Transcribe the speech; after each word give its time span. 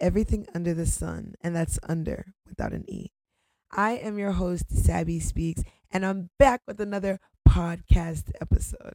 Everything 0.00 0.46
Under 0.54 0.74
the 0.74 0.86
Sun, 0.86 1.34
and 1.40 1.54
that's 1.54 1.78
under 1.88 2.32
without 2.48 2.72
an 2.72 2.84
E. 2.88 3.10
I 3.70 3.92
am 3.92 4.18
your 4.18 4.32
host, 4.32 4.70
Sabby 4.70 5.20
Speaks, 5.20 5.62
and 5.90 6.04
I'm 6.04 6.30
back 6.38 6.62
with 6.66 6.80
another 6.80 7.20
podcast 7.48 8.32
episode. 8.40 8.94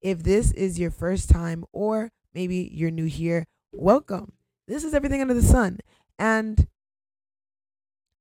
If 0.00 0.22
this 0.22 0.52
is 0.52 0.78
your 0.78 0.90
first 0.90 1.28
time, 1.28 1.64
or 1.72 2.12
maybe 2.32 2.70
you're 2.72 2.90
new 2.90 3.06
here, 3.06 3.46
welcome. 3.72 4.32
This 4.68 4.84
is 4.84 4.94
Everything 4.94 5.20
Under 5.20 5.34
the 5.34 5.42
Sun, 5.42 5.80
and 6.18 6.68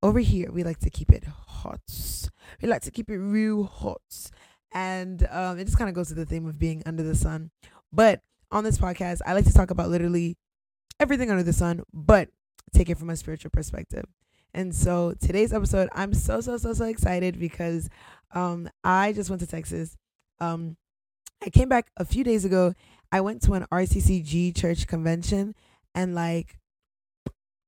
over 0.01 0.19
here, 0.19 0.51
we 0.51 0.63
like 0.63 0.79
to 0.79 0.89
keep 0.89 1.11
it 1.11 1.23
hot. 1.25 1.81
We 2.61 2.67
like 2.67 2.83
to 2.83 2.91
keep 2.91 3.09
it 3.09 3.17
real 3.17 3.63
hot. 3.63 4.31
And 4.71 5.27
um, 5.31 5.57
it 5.57 5.65
just 5.65 5.77
kind 5.77 5.89
of 5.89 5.95
goes 5.95 6.09
to 6.09 6.13
the 6.13 6.25
theme 6.25 6.45
of 6.45 6.59
being 6.59 6.83
under 6.85 7.01
the 7.01 7.15
sun. 7.15 7.49
But 7.91 8.21
on 8.51 8.63
this 8.63 8.77
podcast, 8.77 9.21
I 9.25 9.33
like 9.33 9.45
to 9.45 9.53
talk 9.53 9.71
about 9.71 9.89
literally 9.89 10.37
everything 10.99 11.29
under 11.29 11.43
the 11.43 11.53
sun, 11.53 11.83
but 11.93 12.29
take 12.73 12.89
it 12.89 12.97
from 12.97 13.09
a 13.09 13.15
spiritual 13.15 13.51
perspective. 13.51 14.05
And 14.53 14.73
so 14.73 15.13
today's 15.19 15.51
episode, 15.51 15.89
I'm 15.93 16.13
so 16.13 16.39
so 16.41 16.57
so 16.57 16.73
so 16.73 16.85
excited 16.85 17.39
because 17.39 17.89
um, 18.33 18.69
I 18.83 19.11
just 19.13 19.29
went 19.29 19.41
to 19.41 19.47
Texas. 19.47 19.97
Um, 20.39 20.77
I 21.45 21.49
came 21.49 21.69
back 21.69 21.87
a 21.97 22.05
few 22.05 22.23
days 22.23 22.45
ago. 22.45 22.73
I 23.11 23.21
went 23.21 23.41
to 23.43 23.53
an 23.53 23.65
RCCG 23.71 24.55
church 24.55 24.87
convention, 24.87 25.55
and 25.93 26.15
like, 26.15 26.57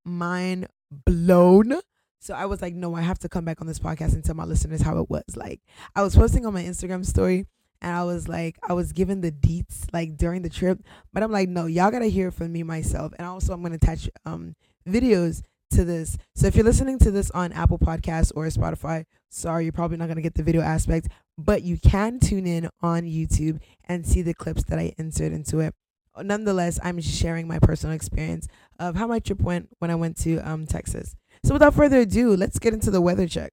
mind 0.04 0.68
blown. 0.90 1.80
So 2.20 2.34
I 2.34 2.46
was 2.46 2.60
like, 2.60 2.74
no, 2.74 2.94
I 2.94 3.02
have 3.02 3.18
to 3.20 3.28
come 3.28 3.44
back 3.44 3.60
on 3.60 3.66
this 3.66 3.78
podcast 3.78 4.14
and 4.14 4.24
tell 4.24 4.34
my 4.34 4.44
listeners 4.44 4.82
how 4.82 4.98
it 4.98 5.08
was. 5.08 5.36
Like, 5.36 5.60
I 5.94 6.02
was 6.02 6.16
posting 6.16 6.44
on 6.46 6.54
my 6.54 6.62
Instagram 6.62 7.04
story 7.06 7.46
and 7.80 7.94
I 7.94 8.04
was 8.04 8.28
like, 8.28 8.56
I 8.68 8.72
was 8.72 8.92
given 8.92 9.20
the 9.20 9.32
deets 9.32 9.86
like 9.92 10.16
during 10.16 10.42
the 10.42 10.48
trip, 10.48 10.80
but 11.12 11.22
I'm 11.22 11.32
like, 11.32 11.48
no, 11.48 11.66
y'all 11.66 11.90
gotta 11.90 12.06
hear 12.06 12.30
from 12.30 12.52
me 12.52 12.62
myself. 12.62 13.12
And 13.18 13.26
also, 13.26 13.52
I'm 13.52 13.62
gonna 13.62 13.76
attach 13.76 14.08
um 14.24 14.54
videos 14.88 15.42
to 15.70 15.84
this. 15.84 16.16
So 16.34 16.46
if 16.46 16.56
you're 16.56 16.64
listening 16.64 16.98
to 17.00 17.10
this 17.10 17.30
on 17.32 17.52
Apple 17.52 17.78
Podcasts 17.78 18.32
or 18.34 18.46
Spotify, 18.46 19.04
sorry, 19.30 19.64
you're 19.64 19.72
probably 19.72 19.96
not 19.96 20.08
gonna 20.08 20.22
get 20.22 20.34
the 20.34 20.42
video 20.42 20.62
aspect, 20.62 21.08
but 21.36 21.62
you 21.62 21.78
can 21.78 22.18
tune 22.18 22.46
in 22.46 22.68
on 22.80 23.02
YouTube 23.02 23.60
and 23.84 24.06
see 24.06 24.22
the 24.22 24.34
clips 24.34 24.64
that 24.64 24.78
I 24.78 24.94
insert 24.98 25.32
into 25.32 25.60
it. 25.60 25.74
Nonetheless, 26.20 26.80
I'm 26.82 27.00
sharing 27.00 27.46
my 27.46 27.60
personal 27.60 27.94
experience 27.94 28.48
of 28.80 28.96
how 28.96 29.06
my 29.06 29.20
trip 29.20 29.40
went 29.40 29.68
when 29.78 29.90
I 29.90 29.94
went 29.94 30.16
to 30.18 30.38
um 30.38 30.66
Texas. 30.66 31.14
So 31.44 31.52
without 31.54 31.74
further 31.74 32.00
ado, 32.00 32.34
let's 32.34 32.58
get 32.58 32.74
into 32.74 32.90
the 32.90 33.00
weather 33.00 33.28
check. 33.28 33.52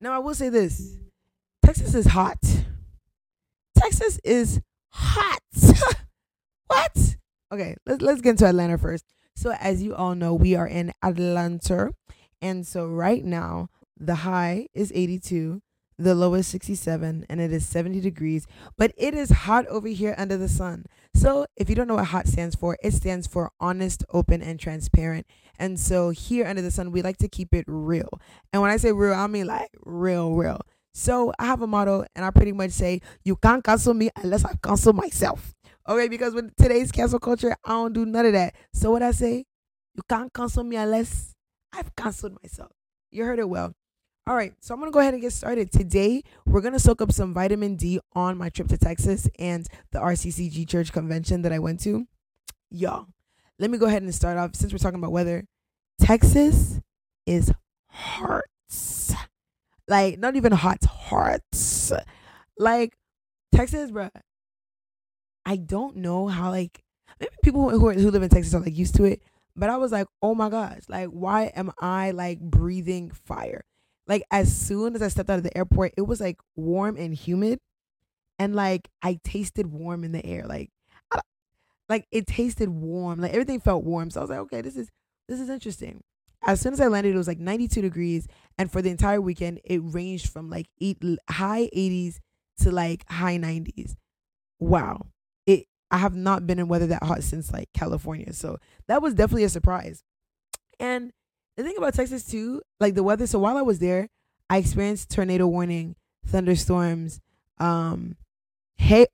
Now, 0.00 0.12
I 0.12 0.18
will 0.18 0.34
say 0.34 0.48
this 0.48 0.96
Texas 1.64 1.94
is 1.94 2.06
hot. 2.06 2.38
Texas 3.76 4.18
is 4.24 4.60
hot. 4.90 5.38
what? 6.66 7.16
Okay, 7.52 7.76
let's, 7.86 8.02
let's 8.02 8.20
get 8.20 8.30
into 8.30 8.46
Atlanta 8.46 8.78
first. 8.78 9.04
So, 9.36 9.52
as 9.52 9.82
you 9.82 9.94
all 9.94 10.14
know, 10.14 10.34
we 10.34 10.54
are 10.54 10.66
in 10.66 10.92
Atlanta. 11.02 11.90
And 12.40 12.66
so, 12.66 12.86
right 12.86 13.24
now, 13.24 13.68
the 13.98 14.16
high 14.16 14.68
is 14.72 14.90
82, 14.94 15.60
the 16.00 16.14
low 16.14 16.34
is 16.34 16.46
67, 16.46 17.26
and 17.28 17.40
it 17.40 17.52
is 17.52 17.66
70 17.66 18.00
degrees. 18.00 18.46
But 18.76 18.92
it 18.96 19.14
is 19.14 19.30
hot 19.30 19.66
over 19.66 19.88
here 19.88 20.14
under 20.16 20.36
the 20.36 20.48
sun. 20.48 20.86
So, 21.14 21.46
if 21.56 21.68
you 21.68 21.74
don't 21.74 21.88
know 21.88 21.96
what 21.96 22.06
hot 22.06 22.26
stands 22.26 22.56
for, 22.56 22.78
it 22.82 22.92
stands 22.92 23.26
for 23.26 23.50
honest, 23.60 24.04
open, 24.10 24.42
and 24.42 24.58
transparent. 24.58 25.26
And 25.58 25.78
so 25.78 26.08
here 26.08 26.46
under 26.46 26.62
the 26.62 26.70
sun, 26.70 26.90
we 26.90 27.02
like 27.02 27.18
to 27.18 27.28
keep 27.28 27.52
it 27.52 27.66
real. 27.68 28.08
And 28.52 28.62
when 28.62 28.70
I 28.70 28.78
say 28.78 28.92
real, 28.92 29.12
I 29.12 29.26
mean 29.26 29.46
like 29.46 29.68
real, 29.84 30.32
real. 30.32 30.62
So 30.94 31.32
I 31.38 31.44
have 31.44 31.60
a 31.60 31.66
motto, 31.66 32.06
and 32.16 32.24
I 32.24 32.30
pretty 32.30 32.52
much 32.52 32.70
say, 32.70 33.02
You 33.24 33.36
can't 33.36 33.62
cancel 33.62 33.92
me 33.92 34.08
unless 34.16 34.44
I 34.44 34.54
cancel 34.62 34.94
myself. 34.94 35.54
Okay, 35.86 36.08
because 36.08 36.34
with 36.34 36.56
today's 36.56 36.90
cancel 36.90 37.18
culture, 37.18 37.54
I 37.64 37.70
don't 37.70 37.92
do 37.92 38.06
none 38.06 38.26
of 38.26 38.32
that. 38.32 38.54
So 38.72 38.90
what 38.90 39.02
I 39.02 39.10
say, 39.10 39.44
you 39.94 40.02
can't 40.08 40.32
cancel 40.32 40.64
me 40.64 40.76
unless 40.76 41.34
I've 41.72 41.94
canceled 41.94 42.38
myself. 42.42 42.72
You 43.10 43.24
heard 43.24 43.38
it 43.38 43.48
well. 43.48 43.74
All 44.30 44.36
right, 44.36 44.54
so 44.60 44.72
I'm 44.72 44.78
gonna 44.78 44.92
go 44.92 45.00
ahead 45.00 45.12
and 45.12 45.20
get 45.20 45.32
started. 45.32 45.72
Today, 45.72 46.22
we're 46.46 46.60
gonna 46.60 46.78
soak 46.78 47.02
up 47.02 47.10
some 47.10 47.34
vitamin 47.34 47.74
D 47.74 47.98
on 48.12 48.38
my 48.38 48.48
trip 48.48 48.68
to 48.68 48.78
Texas 48.78 49.28
and 49.40 49.66
the 49.90 49.98
RCCG 49.98 50.68
Church 50.68 50.92
convention 50.92 51.42
that 51.42 51.52
I 51.52 51.58
went 51.58 51.80
to. 51.80 52.06
Y'all, 52.70 53.08
let 53.58 53.70
me 53.70 53.76
go 53.76 53.86
ahead 53.86 54.02
and 54.02 54.14
start 54.14 54.38
off 54.38 54.54
since 54.54 54.72
we're 54.72 54.78
talking 54.78 55.00
about 55.00 55.10
weather. 55.10 55.48
Texas 56.00 56.78
is 57.26 57.52
hearts. 57.88 59.12
Like, 59.88 60.20
not 60.20 60.36
even 60.36 60.52
hot, 60.52 60.84
hearts. 60.84 61.90
Like, 62.56 62.96
Texas, 63.52 63.90
bro. 63.90 64.10
I 65.44 65.56
don't 65.56 65.96
know 65.96 66.28
how, 66.28 66.50
like, 66.50 66.84
maybe 67.18 67.32
people 67.42 67.68
who, 67.68 67.84
are, 67.88 67.94
who 67.94 68.12
live 68.12 68.22
in 68.22 68.28
Texas 68.28 68.54
are 68.54 68.60
like 68.60 68.78
used 68.78 68.94
to 68.94 69.02
it, 69.02 69.22
but 69.56 69.70
I 69.70 69.76
was 69.76 69.90
like, 69.90 70.06
oh 70.22 70.36
my 70.36 70.50
gosh, 70.50 70.82
like, 70.88 71.08
why 71.08 71.46
am 71.46 71.72
I 71.80 72.12
like 72.12 72.38
breathing 72.38 73.10
fire? 73.10 73.64
Like, 74.10 74.24
as 74.32 74.54
soon 74.54 74.96
as 74.96 75.02
I 75.02 75.08
stepped 75.08 75.30
out 75.30 75.38
of 75.38 75.44
the 75.44 75.56
airport, 75.56 75.94
it 75.96 76.02
was 76.02 76.20
like 76.20 76.36
warm 76.56 76.96
and 76.98 77.14
humid, 77.14 77.60
and 78.40 78.56
like 78.56 78.88
I 79.02 79.20
tasted 79.24 79.68
warm 79.68 80.02
in 80.04 80.10
the 80.12 80.26
air. 80.26 80.46
Like, 80.46 80.70
like 81.88 82.06
it 82.10 82.26
tasted 82.26 82.68
warm. 82.68 83.20
Like 83.20 83.32
everything 83.32 83.60
felt 83.60 83.84
warm. 83.84 84.10
So 84.10 84.20
I 84.20 84.22
was 84.22 84.30
like, 84.30 84.38
okay, 84.40 84.62
this 84.62 84.76
is 84.76 84.90
this 85.28 85.40
is 85.40 85.48
interesting. 85.48 86.02
As 86.42 86.60
soon 86.60 86.72
as 86.72 86.80
I 86.80 86.88
landed, 86.88 87.14
it 87.14 87.18
was 87.18 87.28
like 87.28 87.38
92 87.38 87.82
degrees, 87.82 88.26
and 88.58 88.72
for 88.72 88.82
the 88.82 88.90
entire 88.90 89.20
weekend, 89.20 89.60
it 89.64 89.78
ranged 89.78 90.28
from 90.28 90.50
like 90.50 90.66
eight 90.80 90.98
high 91.28 91.68
80s 91.76 92.18
to 92.60 92.72
like 92.72 93.08
high 93.08 93.38
90s. 93.38 93.94
Wow, 94.58 95.06
it. 95.46 95.66
I 95.92 95.98
have 95.98 96.16
not 96.16 96.46
been 96.48 96.58
in 96.58 96.68
weather 96.68 96.86
that 96.88 97.02
hot 97.04 97.22
since 97.22 97.52
like 97.52 97.68
California, 97.74 98.32
so 98.32 98.58
that 98.88 99.02
was 99.02 99.14
definitely 99.14 99.44
a 99.44 99.48
surprise. 99.48 100.02
And 100.80 101.12
the 101.60 101.68
thing 101.68 101.78
about 101.78 101.94
Texas 101.94 102.24
too, 102.24 102.62
like 102.78 102.94
the 102.94 103.02
weather. 103.02 103.26
So 103.26 103.38
while 103.38 103.56
I 103.56 103.62
was 103.62 103.78
there, 103.78 104.08
I 104.48 104.58
experienced 104.58 105.10
tornado 105.10 105.46
warning, 105.46 105.96
thunderstorms, 106.26 107.20
um, 107.58 108.16
hail, 108.76 109.06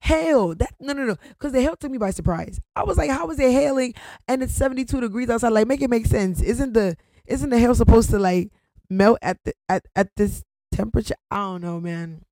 hail. 0.00 0.54
That 0.54 0.74
no, 0.80 0.92
no, 0.92 1.04
no. 1.04 1.16
Because 1.30 1.52
the 1.52 1.62
hail 1.62 1.76
took 1.76 1.90
me 1.90 1.98
by 1.98 2.10
surprise. 2.10 2.60
I 2.76 2.84
was 2.84 2.98
like, 2.98 3.10
how 3.10 3.30
is 3.30 3.38
it 3.38 3.52
hailing? 3.52 3.94
And 4.28 4.42
it's 4.42 4.54
seventy 4.54 4.84
two 4.84 5.00
degrees 5.00 5.30
outside. 5.30 5.50
Like, 5.50 5.66
make 5.66 5.82
it 5.82 5.90
make 5.90 6.06
sense. 6.06 6.42
Isn't 6.42 6.74
the 6.74 6.96
isn't 7.26 7.50
the 7.50 7.58
hail 7.58 7.74
supposed 7.74 8.10
to 8.10 8.18
like 8.18 8.50
melt 8.90 9.18
at 9.22 9.38
the 9.44 9.54
at 9.68 9.86
at 9.96 10.14
this 10.16 10.44
temperature? 10.72 11.14
I 11.30 11.36
don't 11.36 11.62
know, 11.62 11.80
man. 11.80 12.22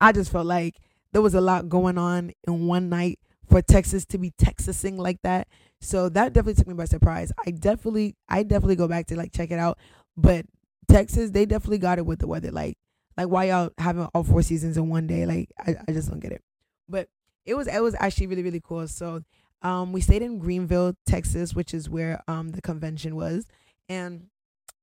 I 0.00 0.12
just 0.12 0.30
felt 0.30 0.46
like 0.46 0.76
there 1.12 1.22
was 1.22 1.34
a 1.34 1.40
lot 1.40 1.68
going 1.68 1.96
on 1.96 2.32
in 2.46 2.66
one 2.66 2.88
night 2.88 3.18
for 3.48 3.62
Texas 3.62 4.04
to 4.06 4.18
be 4.18 4.32
Texasing 4.32 4.96
like 4.96 5.20
that. 5.22 5.48
So 5.80 6.08
that 6.10 6.32
definitely 6.32 6.54
took 6.54 6.68
me 6.68 6.74
by 6.74 6.86
surprise. 6.86 7.32
I 7.46 7.50
definitely, 7.50 8.16
I 8.28 8.42
definitely 8.42 8.76
go 8.76 8.88
back 8.88 9.06
to 9.06 9.16
like 9.16 9.32
check 9.32 9.50
it 9.50 9.58
out. 9.58 9.78
But 10.16 10.46
Texas, 10.88 11.30
they 11.30 11.46
definitely 11.46 11.78
got 11.78 11.98
it 11.98 12.06
with 12.06 12.20
the 12.20 12.26
weather. 12.26 12.50
Like 12.50 12.78
like 13.16 13.28
why 13.28 13.44
y'all 13.44 13.70
having 13.78 14.08
all 14.14 14.24
four 14.24 14.42
seasons 14.42 14.76
in 14.76 14.88
one 14.88 15.06
day? 15.06 15.26
Like 15.26 15.50
I, 15.58 15.76
I 15.86 15.92
just 15.92 16.08
don't 16.10 16.20
get 16.20 16.32
it. 16.32 16.42
But 16.88 17.08
it 17.44 17.54
was 17.54 17.66
it 17.66 17.82
was 17.82 17.94
actually 17.98 18.28
really 18.28 18.42
really 18.42 18.62
cool. 18.62 18.88
So 18.88 19.22
um 19.62 19.92
we 19.92 20.00
stayed 20.00 20.22
in 20.22 20.38
Greenville, 20.38 20.94
Texas, 21.06 21.54
which 21.54 21.74
is 21.74 21.88
where 21.88 22.22
um 22.28 22.50
the 22.50 22.62
convention 22.62 23.16
was, 23.16 23.46
and 23.88 24.28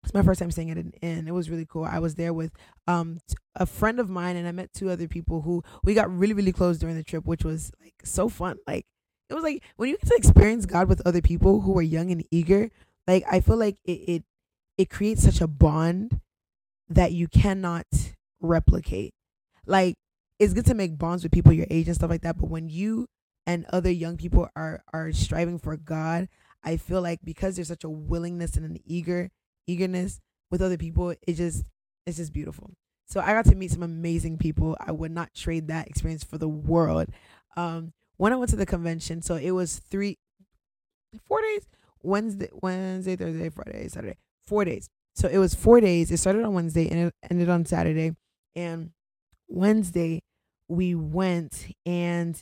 it's 0.04 0.14
my 0.14 0.24
first 0.24 0.40
time 0.40 0.52
staying 0.52 0.72
at 0.72 0.78
an 0.78 0.94
inn. 1.02 1.28
It 1.28 1.34
was 1.34 1.50
really 1.50 1.66
cool. 1.66 1.86
I 1.86 2.00
was 2.00 2.16
there 2.16 2.34
with 2.34 2.52
um 2.88 3.20
a 3.56 3.66
friend 3.66 4.00
of 4.00 4.10
mine, 4.10 4.36
and 4.36 4.48
I 4.48 4.52
met 4.52 4.74
two 4.74 4.90
other 4.90 5.08
people 5.08 5.42
who 5.42 5.64
we 5.84 5.94
got 5.94 6.16
really 6.16 6.34
really 6.34 6.52
close 6.52 6.78
during 6.78 6.96
the 6.96 7.04
trip, 7.04 7.26
which 7.26 7.44
was 7.44 7.72
like 7.82 7.96
so 8.04 8.30
fun. 8.30 8.58
Like 8.68 8.86
it 9.30 9.34
was 9.34 9.44
like 9.44 9.64
when 9.78 9.90
you 9.90 9.98
get 9.98 10.08
to 10.10 10.16
experience 10.16 10.66
God 10.66 10.88
with 10.90 11.02
other 11.06 11.22
people 11.22 11.62
who 11.62 11.78
are 11.78 11.84
young 11.84 12.12
and 12.12 12.26
eager. 12.32 12.70
Like 13.08 13.24
I 13.32 13.40
feel 13.42 13.58
like 13.58 13.78
it 13.86 13.92
it, 13.92 14.24
it 14.78 14.90
creates 14.90 15.24
such 15.24 15.42
a 15.42 15.48
bond 15.48 16.20
that 16.90 17.12
you 17.12 17.28
cannot 17.28 17.86
replicate. 18.42 19.14
Like 19.66 19.96
it's 20.40 20.54
good 20.54 20.66
to 20.66 20.74
make 20.74 20.98
bonds 20.98 21.24
with 21.24 21.32
people 21.32 21.54
your 21.54 21.68
age 21.70 21.88
and 21.88 21.96
stuff 21.96 22.10
like 22.10 22.22
that, 22.22 22.38
but 22.38 22.50
when 22.50 22.70
you 22.70 23.08
and 23.46 23.66
other 23.72 23.92
young 23.92 24.18
people 24.18 24.50
are 24.56 24.84
are 24.94 25.12
striving 25.12 25.60
for 25.60 25.78
God, 25.78 26.28
I 26.64 26.78
feel 26.78 27.02
like 27.02 27.20
because 27.24 27.56
there's 27.56 27.68
such 27.68 27.84
a 27.84 27.90
willingness 27.90 28.56
and 28.56 28.66
an 28.66 28.78
eager 28.86 29.30
eagerness 29.68 30.20
with 30.50 30.62
other 30.62 30.78
people, 30.78 31.10
it 31.10 31.34
just 31.34 31.64
it's 32.06 32.18
just 32.18 32.34
beautiful. 32.34 32.72
So 33.06 33.20
I 33.20 33.34
got 33.34 33.46
to 33.46 33.56
meet 33.56 33.72
some 33.72 33.84
amazing 33.84 34.38
people. 34.38 34.78
I 34.80 34.92
would 34.92 35.12
not 35.12 35.34
trade 35.34 35.68
that 35.68 35.88
experience 35.88 36.24
for 36.24 36.38
the 36.38 36.48
world. 36.48 37.10
Um, 37.58 37.94
when 38.18 38.32
I 38.32 38.38
went 38.38 38.50
to 38.52 38.56
the 38.56 38.66
convention, 38.66 39.22
so 39.22 39.36
it 39.36 39.52
was 39.52 39.80
three, 39.80 40.18
four 41.28 41.42
days. 41.42 41.68
Wednesday, 42.04 42.50
Wednesday, 42.54 43.16
Thursday, 43.16 43.50
Friday, 43.50 43.88
Saturday, 43.88 44.18
four 44.46 44.66
days. 44.66 44.90
So 45.16 45.28
it 45.28 45.38
was 45.38 45.54
four 45.54 45.82
days. 45.82 46.10
It 46.12 46.18
started 46.18 46.44
on 46.44 46.54
Wednesday 46.54 46.90
and 46.90 47.08
it 47.08 47.14
ended 47.30 47.50
on 47.50 47.66
Saturday. 47.66 48.16
And 48.56 48.92
Wednesday, 49.48 50.24
we 50.68 50.96
went 50.96 51.68
and 51.86 52.42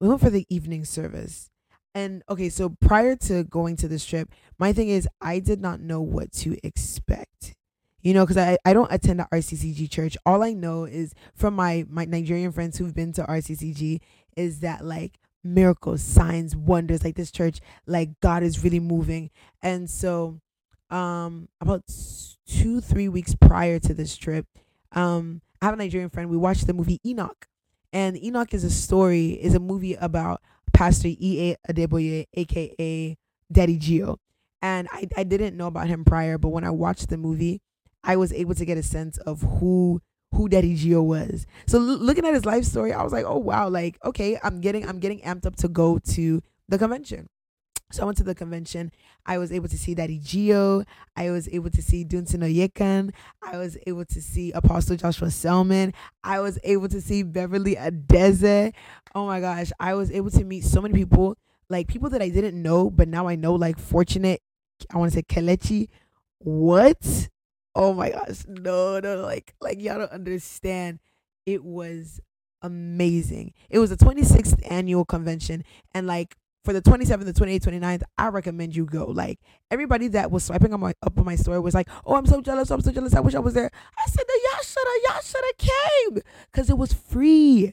we 0.00 0.08
went 0.08 0.20
for 0.20 0.30
the 0.30 0.46
evening 0.48 0.84
service. 0.84 1.50
And 1.98 2.22
okay, 2.30 2.48
so 2.48 2.68
prior 2.68 3.16
to 3.16 3.42
going 3.42 3.74
to 3.78 3.88
this 3.88 4.04
trip, 4.06 4.30
my 4.56 4.72
thing 4.72 4.88
is 4.88 5.08
I 5.20 5.40
did 5.40 5.60
not 5.60 5.80
know 5.80 6.00
what 6.00 6.30
to 6.44 6.56
expect. 6.62 7.56
you 8.00 8.14
know, 8.14 8.24
because 8.24 8.36
I, 8.36 8.56
I 8.64 8.72
don't 8.72 8.92
attend 8.92 9.18
the 9.18 9.26
RCCG 9.32 9.90
church. 9.90 10.16
All 10.24 10.44
I 10.44 10.52
know 10.52 10.84
is 10.84 11.12
from 11.34 11.54
my, 11.54 11.84
my 11.90 12.04
Nigerian 12.04 12.52
friends 12.52 12.78
who've 12.78 12.94
been 12.94 13.12
to 13.14 13.24
RCCG 13.24 13.98
is 14.36 14.60
that 14.60 14.84
like 14.84 15.18
miracles, 15.42 16.00
signs, 16.00 16.54
wonders, 16.54 17.02
like 17.02 17.16
this 17.16 17.32
church, 17.32 17.58
like 17.86 18.10
God 18.20 18.44
is 18.44 18.62
really 18.62 18.78
moving. 18.78 19.30
And 19.60 19.90
so, 19.90 20.40
um, 20.90 21.48
about 21.60 21.82
two, 22.46 22.80
three 22.80 23.08
weeks 23.08 23.34
prior 23.34 23.80
to 23.80 23.92
this 23.92 24.16
trip, 24.16 24.46
um, 24.92 25.42
I 25.60 25.64
have 25.64 25.74
a 25.74 25.78
Nigerian 25.78 26.10
friend. 26.10 26.30
We 26.30 26.36
watched 26.36 26.68
the 26.68 26.74
movie 26.74 27.00
Enoch. 27.04 27.48
And 27.92 28.22
Enoch 28.22 28.54
is 28.54 28.62
a 28.62 28.70
story, 28.70 29.30
is 29.30 29.54
a 29.56 29.60
movie 29.60 29.94
about 29.94 30.40
Pastor 30.78 31.08
E.A. 31.08 31.56
Adeboye, 31.68 32.26
aka 32.34 33.16
Daddy 33.50 33.78
Geo. 33.78 34.20
And 34.62 34.86
I, 34.92 35.08
I 35.16 35.24
didn't 35.24 35.56
know 35.56 35.66
about 35.66 35.88
him 35.88 36.04
prior, 36.04 36.38
but 36.38 36.50
when 36.50 36.62
I 36.62 36.70
watched 36.70 37.08
the 37.08 37.16
movie, 37.16 37.60
I 38.04 38.14
was 38.14 38.32
able 38.32 38.54
to 38.54 38.64
get 38.64 38.78
a 38.78 38.82
sense 38.84 39.18
of 39.18 39.42
who 39.42 40.00
who 40.32 40.48
Daddy 40.48 40.76
G.O. 40.76 41.02
was. 41.02 41.46
So 41.66 41.78
l- 41.78 41.84
looking 41.84 42.24
at 42.24 42.32
his 42.32 42.46
life 42.46 42.62
story, 42.62 42.92
I 42.92 43.02
was 43.02 43.12
like, 43.12 43.24
oh 43.26 43.38
wow, 43.38 43.68
like 43.68 43.98
okay, 44.04 44.38
I'm 44.40 44.60
getting 44.60 44.88
I'm 44.88 45.00
getting 45.00 45.18
amped 45.22 45.46
up 45.46 45.56
to 45.56 45.68
go 45.68 45.98
to 45.98 46.40
the 46.68 46.78
convention. 46.78 47.26
So 47.90 48.02
I 48.02 48.06
went 48.06 48.18
to 48.18 48.24
the 48.24 48.34
convention. 48.34 48.92
I 49.24 49.38
was 49.38 49.50
able 49.50 49.68
to 49.68 49.78
see 49.78 49.94
Daddy 49.94 50.18
Geo. 50.18 50.84
I 51.16 51.30
was 51.30 51.48
able 51.48 51.70
to 51.70 51.82
see 51.82 52.04
Dunsin 52.04 52.40
Oyekan. 52.42 53.12
I 53.42 53.56
was 53.56 53.78
able 53.86 54.04
to 54.04 54.20
see 54.20 54.52
Apostle 54.52 54.96
Joshua 54.96 55.30
Selman. 55.30 55.94
I 56.22 56.40
was 56.40 56.58
able 56.64 56.88
to 56.88 57.00
see 57.00 57.22
Beverly 57.22 57.76
Adaeze. 57.76 58.74
Oh 59.14 59.26
my 59.26 59.40
gosh. 59.40 59.72
I 59.80 59.94
was 59.94 60.10
able 60.10 60.30
to 60.32 60.44
meet 60.44 60.64
so 60.64 60.82
many 60.82 60.92
people, 60.92 61.38
like 61.70 61.88
people 61.88 62.10
that 62.10 62.20
I 62.20 62.28
didn't 62.28 62.60
know, 62.60 62.90
but 62.90 63.08
now 63.08 63.26
I 63.26 63.36
know, 63.36 63.54
like 63.54 63.78
Fortunate, 63.78 64.42
I 64.92 64.98
want 64.98 65.12
to 65.12 65.16
say 65.16 65.22
Kelechi. 65.22 65.88
What? 66.40 67.30
Oh 67.74 67.94
my 67.94 68.10
gosh. 68.10 68.44
No, 68.46 69.00
no, 69.00 69.22
like, 69.22 69.54
like 69.62 69.80
y'all 69.80 69.98
don't 69.98 70.12
understand. 70.12 70.98
It 71.46 71.64
was 71.64 72.20
amazing. 72.60 73.54
It 73.70 73.78
was 73.78 73.88
the 73.88 73.96
26th 73.96 74.60
annual 74.70 75.06
convention. 75.06 75.64
And 75.94 76.06
like 76.06 76.36
for 76.64 76.72
the 76.72 76.82
27th, 76.82 77.24
the 77.24 77.32
28th, 77.32 77.80
29th, 77.80 78.02
I 78.16 78.28
recommend 78.28 78.76
you 78.76 78.84
go. 78.84 79.06
Like 79.06 79.38
everybody 79.70 80.08
that 80.08 80.30
was 80.30 80.44
swiping 80.44 80.74
on 80.74 80.80
my 80.80 80.94
up 81.02 81.18
on 81.18 81.24
my 81.24 81.36
story 81.36 81.60
was 81.60 81.74
like, 81.74 81.88
"Oh, 82.04 82.16
I'm 82.16 82.26
so 82.26 82.40
jealous! 82.40 82.70
I'm 82.70 82.80
so 82.80 82.92
jealous! 82.92 83.14
I 83.14 83.20
wish 83.20 83.34
I 83.34 83.38
was 83.38 83.54
there." 83.54 83.70
I 83.96 84.10
said 84.10 84.24
that 84.26 84.40
y'all 84.44 84.62
shoulda, 84.62 84.90
y'all 85.04 85.22
shoulda 85.22 85.52
came, 85.58 86.22
cause 86.52 86.70
it 86.70 86.78
was 86.78 86.92
free. 86.92 87.72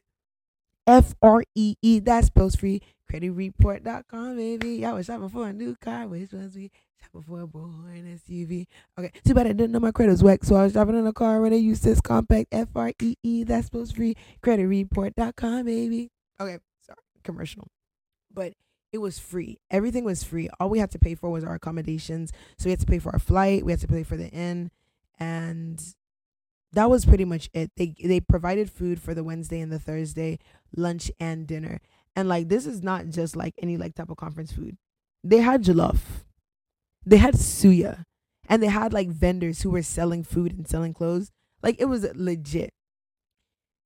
F 0.88 1.16
R 1.22 1.44
E 1.56 1.76
E. 1.82 2.00
That 2.00 2.26
spells 2.26 2.56
free. 2.56 2.82
CreditReport.com, 3.12 4.36
baby. 4.36 4.78
Y'all 4.78 4.96
was 4.96 5.06
shopping 5.06 5.30
for 5.30 5.48
a 5.48 5.54
new 5.54 5.76
car, 5.76 6.08
which 6.08 6.31
was 6.31 6.56
me. 6.56 6.72
Shopping 7.02 7.22
for 7.22 7.42
a 7.42 7.48
boring 7.48 8.20
SUV. 8.20 8.66
Okay, 8.98 9.12
too 9.26 9.34
bad 9.34 9.48
I 9.48 9.54
didn't 9.54 9.72
know 9.72 9.80
my 9.80 9.92
credit 9.92 10.12
was 10.12 10.24
whack, 10.24 10.44
so 10.44 10.56
I 10.56 10.64
was 10.64 10.74
driving 10.74 10.98
in 10.98 11.08
a 11.08 11.14
car 11.14 11.42
when 11.42 11.54
I 11.54 11.58
used 11.58 11.84
this 11.84 12.02
compact. 12.02 12.48
F 12.52 12.70
R 12.76 12.92
E 13.02 13.16
E. 13.24 13.44
That 13.44 13.66
spells 13.66 13.92
free. 13.92 14.16
CreditReport.com, 14.44 15.66
baby. 15.66 16.10
Okay, 16.40 16.60
sorry, 16.81 17.00
commercial, 17.24 17.68
but 18.34 18.54
it 18.95 19.01
was 19.01 19.19
free. 19.19 19.59
Everything 19.69 20.06
was 20.06 20.24
free. 20.24 20.50
All 20.57 20.69
we 20.69 20.80
had 20.80 20.89
to 20.92 21.00
pay 21.00 21.15
for 21.15 21.30
was 21.30 21.44
our 21.44 21.53
accommodations. 21.53 22.31
So 22.57 22.65
we 22.65 22.71
had 22.71 22.80
to 22.80 22.86
pay 22.86 23.00
for 23.00 23.12
our 23.12 23.19
flight, 23.19 23.65
we 23.65 23.74
had 23.74 23.81
to 23.81 23.88
pay 23.88 24.03
for 24.03 24.15
the 24.15 24.30
inn, 24.30 24.71
and 25.19 25.83
that 26.71 26.89
was 26.89 27.06
pretty 27.06 27.25
much 27.25 27.50
it. 27.53 27.71
They 27.75 27.94
they 28.01 28.21
provided 28.21 28.71
food 28.71 29.01
for 29.01 29.13
the 29.13 29.24
Wednesday 29.24 29.59
and 29.59 29.71
the 29.71 29.80
Thursday, 29.80 30.39
lunch 30.75 31.12
and 31.19 31.45
dinner. 31.45 31.81
And 32.15 32.30
like 32.30 32.47
this 32.47 32.65
is 32.65 32.81
not 32.81 33.09
just 33.09 33.36
like 33.36 33.53
any 33.62 33.75
like 33.75 33.95
type 33.95 34.09
of 34.09 34.18
conference 34.18 34.53
food. 34.53 34.77
They 35.24 35.39
had 35.39 35.63
jollof. 35.63 36.00
They 37.06 37.18
had 37.18 37.36
suya. 37.36 38.03
And 38.47 38.63
they 38.63 38.68
had 38.68 38.94
like 38.94 39.09
vendors 39.09 39.63
who 39.63 39.71
were 39.71 39.83
selling 39.83 40.24
food 40.24 40.53
and 40.53 40.68
selling 40.68 40.94
clothes. 40.94 41.31
Like 41.62 41.75
it 41.80 41.86
was 41.86 42.07
legit. 42.13 42.71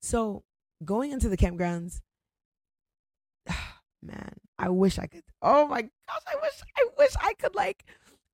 So 0.01 0.43
going 0.85 1.11
into 1.11 1.29
the 1.29 1.37
campgrounds, 1.37 2.01
man, 4.03 4.35
I 4.59 4.69
wish 4.69 4.99
I 4.99 5.07
could. 5.07 5.23
Oh 5.41 5.67
my 5.67 5.81
gosh, 5.81 6.23
I 6.27 6.35
wish 6.35 6.61
I 6.77 6.85
wish 6.97 7.11
I 7.21 7.33
could 7.33 7.55
like 7.55 7.85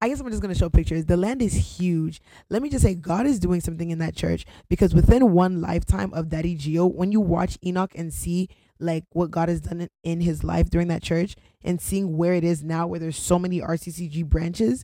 I 0.02 0.10
guess 0.10 0.20
I'm 0.20 0.30
just 0.30 0.42
gonna 0.42 0.56
show 0.56 0.70
pictures. 0.70 1.06
The 1.06 1.18
land 1.18 1.42
is 1.42 1.54
huge. 1.54 2.22
Let 2.50 2.62
me 2.62 2.70
just 2.70 2.84
say, 2.84 2.96
God 2.96 3.26
is 3.26 3.40
doing 3.40 3.62
something 3.62 3.92
in 3.92 4.00
that 4.00 4.16
church 4.16 4.46
because 4.68 4.94
within 4.94 5.32
one 5.32 5.62
lifetime 5.62 6.14
of 6.14 6.30
Daddy 6.30 6.56
G.O., 6.56 6.88
when 6.88 7.12
you 7.12 7.22
watch 7.22 7.58
Enoch 7.66 7.92
and 7.96 8.14
see 8.14 8.50
like 8.78 9.06
what 9.14 9.32
God 9.32 9.48
has 9.48 9.62
done 9.62 9.88
in 10.04 10.20
his 10.20 10.44
life 10.44 10.70
during 10.70 10.90
that 10.90 11.02
church 11.02 11.36
and 11.64 11.80
seeing 11.80 12.18
where 12.18 12.34
it 12.34 12.44
is 12.44 12.62
now, 12.62 12.86
where 12.86 13.00
there's 13.00 13.18
so 13.18 13.40
many 13.40 13.62
RCCG 13.62 14.26
branches, 14.26 14.84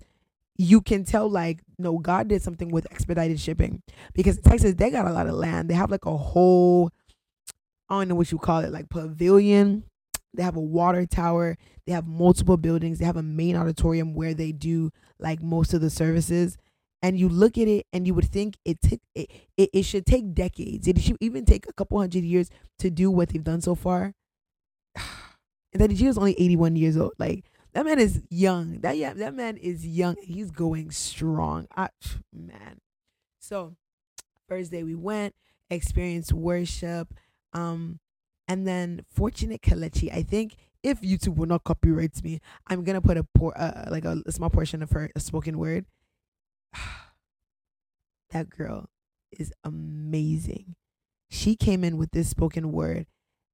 you 0.58 0.80
can 0.80 1.04
tell 1.04 1.30
like 1.30 1.60
no, 1.78 1.98
God 1.98 2.30
did 2.30 2.42
something 2.42 2.70
with 2.70 2.88
expedited 2.92 3.40
shipping 3.40 3.82
because 4.14 4.40
Texas 4.40 4.76
they 4.76 4.90
got 4.90 5.08
a 5.08 5.14
lot 5.14 5.28
of 5.28 5.34
land. 5.34 5.70
They 5.70 5.74
have 5.74 5.92
like 5.92 6.06
a 6.06 6.16
whole, 6.16 6.90
I 7.90 8.00
don't 8.00 8.08
know 8.08 8.16
what 8.16 8.32
you 8.32 8.38
call 8.38 8.62
it, 8.62 8.72
like 8.72 8.90
pavilion 8.90 9.84
they 10.34 10.44
have 10.44 10.56
a 10.56 10.62
water 10.62 11.06
tower. 11.06 11.58
They 11.86 11.94
have 11.94 12.08
multiple 12.08 12.58
buildings. 12.58 13.00
They 13.00 13.06
have 13.06 13.18
a 13.18 13.24
main 13.24 13.56
auditorium 13.56 14.14
where 14.14 14.34
they 14.34 14.52
do 14.52 14.92
like 15.20 15.42
most 15.42 15.74
of 15.74 15.82
the 15.82 15.90
services. 15.90 16.58
And 17.02 17.18
you 17.18 17.28
look 17.28 17.58
at 17.58 17.68
it 17.68 17.88
and 17.92 18.06
you 18.06 18.14
would 18.14 18.30
think 18.30 18.58
it 18.64 18.78
it, 19.16 19.32
it, 19.58 19.70
it 19.74 19.84
should 19.84 20.06
take 20.06 20.34
decades. 20.34 20.88
It 20.88 21.00
should 21.00 21.18
even 21.20 21.46
take 21.46 21.68
a 21.68 21.74
couple 21.74 22.00
hundred 22.00 22.24
years 22.24 22.50
to 22.80 22.90
do 22.90 23.10
what 23.10 23.30
they've 23.30 23.44
done 23.44 23.62
so 23.62 23.76
far. 23.76 24.14
And 24.96 25.06
that 25.82 25.90
was 25.90 26.18
only 26.18 26.40
81 26.40 26.76
years 26.76 26.98
old. 26.98 27.14
Like 27.18 27.46
that 27.74 27.86
man 27.86 28.00
is 28.00 28.22
young. 28.30 28.82
That 28.82 28.98
yeah, 28.98 29.14
that 29.14 29.34
man 29.34 29.58
is 29.58 29.86
young. 29.86 30.16
He's 30.22 30.52
going 30.52 30.92
strong. 30.92 31.68
I, 31.76 31.90
man. 32.34 32.80
So 33.40 33.76
Thursday 34.48 34.84
we 34.84 34.96
went, 34.96 35.34
experienced 35.70 36.34
worship. 36.34 37.14
Um, 37.54 38.00
and 38.52 38.68
then 38.68 39.06
Fortunate 39.10 39.62
Kelechi, 39.62 40.14
I 40.14 40.24
think 40.24 40.58
if 40.84 41.00
YouTube 41.00 41.38
will 41.38 41.46
not 41.48 41.64
copyright 41.64 42.22
me, 42.22 42.42
I'm 42.68 42.84
gonna 42.84 43.00
put 43.00 43.16
a 43.16 43.24
por- 43.24 43.58
uh, 43.58 43.86
like 43.90 44.04
a, 44.04 44.22
a 44.26 44.32
small 44.34 44.50
portion 44.50 44.84
of 44.84 44.92
her 44.92 45.10
a 45.16 45.22
spoken 45.22 45.58
word. 45.58 45.86
that 48.32 48.50
girl 48.50 48.90
is 49.32 49.54
amazing. 49.64 50.76
She 51.30 51.56
came 51.56 51.86
in 51.86 51.96
with 51.96 52.12
this 52.12 52.28
spoken 52.28 52.74
word, 52.74 53.06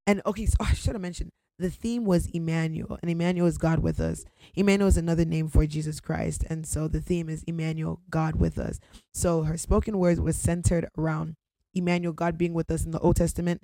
and 0.07 0.19
okay, 0.25 0.47
so 0.47 0.55
I 0.61 0.73
should 0.73 0.93
have 0.93 1.01
mentioned 1.01 1.31
the 1.59 1.69
theme 1.69 2.03
was 2.03 2.25
Emmanuel, 2.33 2.97
and 3.03 3.11
Emmanuel 3.11 3.45
is 3.45 3.59
God 3.59 3.77
with 3.77 3.99
us. 3.99 4.25
Emmanuel 4.55 4.87
is 4.87 4.97
another 4.97 5.25
name 5.25 5.47
for 5.47 5.67
Jesus 5.67 5.99
Christ, 5.99 6.43
and 6.49 6.65
so 6.65 6.87
the 6.87 7.01
theme 7.01 7.29
is 7.29 7.43
Emmanuel, 7.43 8.01
God 8.09 8.37
with 8.37 8.57
us. 8.57 8.79
So 9.13 9.43
her 9.43 9.57
spoken 9.57 9.99
words 9.99 10.19
was 10.19 10.37
centered 10.37 10.89
around 10.97 11.35
Emmanuel, 11.75 12.13
God 12.13 12.35
being 12.35 12.55
with 12.55 12.71
us 12.71 12.83
in 12.83 12.89
the 12.89 12.99
Old 12.99 13.17
Testament, 13.17 13.61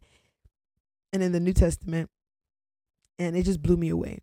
and 1.14 1.24
in 1.24 1.32
the 1.32 1.40
New 1.40 1.54
Testament. 1.54 2.10
And 3.20 3.38
it 3.38 3.44
just 3.44 3.62
blew 3.62 3.78
me 3.78 3.90
away. 3.90 4.20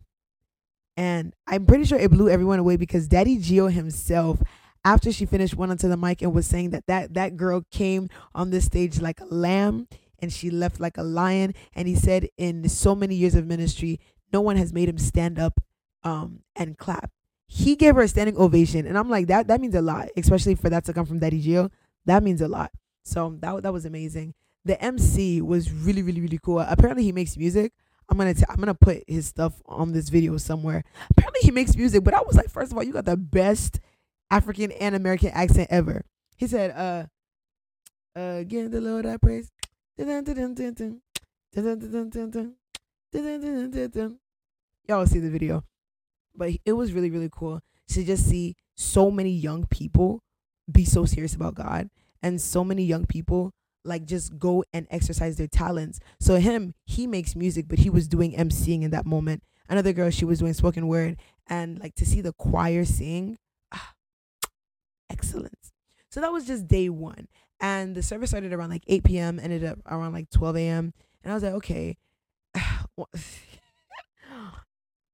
And 0.97 1.33
I'm 1.47 1.65
pretty 1.65 1.85
sure 1.85 1.97
it 1.97 2.11
blew 2.11 2.29
everyone 2.29 2.59
away 2.59 2.75
because 2.75 3.07
Daddy 3.07 3.37
G.O. 3.37 3.67
himself, 3.67 4.39
after 4.83 5.11
she 5.11 5.25
finished, 5.25 5.55
went 5.55 5.71
onto 5.71 5.87
the 5.87 5.97
mic 5.97 6.21
and 6.21 6.33
was 6.35 6.45
saying 6.45 6.71
that 6.71 6.85
that, 6.87 7.13
that 7.13 7.37
girl 7.37 7.63
came 7.71 8.09
on 8.35 8.49
this 8.49 8.65
stage 8.65 8.99
like 8.99 9.21
a 9.21 9.25
lamb 9.25 9.87
and 10.19 10.31
she 10.31 10.49
left 10.49 10.79
like 10.79 10.97
a 10.97 11.03
lion. 11.03 11.53
And 11.73 11.87
he 11.87 11.95
said, 11.95 12.27
in 12.37 12.67
so 12.67 12.93
many 12.93 13.15
years 13.15 13.35
of 13.35 13.47
ministry, 13.47 13.99
no 14.33 14.41
one 14.41 14.57
has 14.57 14.73
made 14.73 14.89
him 14.89 14.97
stand 14.97 15.39
up 15.39 15.61
um, 16.03 16.41
and 16.55 16.77
clap. 16.77 17.09
He 17.47 17.75
gave 17.75 17.95
her 17.95 18.01
a 18.01 18.07
standing 18.07 18.37
ovation. 18.37 18.85
And 18.85 18.97
I'm 18.97 19.09
like, 19.09 19.27
that, 19.27 19.47
that 19.47 19.61
means 19.61 19.75
a 19.75 19.81
lot, 19.81 20.09
especially 20.17 20.55
for 20.55 20.69
that 20.69 20.85
to 20.85 20.93
come 20.93 21.05
from 21.05 21.19
Daddy 21.19 21.41
Geo. 21.41 21.69
That 22.05 22.21
means 22.21 22.41
a 22.41 22.47
lot. 22.47 22.71
So 23.03 23.37
that, 23.39 23.63
that 23.63 23.73
was 23.73 23.85
amazing 23.85 24.33
the 24.65 24.81
MC 24.81 25.41
was 25.41 25.71
really, 25.71 26.03
really, 26.03 26.21
really 26.21 26.39
cool. 26.41 26.59
Apparently, 26.59 27.03
he 27.03 27.11
makes 27.11 27.37
music. 27.37 27.73
I'm 28.09 28.17
gonna 28.17 28.33
t- 28.33 28.43
I'm 28.49 28.57
gonna 28.57 28.73
put 28.75 29.03
his 29.07 29.27
stuff 29.27 29.61
on 29.65 29.93
this 29.93 30.09
video 30.09 30.37
somewhere. 30.37 30.83
Apparently, 31.11 31.41
he 31.41 31.51
makes 31.51 31.75
music, 31.75 32.03
but 32.03 32.13
I 32.13 32.21
was 32.21 32.35
like, 32.35 32.49
first 32.49 32.71
of 32.71 32.77
all, 32.77 32.83
you 32.83 32.93
got 32.93 33.05
the 33.05 33.17
best 33.17 33.79
African 34.29 34.71
and 34.73 34.95
American 34.95 35.29
accent 35.29 35.67
ever. 35.71 36.05
He 36.37 36.47
said, 36.47 36.71
"Uh, 36.71 38.19
uh, 38.19 38.43
give 38.43 38.71
the 38.71 38.81
Lord 38.81 39.05
I 39.05 39.17
praise." 39.17 39.51
Y'all 44.87 45.05
see 45.05 45.19
the 45.19 45.29
video, 45.29 45.63
but 46.35 46.51
it 46.65 46.73
was 46.73 46.91
really, 46.93 47.09
really 47.09 47.29
cool 47.31 47.61
to 47.89 48.03
just 48.03 48.27
see 48.27 48.55
so 48.75 49.11
many 49.11 49.31
young 49.31 49.65
people 49.67 50.23
be 50.71 50.85
so 50.85 51.05
serious 51.05 51.35
about 51.35 51.55
God 51.55 51.89
and 52.21 52.41
so 52.41 52.63
many 52.63 52.83
young 52.83 53.05
people 53.05 53.53
like 53.83 54.05
just 54.05 54.37
go 54.37 54.63
and 54.73 54.87
exercise 54.91 55.37
their 55.37 55.47
talents. 55.47 55.99
So 56.19 56.35
him, 56.35 56.73
he 56.85 57.07
makes 57.07 57.35
music, 57.35 57.67
but 57.67 57.79
he 57.79 57.89
was 57.89 58.07
doing 58.07 58.33
emceeing 58.33 58.83
in 58.83 58.91
that 58.91 59.05
moment. 59.05 59.43
Another 59.69 59.93
girl, 59.93 60.09
she 60.09 60.25
was 60.25 60.39
doing 60.39 60.53
spoken 60.53 60.87
word, 60.87 61.17
and 61.47 61.79
like 61.79 61.95
to 61.95 62.05
see 62.05 62.21
the 62.21 62.33
choir 62.33 62.85
sing, 62.85 63.37
ah, 63.73 63.93
excellence. 65.09 65.71
So 66.09 66.19
that 66.21 66.31
was 66.31 66.45
just 66.45 66.67
day 66.67 66.89
one, 66.89 67.27
and 67.59 67.95
the 67.95 68.03
service 68.03 68.31
started 68.31 68.53
around 68.53 68.69
like 68.69 68.83
8 68.87 69.03
p.m. 69.03 69.39
ended 69.39 69.63
up 69.63 69.79
around 69.85 70.13
like 70.13 70.29
12 70.29 70.57
a.m. 70.57 70.93
And 71.23 71.31
I 71.31 71.35
was 71.35 71.43
like, 71.43 71.53
okay. 71.53 71.97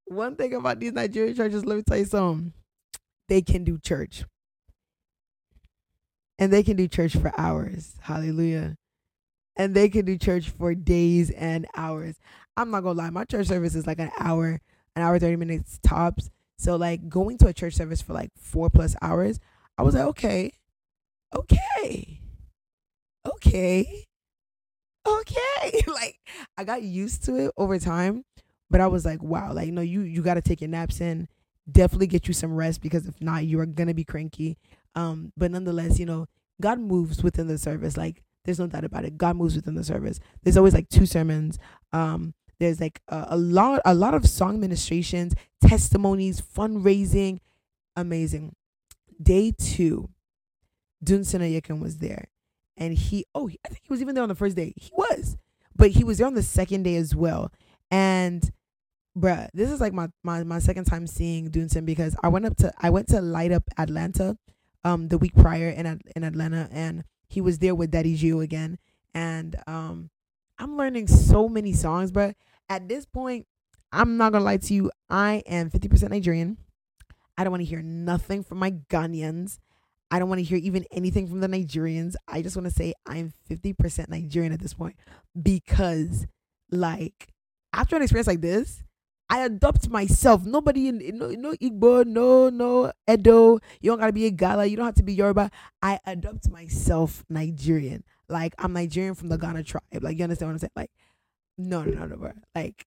One 0.05 0.35
thing 0.35 0.53
about 0.53 0.79
these 0.79 0.93
Nigerian 0.93 1.35
churches, 1.35 1.65
let 1.65 1.75
me 1.75 1.83
tell 1.83 1.97
you 1.97 2.05
something. 2.05 2.53
They 3.27 3.41
can 3.41 3.63
do 3.63 3.77
church. 3.77 4.23
And 6.39 6.51
they 6.51 6.63
can 6.63 6.77
do 6.77 6.87
church 6.87 7.15
for 7.15 7.31
hours. 7.37 7.95
Hallelujah. 8.01 8.75
And 9.55 9.75
they 9.75 9.89
can 9.89 10.05
do 10.05 10.17
church 10.17 10.49
for 10.49 10.75
days 10.75 11.31
and 11.31 11.65
hours. 11.75 12.19
I'm 12.55 12.71
not 12.71 12.81
gonna 12.81 12.97
lie, 12.97 13.09
my 13.09 13.25
church 13.25 13.47
service 13.47 13.75
is 13.75 13.87
like 13.87 13.99
an 13.99 14.11
hour, 14.19 14.59
an 14.95 15.01
hour, 15.03 15.19
30 15.19 15.35
minutes 15.35 15.79
tops. 15.83 16.29
So 16.57 16.75
like 16.75 17.07
going 17.07 17.37
to 17.39 17.47
a 17.47 17.53
church 17.53 17.75
service 17.75 18.01
for 18.01 18.13
like 18.13 18.31
four 18.35 18.69
plus 18.69 18.95
hours, 19.01 19.39
I 19.77 19.83
was 19.83 19.93
like, 19.95 20.05
okay, 20.05 20.51
okay, 21.35 22.19
okay, 23.25 24.05
okay. 25.07 25.83
like 25.87 26.19
I 26.57 26.63
got 26.63 26.81
used 26.81 27.23
to 27.25 27.35
it 27.35 27.51
over 27.57 27.77
time, 27.79 28.25
but 28.69 28.81
I 28.81 28.87
was 28.87 29.05
like, 29.05 29.21
wow, 29.21 29.53
like 29.53 29.69
no, 29.69 29.81
you 29.81 30.01
you 30.01 30.21
got 30.21 30.35
to 30.35 30.41
take 30.41 30.61
your 30.61 30.69
naps 30.69 31.01
in. 31.01 31.27
Definitely 31.69 32.07
get 32.07 32.27
you 32.27 32.33
some 32.33 32.55
rest 32.55 32.81
because 32.81 33.07
if 33.07 33.19
not, 33.21 33.45
you 33.45 33.59
are 33.59 33.65
gonna 33.65 33.93
be 33.93 34.03
cranky. 34.05 34.57
Um, 34.97 35.31
but 35.37 35.51
nonetheless, 35.51 35.99
you 35.99 36.07
know, 36.07 36.25
God 36.59 36.79
moves 36.79 37.21
within 37.23 37.47
the 37.47 37.59
service. 37.59 37.95
Like 37.97 38.23
there's 38.43 38.57
no 38.59 38.65
doubt 38.65 38.83
about 38.83 39.05
it. 39.05 39.15
God 39.17 39.35
moves 39.35 39.55
within 39.55 39.75
the 39.75 39.83
service. 39.83 40.19
There's 40.41 40.57
always 40.57 40.73
like 40.73 40.89
two 40.89 41.05
sermons. 41.05 41.59
Um, 41.93 42.33
there's 42.59 42.81
like 42.81 42.99
a, 43.07 43.27
a 43.29 43.37
lot, 43.37 43.81
a 43.85 43.93
lot 43.93 44.15
of 44.15 44.27
song 44.27 44.59
ministrations, 44.59 45.35
testimonies, 45.61 46.41
fundraising, 46.41 47.37
amazing. 47.95 48.55
Day 49.21 49.53
two, 49.55 50.09
Dunsin 51.05 51.41
Oyekan 51.41 51.79
was 51.79 51.97
there, 51.97 52.25
and 52.75 52.93
he, 52.93 53.25
oh, 53.35 53.49
I 53.49 53.67
think 53.69 53.81
he 53.83 53.93
was 53.93 54.01
even 54.01 54.15
there 54.15 54.23
on 54.23 54.29
the 54.29 54.35
first 54.35 54.55
day. 54.55 54.73
He 54.75 54.89
was, 54.93 55.37
but 55.75 55.91
he 55.91 56.03
was 56.03 56.17
there 56.17 56.27
on 56.27 56.33
the 56.33 56.41
second 56.43 56.83
day 56.83 56.95
as 56.95 57.15
well. 57.15 57.51
And 57.91 58.49
bruh, 59.17 59.49
this 59.53 59.69
is 59.69 59.79
like 59.79 59.93
my 59.93 60.09
my 60.23 60.43
my 60.43 60.59
second 60.59 60.85
time 60.85 61.05
seeing 61.05 61.51
Dunsin 61.51 61.85
because 61.85 62.15
I 62.23 62.29
went 62.29 62.45
up 62.45 62.57
to 62.57 62.71
I 62.79 62.89
went 62.89 63.07
to 63.09 63.21
light 63.21 63.51
up 63.51 63.63
Atlanta, 63.77 64.37
um, 64.87 65.09
the 65.09 65.17
week 65.17 65.35
prior 65.35 65.69
in 65.69 66.01
in 66.15 66.23
Atlanta, 66.23 66.69
and 66.71 67.03
he 67.27 67.41
was 67.41 67.59
there 67.59 67.75
with 67.75 67.91
Daddy 67.91 68.15
G.O. 68.15 68.39
again, 68.39 68.79
and 69.13 69.55
um, 69.67 70.09
I'm 70.57 70.77
learning 70.77 71.07
so 71.07 71.49
many 71.49 71.73
songs, 71.73 72.11
but 72.11 72.35
at 72.69 72.87
this 72.87 73.05
point, 73.05 73.47
I'm 73.91 74.17
not 74.17 74.31
gonna 74.31 74.45
lie 74.45 74.57
to 74.57 74.73
you, 74.73 74.91
I 75.09 75.43
am 75.45 75.69
50% 75.69 76.09
Nigerian. 76.09 76.57
I 77.37 77.43
don't 77.43 77.51
want 77.51 77.61
to 77.61 77.69
hear 77.69 77.81
nothing 77.83 78.43
from 78.43 78.57
my 78.59 78.71
Ghanaians. 78.71 79.59
I 80.09 80.19
don't 80.19 80.29
want 80.29 80.39
to 80.39 80.43
hear 80.43 80.57
even 80.57 80.85
anything 80.91 81.27
from 81.27 81.41
the 81.41 81.47
Nigerians. 81.47 82.15
I 82.27 82.41
just 82.41 82.55
want 82.55 82.67
to 82.67 82.73
say 82.73 82.93
I'm 83.05 83.33
50% 83.49 84.07
Nigerian 84.09 84.53
at 84.53 84.59
this 84.59 84.73
point 84.73 84.95
because, 85.39 86.25
like, 86.71 87.27
after 87.73 87.95
an 87.95 88.01
experience 88.01 88.27
like 88.27 88.41
this, 88.41 88.83
I 89.29 89.39
adopt 89.45 89.89
myself. 89.89 90.45
Nobody 90.45 90.87
in 90.87 91.17
no 91.17 91.29
no 91.31 91.51
Igbo, 91.53 92.05
no 92.05 92.49
no 92.49 92.91
Edo. 93.09 93.59
You 93.81 93.91
don't 93.91 93.99
gotta 93.99 94.13
be 94.13 94.25
a 94.25 94.31
Gala. 94.31 94.65
You 94.65 94.77
don't 94.77 94.85
have 94.85 94.95
to 94.95 95.03
be 95.03 95.13
Yoruba. 95.13 95.51
I 95.81 95.99
adopt 96.05 96.49
myself 96.49 97.25
Nigerian. 97.29 98.03
Like 98.29 98.55
I'm 98.57 98.73
Nigerian 98.73 99.15
from 99.15 99.29
the 99.29 99.37
Ghana 99.37 99.63
tribe. 99.63 99.83
Like 100.01 100.17
you 100.17 100.23
understand 100.23 100.49
what 100.49 100.53
I'm 100.53 100.59
saying? 100.59 100.71
Like 100.75 100.91
no 101.57 101.83
no 101.83 101.91
no 101.91 102.05
no 102.05 102.15
bro. 102.17 102.31
Like 102.55 102.85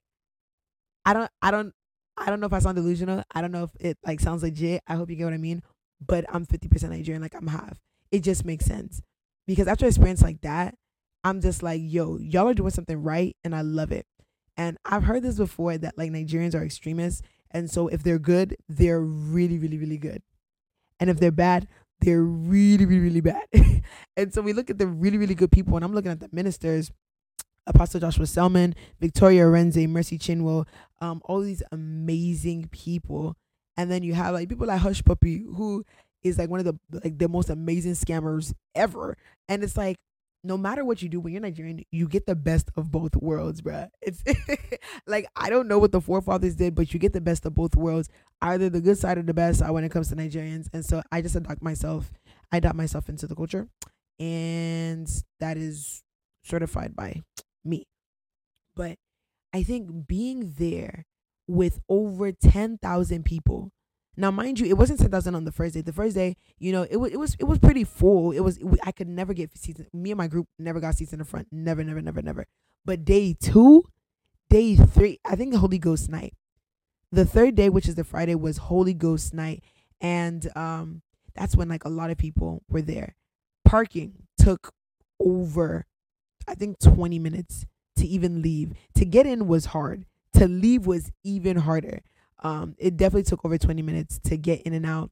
I 1.04 1.12
don't 1.12 1.30
I 1.42 1.50
don't 1.50 1.74
I 2.16 2.26
don't 2.26 2.40
know 2.40 2.46
if 2.46 2.52
I 2.52 2.58
sound 2.58 2.76
delusional. 2.76 3.22
I 3.34 3.42
don't 3.42 3.52
know 3.52 3.64
if 3.64 3.70
it 3.78 3.98
like 4.04 4.20
sounds 4.20 4.42
legit. 4.42 4.82
I 4.86 4.94
hope 4.94 5.10
you 5.10 5.16
get 5.16 5.24
what 5.24 5.34
I 5.34 5.38
mean. 5.38 5.62
But 6.04 6.24
I'm 6.30 6.46
50% 6.46 6.88
Nigerian. 6.88 7.20
Like 7.20 7.34
I'm 7.34 7.48
half. 7.48 7.78
It 8.10 8.20
just 8.20 8.44
makes 8.46 8.64
sense 8.64 9.02
because 9.46 9.68
after 9.68 9.86
experience 9.86 10.22
like 10.22 10.40
that, 10.40 10.74
I'm 11.22 11.40
just 11.40 11.62
like, 11.62 11.82
yo, 11.84 12.18
y'all 12.18 12.48
are 12.48 12.54
doing 12.54 12.70
something 12.70 13.02
right, 13.02 13.36
and 13.44 13.54
I 13.54 13.60
love 13.60 13.92
it. 13.92 14.06
And 14.60 14.76
I've 14.84 15.04
heard 15.04 15.22
this 15.22 15.38
before 15.38 15.78
that 15.78 15.96
like 15.96 16.10
Nigerians 16.12 16.54
are 16.54 16.62
extremists. 16.62 17.22
And 17.50 17.70
so 17.70 17.88
if 17.88 18.02
they're 18.02 18.18
good, 18.18 18.58
they're 18.68 19.00
really, 19.00 19.58
really, 19.58 19.78
really 19.78 19.96
good. 19.96 20.20
And 21.00 21.08
if 21.08 21.18
they're 21.18 21.30
bad, 21.30 21.66
they're 22.02 22.22
really, 22.22 22.84
really, 22.84 23.00
really 23.00 23.20
bad. 23.22 23.46
and 24.18 24.34
so 24.34 24.42
we 24.42 24.52
look 24.52 24.68
at 24.68 24.76
the 24.76 24.86
really, 24.86 25.16
really 25.16 25.34
good 25.34 25.50
people, 25.50 25.76
and 25.76 25.84
I'm 25.84 25.94
looking 25.94 26.10
at 26.10 26.20
the 26.20 26.28
ministers, 26.30 26.92
Apostle 27.66 28.00
Joshua 28.00 28.26
Selman, 28.26 28.74
Victoria 29.00 29.44
Orenze, 29.44 29.88
Mercy 29.88 30.18
Chinwo, 30.18 30.66
um, 31.00 31.22
all 31.24 31.40
these 31.40 31.62
amazing 31.72 32.68
people. 32.70 33.36
And 33.78 33.90
then 33.90 34.02
you 34.02 34.12
have 34.12 34.34
like 34.34 34.50
people 34.50 34.66
like 34.66 34.82
Hushpuppi, 34.82 35.42
who 35.56 35.86
is 36.22 36.36
like 36.36 36.50
one 36.50 36.60
of 36.60 36.66
the 36.66 36.78
like 37.02 37.16
the 37.16 37.28
most 37.28 37.48
amazing 37.48 37.92
scammers 37.92 38.52
ever. 38.74 39.16
And 39.48 39.64
it's 39.64 39.78
like, 39.78 39.96
no 40.42 40.56
matter 40.56 40.84
what 40.84 41.02
you 41.02 41.08
do 41.08 41.20
when 41.20 41.32
you're 41.32 41.42
Nigerian, 41.42 41.84
you 41.90 42.08
get 42.08 42.26
the 42.26 42.34
best 42.34 42.70
of 42.76 42.90
both 42.90 43.14
worlds, 43.16 43.60
bruh. 43.60 43.90
It's 44.00 44.22
like 45.06 45.26
I 45.36 45.50
don't 45.50 45.68
know 45.68 45.78
what 45.78 45.92
the 45.92 46.00
forefathers 46.00 46.56
did, 46.56 46.74
but 46.74 46.92
you 46.92 47.00
get 47.00 47.12
the 47.12 47.20
best 47.20 47.44
of 47.44 47.54
both 47.54 47.76
worlds, 47.76 48.08
either 48.40 48.70
the 48.70 48.80
good 48.80 48.98
side 48.98 49.18
or 49.18 49.22
the 49.22 49.34
bad 49.34 49.56
side 49.56 49.70
when 49.70 49.84
it 49.84 49.90
comes 49.90 50.08
to 50.08 50.16
Nigerians. 50.16 50.68
And 50.72 50.84
so 50.84 51.02
I 51.12 51.20
just 51.20 51.36
adopt 51.36 51.62
myself, 51.62 52.12
I 52.50 52.58
adopt 52.58 52.76
myself 52.76 53.08
into 53.08 53.26
the 53.26 53.34
culture, 53.34 53.68
and 54.18 55.08
that 55.40 55.56
is 55.56 56.02
certified 56.42 56.96
by 56.96 57.22
me. 57.64 57.86
But 58.74 58.98
I 59.52 59.62
think 59.62 60.06
being 60.06 60.54
there 60.58 61.04
with 61.46 61.80
over 61.88 62.32
ten 62.32 62.78
thousand 62.78 63.24
people 63.24 63.72
now, 64.20 64.30
mind 64.30 64.60
you, 64.60 64.66
it 64.66 64.76
wasn't 64.76 65.00
ten 65.00 65.10
thousand 65.10 65.34
on 65.34 65.44
the 65.44 65.52
first 65.52 65.74
day. 65.74 65.80
The 65.80 65.92
first 65.92 66.14
day, 66.14 66.36
you 66.58 66.72
know, 66.72 66.86
it 66.88 66.96
was 66.96 67.12
it 67.12 67.16
was 67.16 67.36
it 67.38 67.44
was 67.44 67.58
pretty 67.58 67.84
full. 67.84 68.32
It 68.32 68.40
was 68.40 68.58
I 68.82 68.92
could 68.92 69.08
never 69.08 69.32
get 69.32 69.56
seats. 69.56 69.80
Me 69.92 70.10
and 70.10 70.18
my 70.18 70.26
group 70.26 70.46
never 70.58 70.80
got 70.80 70.94
seats 70.96 71.12
in 71.12 71.18
the 71.20 71.24
front. 71.24 71.48
Never, 71.50 71.82
never, 71.82 72.02
never, 72.02 72.20
never. 72.20 72.46
But 72.84 73.04
day 73.04 73.34
two, 73.40 73.84
day 74.48 74.76
three, 74.76 75.18
I 75.24 75.36
think 75.36 75.54
Holy 75.54 75.78
Ghost 75.78 76.10
night. 76.10 76.34
The 77.10 77.24
third 77.24 77.54
day, 77.54 77.70
which 77.70 77.88
is 77.88 77.94
the 77.94 78.04
Friday, 78.04 78.34
was 78.34 78.58
Holy 78.58 78.94
Ghost 78.94 79.32
night, 79.32 79.64
and 80.00 80.48
um, 80.54 81.02
that's 81.34 81.56
when 81.56 81.68
like 81.68 81.84
a 81.84 81.88
lot 81.88 82.10
of 82.10 82.18
people 82.18 82.62
were 82.68 82.82
there. 82.82 83.16
Parking 83.64 84.26
took 84.38 84.72
over, 85.18 85.86
I 86.46 86.54
think, 86.54 86.78
twenty 86.78 87.18
minutes 87.18 87.64
to 87.96 88.06
even 88.06 88.42
leave. 88.42 88.74
To 88.96 89.04
get 89.04 89.26
in 89.26 89.46
was 89.46 89.66
hard. 89.66 90.04
To 90.34 90.46
leave 90.46 90.86
was 90.86 91.10
even 91.24 91.56
harder 91.56 92.02
um, 92.42 92.74
it 92.78 92.96
definitely 92.96 93.24
took 93.24 93.44
over 93.44 93.58
20 93.58 93.82
minutes 93.82 94.18
to 94.24 94.36
get 94.36 94.62
in 94.62 94.72
and 94.72 94.86
out. 94.86 95.10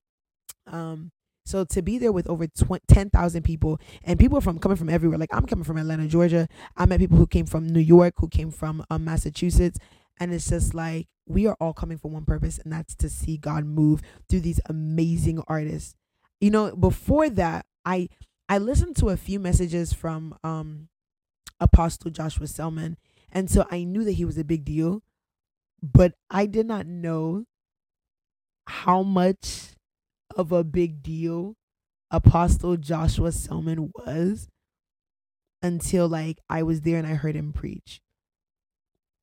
Um, 0.67 1.11
so 1.47 1.65
to 1.65 1.81
be 1.83 1.97
there 1.97 2.13
with 2.13 2.29
over 2.29 2.47
10,000 2.47 3.43
people 3.43 3.81
and 4.05 4.19
people 4.19 4.41
from 4.41 4.59
coming 4.59 4.77
from 4.77 4.91
everywhere, 4.91 5.19
like 5.19 5.33
I'm 5.33 5.47
coming 5.47 5.65
from 5.65 5.79
Atlanta, 5.79 6.07
Georgia. 6.07 6.47
I 6.77 6.85
met 6.85 7.01
people 7.01 7.17
who 7.17 7.27
came 7.27 7.47
from 7.47 7.67
New 7.67 7.81
York, 7.81 8.15
who 8.19 8.29
came 8.29 8.51
from 8.51 8.85
um, 8.91 9.05
Massachusetts. 9.05 9.79
And 10.21 10.35
it's 10.35 10.49
just 10.49 10.75
like 10.75 11.07
we 11.27 11.47
are 11.47 11.57
all 11.61 11.73
coming 11.73 11.99
for 11.99 12.11
one 12.11 12.25
purpose, 12.25 12.59
and 12.59 12.73
that's 12.73 12.95
to 12.97 13.09
see 13.09 13.37
God 13.37 13.65
move 13.65 14.03
through 14.29 14.41
these 14.41 14.61
amazing 14.67 15.43
artists. 15.47 15.95
You 16.41 16.51
know, 16.51 16.75
before 16.75 17.31
that, 17.31 17.67
I 17.85 18.09
I 18.49 18.59
listened 18.59 18.97
to 18.97 19.11
a 19.11 19.17
few 19.17 19.39
messages 19.39 19.93
from 19.93 20.37
um 20.43 20.89
Apostle 21.61 22.11
Joshua 22.11 22.47
Selman, 22.47 22.97
and 23.31 23.51
so 23.51 23.67
I 23.71 23.85
knew 23.85 24.05
that 24.05 24.13
he 24.13 24.25
was 24.25 24.39
a 24.39 24.45
big 24.45 24.65
deal 24.65 25.03
but 25.83 26.15
I 26.31 26.47
did 26.47 26.67
not 26.67 26.87
know 26.87 27.45
how 28.67 29.03
much 29.03 29.75
of 30.37 30.53
a 30.53 30.65
big 30.65 31.03
deal 31.03 31.55
Apostle 32.11 32.77
Joshua 32.77 33.33
Selman 33.33 33.91
was 33.95 34.49
until 35.63 36.09
like 36.09 36.39
I 36.49 36.63
was 36.63 36.81
there 36.83 36.99
and 36.99 37.07
I 37.07 37.15
heard 37.15 37.35
him 37.35 37.53
preach. 37.53 38.01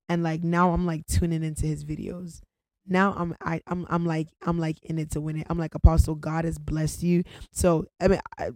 And 0.08 0.22
like 0.22 0.44
now 0.44 0.72
I'm 0.72 0.86
like 0.86 1.06
tuning 1.08 1.44
into 1.44 1.66
his 1.66 1.84
videos. 1.84 2.42
Now 2.88 3.16
I'm 3.18 3.36
I 3.42 3.62
I'm 3.68 3.88
I'm 3.90 4.06
like 4.06 4.28
I'm 4.46 4.60
like 4.60 4.78
in 4.84 5.00
it 5.00 5.12
to 5.12 5.22
win 5.22 5.38
it. 5.38 5.48
I'm 5.50 5.58
like 5.58 5.74
Apostle 5.74 6.16
God 6.16 6.46
has 6.46 6.60
blessed 6.60 7.02
you. 7.02 7.24
So 7.52 7.86
I 8.00 8.08
mean 8.08 8.20
I, 8.38 8.52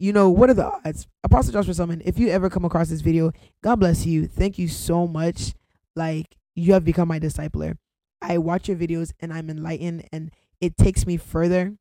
you 0.00 0.12
know 0.12 0.28
what 0.28 0.50
are 0.50 0.54
the 0.54 0.66
odds? 0.66 1.06
Apostle 1.22 1.52
Joshua 1.52 1.74
Selman, 1.74 2.02
if 2.04 2.18
you 2.18 2.28
ever 2.30 2.50
come 2.50 2.64
across 2.64 2.88
this 2.88 3.00
video, 3.00 3.32
God 3.62 3.76
bless 3.76 4.06
you. 4.06 4.26
Thank 4.26 4.58
you 4.58 4.66
so 4.66 5.06
much. 5.06 5.54
Like 5.94 6.36
you 6.58 6.72
have 6.72 6.84
become 6.84 7.08
my 7.08 7.20
discipler. 7.20 7.76
I 8.20 8.38
watch 8.38 8.68
your 8.68 8.76
videos 8.76 9.12
and 9.20 9.32
I'm 9.32 9.48
enlightened 9.48 10.08
and 10.12 10.30
it 10.60 10.76
takes 10.76 11.06
me 11.06 11.16
further 11.16 11.76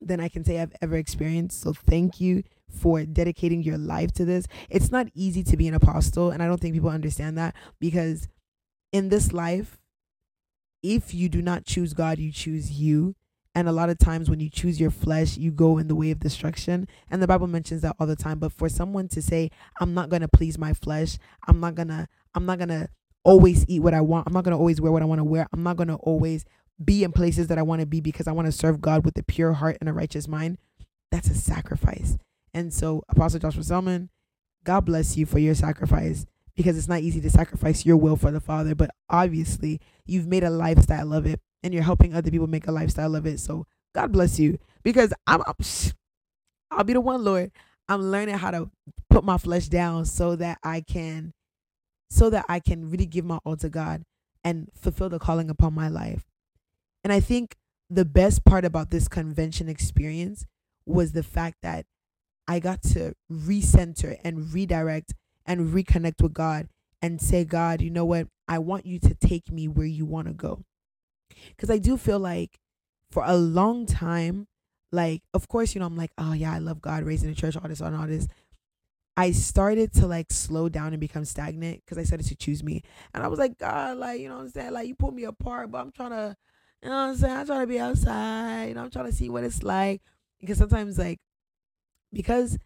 than 0.00 0.20
I 0.20 0.28
can 0.28 0.44
say 0.44 0.60
I've 0.60 0.74
ever 0.80 0.96
experienced. 0.96 1.60
So 1.60 1.72
thank 1.72 2.20
you 2.20 2.42
for 2.68 3.04
dedicating 3.04 3.62
your 3.62 3.78
life 3.78 4.12
to 4.12 4.24
this. 4.24 4.46
It's 4.70 4.90
not 4.90 5.08
easy 5.14 5.42
to 5.44 5.56
be 5.56 5.68
an 5.68 5.74
apostle 5.74 6.30
and 6.30 6.42
I 6.42 6.46
don't 6.46 6.60
think 6.60 6.74
people 6.74 6.90
understand 6.90 7.36
that 7.38 7.54
because 7.78 8.28
in 8.92 9.08
this 9.10 9.32
life 9.32 9.78
if 10.82 11.12
you 11.12 11.28
do 11.28 11.42
not 11.42 11.64
choose 11.64 11.94
God, 11.94 12.18
you 12.18 12.30
choose 12.30 12.72
you. 12.72 13.16
And 13.54 13.68
a 13.68 13.72
lot 13.72 13.88
of 13.88 13.98
times 13.98 14.28
when 14.28 14.38
you 14.38 14.50
choose 14.50 14.78
your 14.78 14.90
flesh, 14.90 15.36
you 15.36 15.50
go 15.50 15.78
in 15.78 15.88
the 15.88 15.94
way 15.94 16.10
of 16.10 16.20
destruction. 16.20 16.86
And 17.10 17.22
the 17.22 17.26
Bible 17.26 17.46
mentions 17.46 17.82
that 17.82 17.96
all 17.98 18.06
the 18.06 18.14
time. 18.14 18.38
But 18.38 18.52
for 18.52 18.68
someone 18.68 19.08
to 19.08 19.22
say, 19.22 19.50
I'm 19.80 19.94
not 19.94 20.10
gonna 20.10 20.28
please 20.28 20.58
my 20.58 20.74
flesh, 20.74 21.18
I'm 21.48 21.58
not 21.58 21.74
gonna, 21.74 22.08
I'm 22.34 22.46
not 22.46 22.58
gonna 22.58 22.88
always 23.26 23.66
eat 23.68 23.80
what 23.80 23.94
I 23.94 24.00
want. 24.00 24.26
I'm 24.26 24.32
not 24.32 24.44
going 24.44 24.52
to 24.52 24.58
always 24.58 24.80
wear 24.80 24.92
what 24.92 25.02
I 25.02 25.06
want 25.06 25.18
to 25.18 25.24
wear. 25.24 25.48
I'm 25.52 25.64
not 25.64 25.76
going 25.76 25.88
to 25.88 25.96
always 25.96 26.44
be 26.82 27.04
in 27.04 27.12
places 27.12 27.48
that 27.48 27.58
I 27.58 27.62
want 27.62 27.80
to 27.80 27.86
be 27.86 28.00
because 28.00 28.28
I 28.28 28.32
want 28.32 28.46
to 28.46 28.52
serve 28.52 28.80
God 28.80 29.04
with 29.04 29.18
a 29.18 29.24
pure 29.24 29.54
heart 29.54 29.78
and 29.80 29.88
a 29.88 29.92
righteous 29.92 30.28
mind. 30.28 30.58
That's 31.10 31.28
a 31.28 31.34
sacrifice. 31.34 32.16
And 32.54 32.72
so, 32.72 33.02
Apostle 33.08 33.40
Joshua 33.40 33.64
Selman, 33.64 34.10
God 34.64 34.82
bless 34.86 35.16
you 35.16 35.26
for 35.26 35.40
your 35.40 35.54
sacrifice 35.56 36.24
because 36.54 36.78
it's 36.78 36.88
not 36.88 37.00
easy 37.00 37.20
to 37.20 37.30
sacrifice 37.30 37.84
your 37.84 37.96
will 37.96 38.16
for 38.16 38.30
the 38.30 38.40
Father, 38.40 38.74
but 38.74 38.90
obviously 39.10 39.80
you've 40.06 40.26
made 40.26 40.44
a 40.44 40.50
lifestyle 40.50 41.12
of 41.12 41.26
it 41.26 41.40
and 41.62 41.74
you're 41.74 41.82
helping 41.82 42.14
other 42.14 42.30
people 42.30 42.46
make 42.46 42.68
a 42.68 42.72
lifestyle 42.72 43.16
of 43.16 43.26
it. 43.26 43.40
So, 43.40 43.66
God 43.94 44.12
bless 44.12 44.38
you 44.38 44.58
because 44.84 45.12
I'm, 45.26 45.42
I'm 45.46 45.54
I'll 46.70 46.84
be 46.84 46.92
the 46.92 47.00
one, 47.00 47.24
Lord. 47.24 47.50
I'm 47.88 48.02
learning 48.02 48.36
how 48.38 48.52
to 48.52 48.70
put 49.10 49.24
my 49.24 49.38
flesh 49.38 49.68
down 49.68 50.04
so 50.04 50.36
that 50.36 50.58
I 50.62 50.80
can 50.80 51.32
so 52.08 52.30
that 52.30 52.44
I 52.48 52.60
can 52.60 52.90
really 52.90 53.06
give 53.06 53.24
my 53.24 53.38
all 53.44 53.56
to 53.56 53.68
God 53.68 54.02
and 54.44 54.68
fulfill 54.74 55.08
the 55.08 55.18
calling 55.18 55.50
upon 55.50 55.74
my 55.74 55.88
life. 55.88 56.24
And 57.02 57.12
I 57.12 57.20
think 57.20 57.56
the 57.90 58.04
best 58.04 58.44
part 58.44 58.64
about 58.64 58.90
this 58.90 59.08
convention 59.08 59.68
experience 59.68 60.44
was 60.86 61.12
the 61.12 61.22
fact 61.22 61.58
that 61.62 61.86
I 62.48 62.60
got 62.60 62.82
to 62.84 63.14
recenter 63.30 64.18
and 64.24 64.52
redirect 64.52 65.14
and 65.44 65.72
reconnect 65.72 66.22
with 66.22 66.32
God 66.32 66.68
and 67.02 67.20
say, 67.20 67.44
God, 67.44 67.80
you 67.80 67.90
know 67.90 68.04
what? 68.04 68.28
I 68.48 68.58
want 68.58 68.86
you 68.86 68.98
to 69.00 69.14
take 69.14 69.50
me 69.50 69.68
where 69.68 69.86
you 69.86 70.04
want 70.04 70.28
to 70.28 70.32
go. 70.32 70.62
Because 71.48 71.70
I 71.70 71.78
do 71.78 71.96
feel 71.96 72.18
like 72.18 72.58
for 73.10 73.24
a 73.26 73.36
long 73.36 73.86
time, 73.86 74.46
like, 74.92 75.22
of 75.34 75.48
course, 75.48 75.74
you 75.74 75.80
know, 75.80 75.86
I'm 75.86 75.96
like, 75.96 76.12
oh, 76.18 76.32
yeah, 76.32 76.52
I 76.52 76.58
love 76.58 76.80
God, 76.80 77.02
raising 77.02 77.30
a 77.30 77.34
church, 77.34 77.56
all 77.56 77.68
this, 77.68 77.80
all 77.80 77.90
this. 78.06 78.28
I 79.16 79.32
started 79.32 79.92
to 79.94 80.06
like 80.06 80.30
slow 80.30 80.68
down 80.68 80.92
and 80.92 81.00
become 81.00 81.24
stagnant 81.24 81.82
because 81.84 81.98
I 81.98 82.04
started 82.04 82.26
to 82.26 82.36
choose 82.36 82.62
me. 82.62 82.82
And 83.14 83.22
I 83.24 83.28
was 83.28 83.38
like, 83.38 83.58
God, 83.58 83.96
like, 83.96 84.20
you 84.20 84.28
know 84.28 84.36
what 84.36 84.42
I'm 84.42 84.50
saying? 84.50 84.72
Like, 84.72 84.88
you 84.88 84.94
put 84.94 85.14
me 85.14 85.24
apart, 85.24 85.70
but 85.70 85.78
I'm 85.78 85.90
trying 85.92 86.10
to, 86.10 86.36
you 86.82 86.90
know 86.90 86.94
what 86.94 87.10
I'm 87.10 87.16
saying? 87.16 87.36
I'm 87.36 87.46
trying 87.46 87.60
to 87.60 87.66
be 87.66 87.80
outside. 87.80 88.66
You 88.66 88.74
know, 88.74 88.82
I'm 88.82 88.90
trying 88.90 89.06
to 89.06 89.12
see 89.12 89.30
what 89.30 89.44
it's 89.44 89.62
like. 89.62 90.02
Because 90.38 90.58
sometimes, 90.58 90.98
like, 90.98 91.18
because 92.12 92.58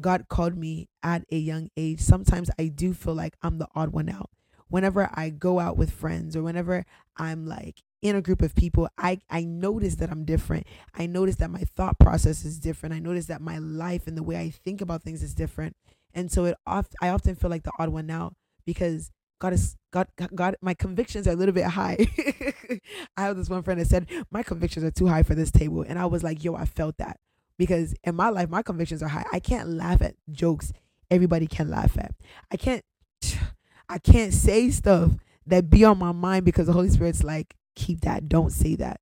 God 0.00 0.28
called 0.28 0.56
me 0.56 0.88
at 1.02 1.24
a 1.30 1.36
young 1.36 1.68
age, 1.76 2.00
sometimes 2.00 2.50
I 2.58 2.68
do 2.68 2.94
feel 2.94 3.14
like 3.14 3.36
I'm 3.42 3.58
the 3.58 3.68
odd 3.74 3.90
one 3.90 4.08
out. 4.08 4.30
Whenever 4.68 5.10
I 5.14 5.30
go 5.30 5.60
out 5.60 5.76
with 5.76 5.90
friends 5.90 6.36
or 6.36 6.42
whenever 6.42 6.84
I'm 7.16 7.46
like 7.46 7.82
in 8.02 8.16
a 8.16 8.22
group 8.22 8.42
of 8.42 8.54
people, 8.54 8.88
I, 8.98 9.18
I 9.30 9.44
notice 9.44 9.96
that 9.96 10.10
I'm 10.10 10.24
different. 10.24 10.66
I 10.94 11.06
notice 11.06 11.36
that 11.36 11.50
my 11.50 11.62
thought 11.76 11.98
process 11.98 12.44
is 12.44 12.58
different. 12.58 12.94
I 12.94 12.98
notice 12.98 13.26
that 13.26 13.40
my 13.40 13.58
life 13.58 14.06
and 14.06 14.16
the 14.16 14.22
way 14.22 14.36
I 14.36 14.50
think 14.50 14.80
about 14.80 15.02
things 15.02 15.22
is 15.22 15.34
different. 15.34 15.74
And 16.18 16.32
so 16.32 16.46
it 16.46 16.56
oft 16.66 16.96
I 17.00 17.10
often 17.10 17.36
feel 17.36 17.48
like 17.48 17.62
the 17.62 17.70
odd 17.78 17.90
one 17.90 18.10
out 18.10 18.34
because 18.66 19.12
God 19.40 19.52
is 19.52 19.76
God 19.92 20.08
God 20.34 20.56
my 20.60 20.74
convictions 20.74 21.28
are 21.28 21.32
a 21.32 21.36
little 21.36 21.54
bit 21.54 21.64
high. 21.64 21.96
I 23.16 23.22
have 23.22 23.36
this 23.36 23.48
one 23.48 23.62
friend 23.62 23.80
that 23.80 23.86
said, 23.86 24.08
My 24.32 24.42
convictions 24.42 24.84
are 24.84 24.90
too 24.90 25.06
high 25.06 25.22
for 25.22 25.36
this 25.36 25.52
table. 25.52 25.82
And 25.82 25.96
I 25.96 26.06
was 26.06 26.24
like, 26.24 26.42
yo, 26.42 26.56
I 26.56 26.64
felt 26.64 26.98
that. 26.98 27.20
Because 27.56 27.94
in 28.02 28.16
my 28.16 28.30
life, 28.30 28.48
my 28.48 28.62
convictions 28.62 29.00
are 29.00 29.08
high. 29.08 29.26
I 29.32 29.38
can't 29.38 29.68
laugh 29.68 30.02
at 30.02 30.16
jokes 30.32 30.72
everybody 31.08 31.46
can 31.46 31.70
laugh 31.70 31.96
at. 31.96 32.14
I 32.50 32.56
can't 32.56 32.84
I 33.88 33.98
can't 33.98 34.34
say 34.34 34.70
stuff 34.70 35.12
that 35.46 35.70
be 35.70 35.84
on 35.84 35.98
my 35.98 36.12
mind 36.12 36.44
because 36.44 36.66
the 36.66 36.72
Holy 36.72 36.90
Spirit's 36.90 37.22
like, 37.22 37.54
keep 37.76 38.00
that, 38.02 38.28
don't 38.28 38.50
say 38.50 38.74
that. 38.76 39.00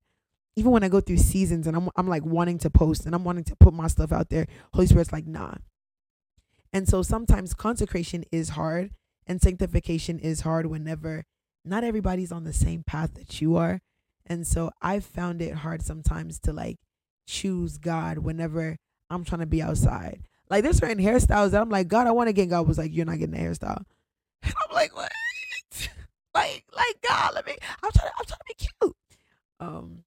Even 0.54 0.70
when 0.70 0.84
I 0.84 0.88
go 0.88 1.00
through 1.00 1.16
seasons 1.16 1.66
and 1.66 1.74
I'm 1.74 1.88
I'm 1.96 2.08
like 2.08 2.26
wanting 2.26 2.58
to 2.58 2.70
post 2.70 3.06
and 3.06 3.14
I'm 3.14 3.24
wanting 3.24 3.44
to 3.44 3.56
put 3.56 3.72
my 3.72 3.86
stuff 3.86 4.12
out 4.12 4.28
there, 4.28 4.46
Holy 4.74 4.86
Spirit's 4.86 5.12
like, 5.12 5.26
nah, 5.26 5.54
and 6.76 6.86
so 6.86 7.02
sometimes 7.02 7.54
consecration 7.54 8.22
is 8.30 8.50
hard 8.50 8.90
and 9.26 9.40
sanctification 9.40 10.18
is 10.18 10.42
hard 10.42 10.66
whenever 10.66 11.24
not 11.64 11.84
everybody's 11.84 12.30
on 12.30 12.44
the 12.44 12.52
same 12.52 12.82
path 12.86 13.14
that 13.14 13.40
you 13.40 13.56
are. 13.56 13.80
And 14.26 14.46
so 14.46 14.70
I've 14.82 15.06
found 15.06 15.40
it 15.40 15.54
hard 15.54 15.80
sometimes 15.80 16.38
to 16.40 16.52
like 16.52 16.76
choose 17.26 17.78
God 17.78 18.18
whenever 18.18 18.76
I'm 19.08 19.24
trying 19.24 19.40
to 19.40 19.46
be 19.46 19.62
outside. 19.62 20.20
Like 20.50 20.64
there's 20.64 20.76
certain 20.76 21.02
hairstyles 21.02 21.52
that 21.52 21.62
I'm 21.62 21.70
like, 21.70 21.88
God, 21.88 22.06
I 22.06 22.10
want 22.10 22.28
to 22.28 22.34
get. 22.34 22.50
God 22.50 22.68
was 22.68 22.76
like, 22.76 22.92
You're 22.94 23.06
not 23.06 23.20
getting 23.20 23.36
a 23.36 23.38
hairstyle. 23.38 23.82
And 24.42 24.52
I'm 24.68 24.74
like, 24.74 24.94
what? 24.94 25.10
like, 26.34 26.64
like 26.76 26.96
God, 27.08 27.32
let 27.36 27.46
me. 27.46 27.56
I'm 27.82 27.90
trying. 27.90 28.10
To, 28.10 28.14
I'm 28.18 28.26
trying 28.26 28.38
to 28.38 28.44
be 28.46 28.66
cute. 28.66 28.96
Um, 29.60 30.04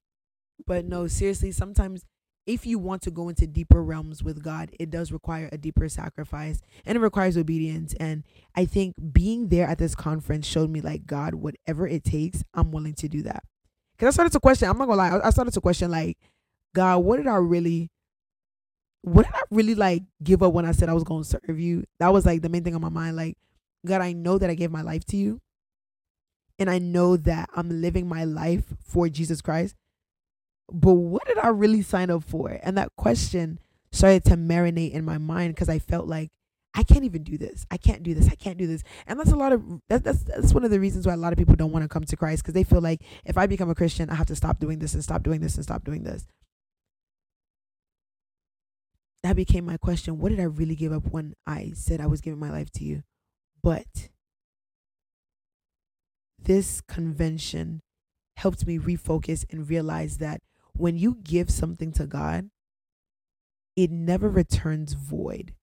but 0.68 0.84
no, 0.84 1.08
seriously. 1.08 1.50
Sometimes 1.50 2.04
if 2.46 2.66
you 2.66 2.78
want 2.78 3.02
to 3.02 3.10
go 3.10 3.28
into 3.28 3.46
deeper 3.46 3.82
realms 3.82 4.22
with 4.22 4.42
God, 4.42 4.70
it 4.80 4.90
does 4.90 5.12
require 5.12 5.48
a 5.52 5.58
deeper 5.58 5.88
sacrifice 5.88 6.60
and 6.84 6.96
it 6.96 7.00
requires 7.00 7.36
obedience. 7.36 7.94
And 8.00 8.24
I 8.56 8.64
think 8.64 8.94
being 9.12 9.48
there 9.48 9.66
at 9.66 9.78
this 9.78 9.94
conference 9.94 10.46
showed 10.46 10.70
me, 10.70 10.80
like, 10.80 11.06
God, 11.06 11.34
whatever 11.34 11.86
it 11.86 12.04
takes, 12.04 12.42
I'm 12.54 12.72
willing 12.72 12.94
to 12.94 13.08
do 13.08 13.22
that. 13.22 13.44
Because 13.96 14.08
I 14.08 14.14
started 14.14 14.32
to 14.32 14.40
question, 14.40 14.68
I'm 14.68 14.78
not 14.78 14.86
gonna 14.86 14.96
lie, 14.96 15.20
I 15.22 15.30
started 15.30 15.54
to 15.54 15.60
question, 15.60 15.90
like, 15.90 16.18
God, 16.74 16.98
what 16.98 17.18
did 17.18 17.26
I 17.26 17.36
really, 17.36 17.90
what 19.02 19.26
did 19.26 19.34
I 19.34 19.42
really 19.50 19.74
like 19.74 20.02
give 20.22 20.42
up 20.42 20.52
when 20.52 20.64
I 20.64 20.72
said 20.72 20.88
I 20.88 20.94
was 20.94 21.04
gonna 21.04 21.24
serve 21.24 21.60
you? 21.60 21.84
That 21.98 22.12
was 22.12 22.24
like 22.24 22.42
the 22.42 22.48
main 22.48 22.64
thing 22.64 22.74
on 22.74 22.80
my 22.80 22.88
mind. 22.88 23.16
Like, 23.16 23.36
God, 23.86 24.00
I 24.00 24.12
know 24.12 24.38
that 24.38 24.50
I 24.50 24.54
gave 24.54 24.70
my 24.70 24.82
life 24.82 25.04
to 25.06 25.16
you. 25.16 25.40
And 26.58 26.68
I 26.68 26.78
know 26.78 27.16
that 27.16 27.48
I'm 27.54 27.80
living 27.80 28.06
my 28.06 28.24
life 28.24 28.64
for 28.84 29.08
Jesus 29.08 29.40
Christ 29.40 29.76
but 30.72 30.94
what 30.94 31.26
did 31.26 31.38
I 31.38 31.48
really 31.48 31.82
sign 31.82 32.10
up 32.10 32.24
for? 32.24 32.58
And 32.62 32.76
that 32.78 32.90
question 32.96 33.58
started 33.92 34.24
to 34.24 34.36
marinate 34.36 34.92
in 34.92 35.04
my 35.04 35.18
mind 35.18 35.54
because 35.54 35.68
I 35.68 35.78
felt 35.78 36.06
like 36.06 36.30
I 36.74 36.84
can't 36.84 37.04
even 37.04 37.24
do 37.24 37.36
this. 37.36 37.66
I 37.70 37.76
can't 37.76 38.02
do 38.02 38.14
this. 38.14 38.28
I 38.28 38.36
can't 38.36 38.56
do 38.56 38.66
this. 38.66 38.84
And 39.06 39.18
that's 39.18 39.32
a 39.32 39.36
lot 39.36 39.52
of 39.52 39.62
that, 39.88 40.04
that's 40.04 40.22
that's 40.22 40.54
one 40.54 40.64
of 40.64 40.70
the 40.70 40.78
reasons 40.78 41.06
why 41.06 41.14
a 41.14 41.16
lot 41.16 41.32
of 41.32 41.38
people 41.38 41.56
don't 41.56 41.72
want 41.72 41.82
to 41.82 41.88
come 41.88 42.04
to 42.04 42.16
Christ 42.16 42.42
because 42.42 42.54
they 42.54 42.62
feel 42.62 42.80
like 42.80 43.02
if 43.24 43.36
I 43.36 43.46
become 43.46 43.70
a 43.70 43.74
Christian, 43.74 44.08
I 44.08 44.14
have 44.14 44.28
to 44.28 44.36
stop 44.36 44.60
doing 44.60 44.78
this 44.78 44.94
and 44.94 45.02
stop 45.02 45.22
doing 45.22 45.40
this 45.40 45.56
and 45.56 45.64
stop 45.64 45.84
doing 45.84 46.04
this. 46.04 46.26
That 49.22 49.36
became 49.36 49.66
my 49.66 49.76
question. 49.76 50.18
What 50.18 50.30
did 50.30 50.40
I 50.40 50.44
really 50.44 50.76
give 50.76 50.92
up 50.92 51.06
when 51.10 51.34
I 51.46 51.72
said 51.74 52.00
I 52.00 52.06
was 52.06 52.20
giving 52.20 52.40
my 52.40 52.50
life 52.50 52.70
to 52.72 52.84
you? 52.84 53.02
But 53.62 54.08
this 56.38 56.80
convention 56.80 57.80
helped 58.36 58.66
me 58.66 58.78
refocus 58.78 59.44
and 59.50 59.68
realize 59.68 60.18
that 60.18 60.40
when 60.80 60.96
you 60.96 61.18
give 61.22 61.50
something 61.50 61.92
to 61.92 62.06
God, 62.06 62.50
it 63.76 63.90
never 63.90 64.28
returns 64.28 64.94
void. 64.94 65.54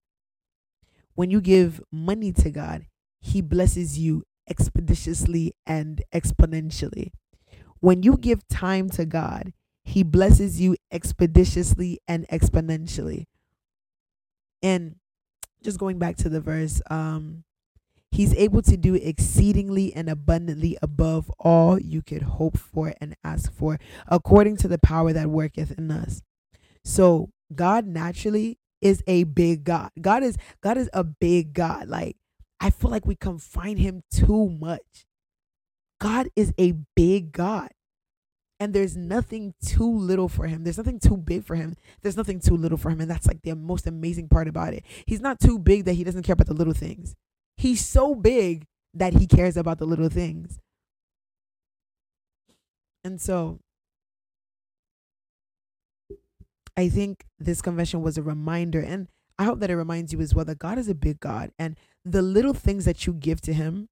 When 1.15 1.31
you 1.31 1.41
give 1.41 1.81
money 1.91 2.31
to 2.33 2.51
God, 2.51 2.85
He 3.19 3.41
blesses 3.41 3.97
you 3.97 4.23
expeditiously 4.47 5.53
and 5.65 6.03
exponentially. 6.13 7.09
When 7.79 8.03
you 8.03 8.17
give 8.17 8.47
time 8.47 8.89
to 8.91 9.05
God, 9.05 9.53
He 9.83 10.03
blesses 10.03 10.61
you 10.61 10.77
expeditiously 10.91 11.99
and 12.07 12.27
exponentially. 12.27 13.25
And 14.61 14.95
just 15.63 15.79
going 15.79 15.97
back 15.97 16.17
to 16.17 16.29
the 16.29 16.41
verse, 16.41 16.81
um, 16.91 17.43
He's 18.17 18.33
able 18.33 18.63
to 18.63 18.75
do 18.75 18.95
exceedingly 18.95 19.93
and 19.93 20.09
abundantly 20.09 20.75
above 20.81 21.29
all 21.37 21.77
you 21.77 22.01
could 22.01 22.23
hope 22.23 22.57
for 22.57 22.95
and 22.99 23.15
ask 23.23 23.53
for, 23.53 23.77
according 24.07 24.57
to 24.57 24.67
the 24.67 24.79
power 24.79 25.13
that 25.13 25.29
worketh 25.29 25.77
in 25.77 25.91
us. 25.91 26.23
So 26.83 27.29
God 27.53 27.85
naturally 27.85 28.57
is 28.81 29.03
a 29.05 29.25
big 29.25 29.65
God. 29.65 29.91
God 30.01 30.23
is 30.23 30.35
God 30.61 30.79
is 30.79 30.89
a 30.93 31.03
big 31.03 31.53
God. 31.53 31.89
Like 31.89 32.17
I 32.59 32.71
feel 32.71 32.89
like 32.89 33.05
we 33.05 33.15
confine 33.15 33.77
him 33.77 34.01
too 34.11 34.49
much. 34.49 35.05
God 36.01 36.29
is 36.35 36.55
a 36.59 36.73
big 36.95 37.31
God. 37.31 37.69
And 38.59 38.73
there's 38.73 38.97
nothing 38.97 39.53
too 39.63 39.95
little 39.95 40.27
for 40.27 40.47
him. 40.47 40.63
There's 40.63 40.79
nothing 40.79 40.99
too 40.99 41.17
big 41.17 41.43
for 41.43 41.55
him. 41.55 41.75
There's 42.01 42.17
nothing 42.17 42.39
too 42.39 42.57
little 42.57 42.79
for 42.79 42.89
him. 42.89 42.99
And 42.99 43.11
that's 43.11 43.27
like 43.27 43.43
the 43.43 43.55
most 43.55 43.85
amazing 43.85 44.27
part 44.29 44.47
about 44.47 44.73
it. 44.73 44.83
He's 45.05 45.21
not 45.21 45.39
too 45.39 45.59
big 45.59 45.85
that 45.85 45.93
he 45.93 46.03
doesn't 46.03 46.23
care 46.23 46.33
about 46.33 46.47
the 46.47 46.55
little 46.55 46.73
things. 46.73 47.15
He's 47.57 47.85
so 47.85 48.13
big 48.13 48.65
that 48.93 49.13
he 49.13 49.27
cares 49.27 49.57
about 49.57 49.79
the 49.79 49.85
little 49.85 50.09
things. 50.09 50.59
And 53.03 53.19
so 53.19 53.59
I 56.75 56.89
think 56.89 57.25
this 57.39 57.61
confession 57.61 58.01
was 58.01 58.17
a 58.17 58.21
reminder, 58.21 58.79
and 58.79 59.07
I 59.39 59.45
hope 59.45 59.59
that 59.59 59.71
it 59.71 59.75
reminds 59.75 60.13
you 60.13 60.21
as 60.21 60.35
well 60.35 60.45
that 60.45 60.59
God 60.59 60.77
is 60.77 60.87
a 60.87 60.95
big 60.95 61.19
God, 61.19 61.51
and 61.57 61.75
the 62.05 62.21
little 62.21 62.53
things 62.53 62.85
that 62.85 63.07
you 63.07 63.13
give 63.13 63.41
to 63.41 63.53
Him, 63.53 63.89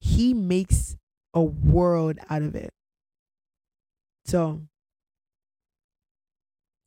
He 0.00 0.32
makes 0.32 0.96
a 1.34 1.42
world 1.42 2.18
out 2.30 2.42
of 2.42 2.54
it. 2.54 2.70
So 4.24 4.62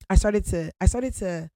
I 0.10 0.16
started 0.16 0.46
to, 0.46 0.72
I 0.82 0.86
started 0.88 1.14
to, 1.16 1.50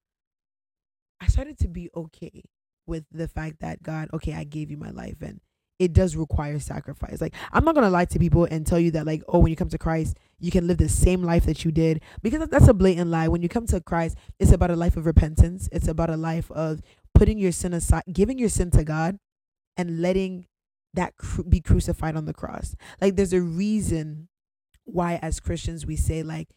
I 1.20 1.26
started 1.26 1.58
to 1.58 1.68
be 1.68 1.90
okay 1.96 2.42
with 2.88 3.04
the 3.12 3.28
fact 3.28 3.60
that 3.60 3.82
God, 3.82 4.08
okay, 4.14 4.34
I 4.34 4.44
gave 4.44 4.70
you 4.70 4.76
my 4.76 4.90
life 4.90 5.16
and 5.20 5.40
it 5.78 5.92
does 5.92 6.16
require 6.16 6.58
sacrifice. 6.58 7.20
Like 7.20 7.34
I'm 7.52 7.64
not 7.64 7.74
gonna 7.74 7.90
lie 7.90 8.06
to 8.06 8.18
people 8.18 8.44
and 8.44 8.66
tell 8.66 8.80
you 8.80 8.90
that 8.92 9.06
like, 9.06 9.22
oh, 9.28 9.38
when 9.38 9.50
you 9.50 9.56
come 9.56 9.68
to 9.68 9.78
Christ, 9.78 10.16
you 10.40 10.50
can 10.50 10.66
live 10.66 10.78
the 10.78 10.88
same 10.88 11.22
life 11.22 11.46
that 11.46 11.64
you 11.64 11.70
did 11.70 12.02
because 12.22 12.48
that's 12.48 12.68
a 12.68 12.74
blatant 12.74 13.10
lie. 13.10 13.28
When 13.28 13.42
you 13.42 13.48
come 13.48 13.66
to 13.66 13.80
Christ, 13.80 14.16
it's 14.38 14.52
about 14.52 14.70
a 14.70 14.76
life 14.76 14.96
of 14.96 15.06
repentance. 15.06 15.68
It's 15.70 15.88
about 15.88 16.10
a 16.10 16.16
life 16.16 16.50
of 16.50 16.80
putting 17.14 17.38
your 17.38 17.52
sin 17.52 17.72
aside, 17.72 18.04
giving 18.12 18.38
your 18.38 18.48
sin 18.48 18.70
to 18.72 18.84
God, 18.84 19.18
and 19.76 20.00
letting 20.00 20.46
that 20.94 21.16
cru- 21.16 21.44
be 21.44 21.60
crucified 21.60 22.16
on 22.16 22.24
the 22.24 22.34
cross. 22.34 22.74
Like 23.00 23.16
there's 23.16 23.32
a 23.32 23.42
reason 23.42 24.28
why 24.84 25.18
as 25.22 25.38
Christians 25.38 25.86
we 25.86 25.96
say 25.96 26.22
like 26.22 26.48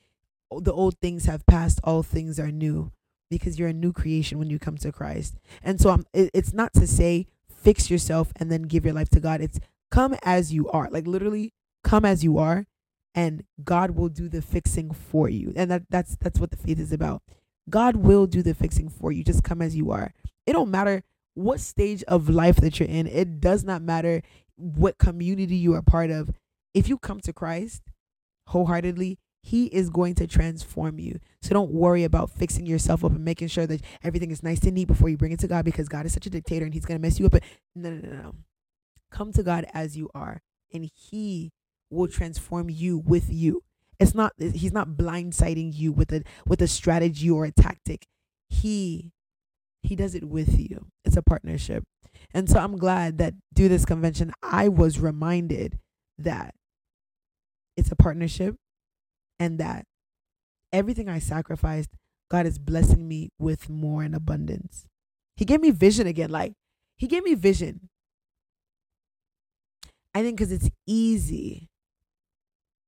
the 0.51 0.73
old 0.73 0.97
things 0.99 1.25
have 1.25 1.45
passed, 1.45 1.79
all 1.83 2.03
things 2.03 2.39
are 2.39 2.51
new 2.51 2.91
because 3.31 3.57
you're 3.57 3.69
a 3.69 3.73
new 3.73 3.93
creation 3.93 4.37
when 4.37 4.49
you 4.49 4.59
come 4.59 4.77
to 4.77 4.91
Christ. 4.91 5.39
And 5.63 5.79
so 5.81 5.89
um, 5.89 6.05
it, 6.13 6.29
it's 6.33 6.53
not 6.53 6.73
to 6.73 6.85
say 6.85 7.25
fix 7.49 7.89
yourself 7.89 8.31
and 8.35 8.51
then 8.51 8.63
give 8.63 8.85
your 8.85 8.93
life 8.93 9.09
to 9.11 9.19
God. 9.19 9.41
It's 9.41 9.59
come 9.89 10.15
as 10.21 10.53
you 10.53 10.69
are. 10.69 10.89
Like 10.91 11.07
literally 11.07 11.53
come 11.83 12.05
as 12.05 12.23
you 12.23 12.37
are 12.37 12.67
and 13.15 13.43
God 13.63 13.91
will 13.91 14.09
do 14.09 14.27
the 14.29 14.41
fixing 14.41 14.91
for 14.91 15.29
you. 15.29 15.53
And 15.55 15.71
that 15.71 15.83
that's 15.89 16.17
that's 16.17 16.39
what 16.39 16.51
the 16.51 16.57
faith 16.57 16.79
is 16.79 16.91
about. 16.91 17.23
God 17.69 17.95
will 17.95 18.27
do 18.27 18.43
the 18.43 18.53
fixing 18.53 18.89
for 18.89 19.11
you. 19.11 19.23
Just 19.23 19.43
come 19.43 19.61
as 19.61 19.75
you 19.75 19.91
are. 19.91 20.13
It 20.45 20.53
don't 20.53 20.69
matter 20.69 21.03
what 21.33 21.61
stage 21.61 22.03
of 22.03 22.29
life 22.29 22.57
that 22.57 22.79
you're 22.79 22.89
in. 22.89 23.07
It 23.07 23.39
does 23.39 23.63
not 23.63 23.81
matter 23.81 24.21
what 24.57 24.97
community 24.97 25.55
you 25.55 25.73
are 25.73 25.81
part 25.81 26.11
of. 26.11 26.31
If 26.73 26.89
you 26.89 26.97
come 26.97 27.21
to 27.21 27.31
Christ 27.33 27.81
wholeheartedly, 28.47 29.19
he 29.41 29.67
is 29.67 29.89
going 29.89 30.15
to 30.15 30.27
transform 30.27 30.99
you. 30.99 31.19
So 31.41 31.53
don't 31.53 31.71
worry 31.71 32.03
about 32.03 32.29
fixing 32.29 32.67
yourself 32.67 33.03
up 33.03 33.11
and 33.11 33.25
making 33.25 33.47
sure 33.47 33.65
that 33.65 33.81
everything 34.03 34.29
is 34.31 34.43
nice 34.43 34.61
and 34.61 34.73
neat 34.73 34.87
before 34.87 35.09
you 35.09 35.17
bring 35.17 35.31
it 35.31 35.39
to 35.39 35.47
God 35.47 35.65
because 35.65 35.89
God 35.89 36.05
is 36.05 36.13
such 36.13 36.27
a 36.27 36.29
dictator 36.29 36.65
and 36.65 36.73
he's 36.73 36.85
going 36.85 36.99
to 36.99 37.01
mess 37.01 37.19
you 37.19 37.25
up. 37.25 37.31
But 37.31 37.43
no, 37.75 37.89
no, 37.89 38.09
no, 38.09 38.21
no. 38.21 38.35
Come 39.09 39.33
to 39.33 39.43
God 39.43 39.65
as 39.73 39.97
you 39.97 40.09
are 40.13 40.41
and 40.71 40.89
he 40.93 41.51
will 41.89 42.07
transform 42.07 42.69
you 42.69 42.97
with 42.97 43.29
you. 43.29 43.63
It's 43.99 44.15
not 44.15 44.33
he's 44.37 44.71
not 44.71 44.89
blindsiding 44.89 45.75
you 45.75 45.91
with 45.91 46.11
a 46.11 46.23
with 46.45 46.61
a 46.61 46.67
strategy 46.67 47.29
or 47.29 47.45
a 47.45 47.51
tactic. 47.51 48.07
He 48.49 49.11
he 49.83 49.95
does 49.95 50.15
it 50.15 50.23
with 50.23 50.59
you. 50.59 50.87
It's 51.05 51.17
a 51.17 51.21
partnership. 51.21 51.83
And 52.33 52.49
so 52.49 52.59
I'm 52.59 52.77
glad 52.77 53.17
that 53.17 53.33
through 53.55 53.69
this 53.69 53.85
convention 53.85 54.31
I 54.41 54.69
was 54.69 54.99
reminded 54.99 55.79
that 56.17 56.55
it's 57.75 57.91
a 57.91 57.95
partnership 57.95 58.55
and 59.39 59.59
that 59.59 59.85
everything 60.71 61.09
I 61.09 61.19
sacrificed, 61.19 61.91
God 62.29 62.45
is 62.45 62.59
blessing 62.59 63.07
me 63.07 63.29
with 63.37 63.69
more 63.69 64.03
in 64.03 64.13
abundance. 64.13 64.87
He 65.35 65.45
gave 65.45 65.61
me 65.61 65.71
vision 65.71 66.07
again. 66.07 66.29
Like, 66.29 66.53
He 66.97 67.07
gave 67.07 67.23
me 67.23 67.33
vision. 67.33 67.89
I 70.13 70.21
think 70.21 70.37
because 70.37 70.51
it's 70.51 70.69
easy. 70.85 71.69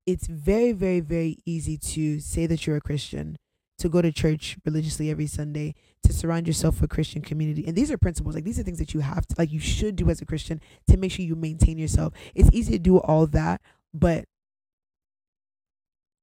It's 0.06 0.26
very, 0.26 0.72
very, 0.72 1.00
very 1.00 1.38
easy 1.46 1.78
to 1.78 2.20
say 2.20 2.46
that 2.46 2.66
you're 2.66 2.76
a 2.76 2.80
Christian, 2.80 3.36
to 3.78 3.88
go 3.88 4.02
to 4.02 4.12
church 4.12 4.58
religiously 4.64 5.10
every 5.10 5.26
Sunday, 5.26 5.74
to 6.02 6.12
surround 6.12 6.46
yourself 6.46 6.80
with 6.80 6.90
Christian 6.90 7.22
community. 7.22 7.66
And 7.66 7.74
these 7.74 7.90
are 7.90 7.96
principles. 7.96 8.34
Like 8.34 8.44
these 8.44 8.58
are 8.58 8.62
things 8.62 8.78
that 8.78 8.92
you 8.92 9.00
have 9.00 9.26
to 9.26 9.34
like 9.38 9.50
you 9.50 9.60
should 9.60 9.96
do 9.96 10.10
as 10.10 10.20
a 10.20 10.26
Christian 10.26 10.60
to 10.88 10.96
make 10.98 11.12
sure 11.12 11.24
you 11.24 11.34
maintain 11.34 11.78
yourself. 11.78 12.12
It's 12.34 12.50
easy 12.52 12.72
to 12.72 12.78
do 12.78 12.98
all 12.98 13.26
that, 13.28 13.62
but 13.94 14.26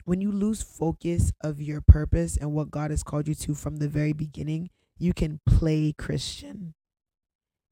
when 0.06 0.22
you 0.22 0.32
lose 0.32 0.62
focus 0.62 1.32
of 1.42 1.62
your 1.62 1.82
purpose 1.82 2.38
and 2.38 2.54
what 2.54 2.72
God 2.72 2.92
has 2.92 3.04
called 3.04 3.28
you 3.28 3.36
to 3.36 3.54
from 3.54 3.78
the 3.78 3.88
very 3.88 4.14
beginning, 4.14 4.70
you 4.98 5.14
can 5.14 5.40
play 5.46 5.94
Christian. 5.98 6.74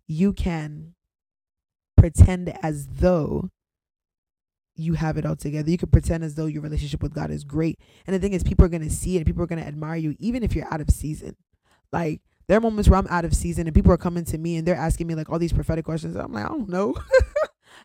You 0.08 0.34
can 0.34 0.96
pretend 1.98 2.50
as 2.64 2.88
though 2.88 3.50
you 4.76 4.94
have 4.94 5.18
it 5.18 5.26
all 5.26 5.36
together. 5.36 5.70
You 5.70 5.78
can 5.78 5.90
pretend 5.90 6.24
as 6.24 6.36
though 6.36 6.46
your 6.46 6.62
relationship 6.62 7.04
with 7.04 7.14
God 7.14 7.32
is 7.32 7.44
great. 7.44 7.80
And 8.08 8.16
the 8.16 8.20
thing 8.20 8.34
is, 8.34 8.44
people 8.44 8.66
are 8.66 8.70
going 8.70 8.82
to 8.82 8.90
see 8.90 9.16
it. 9.16 9.20
And 9.20 9.26
people 9.26 9.44
are 9.44 9.48
going 9.48 9.62
to 9.62 9.68
admire 9.68 9.98
you, 9.98 10.16
even 10.20 10.42
if 10.42 10.56
you're 10.56 10.72
out 10.74 10.82
of 10.82 10.90
season. 10.90 11.36
Like, 11.92 12.22
there 12.48 12.58
are 12.58 12.62
moments 12.62 12.90
where 12.90 12.98
I'm 12.98 13.08
out 13.10 13.26
of 13.26 13.36
season 13.36 13.68
and 13.68 13.76
people 13.76 13.92
are 13.92 13.98
coming 13.98 14.26
to 14.26 14.38
me 14.38 14.58
and 14.58 14.68
they're 14.68 14.76
asking 14.76 15.06
me 15.06 15.14
like 15.14 15.30
all 15.30 15.38
these 15.38 15.54
prophetic 15.54 15.86
questions. 15.86 16.16
I'm 16.16 16.34
like, 16.34 16.46
I 16.46 16.48
don't 16.48 16.68
know. 16.68 16.96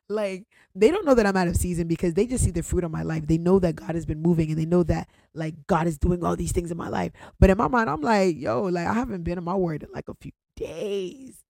like 0.08 0.46
they 0.74 0.90
don't 0.90 1.04
know 1.04 1.14
that 1.14 1.26
I'm 1.26 1.36
out 1.36 1.48
of 1.48 1.56
season 1.56 1.88
because 1.88 2.14
they 2.14 2.26
just 2.26 2.44
see 2.44 2.50
the 2.50 2.62
fruit 2.62 2.84
of 2.84 2.90
my 2.90 3.02
life. 3.02 3.26
They 3.26 3.38
know 3.38 3.58
that 3.58 3.76
God 3.76 3.94
has 3.94 4.06
been 4.06 4.22
moving 4.22 4.50
and 4.50 4.58
they 4.58 4.66
know 4.66 4.82
that 4.84 5.08
like 5.34 5.66
God 5.66 5.86
is 5.86 5.98
doing 5.98 6.24
all 6.24 6.36
these 6.36 6.52
things 6.52 6.70
in 6.70 6.76
my 6.76 6.88
life. 6.88 7.12
But 7.38 7.50
in 7.50 7.58
my 7.58 7.68
mind, 7.68 7.90
I'm 7.90 8.00
like, 8.00 8.36
yo, 8.38 8.62
like 8.62 8.86
I 8.86 8.94
haven't 8.94 9.22
been 9.22 9.38
in 9.38 9.44
my 9.44 9.54
word 9.54 9.82
in 9.82 9.88
like 9.92 10.08
a 10.08 10.14
few 10.20 10.32
days. 10.56 11.44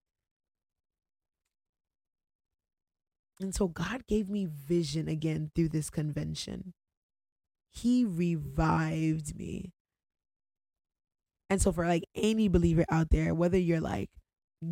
And 3.41 3.55
so 3.55 3.69
God 3.69 4.07
gave 4.07 4.29
me 4.31 4.47
vision 4.47 5.09
again 5.09 5.51
through 5.55 5.71
this 5.71 5.91
convention. 5.91 6.73
He 7.71 8.05
revived 8.05 9.37
me. 9.37 9.73
And 11.51 11.61
so 11.61 11.73
for 11.73 11.87
like 11.87 12.05
any 12.15 12.49
believer 12.49 12.85
out 12.91 13.11
there, 13.11 13.35
whether 13.35 13.59
you're 13.59 13.81
like 13.81 14.11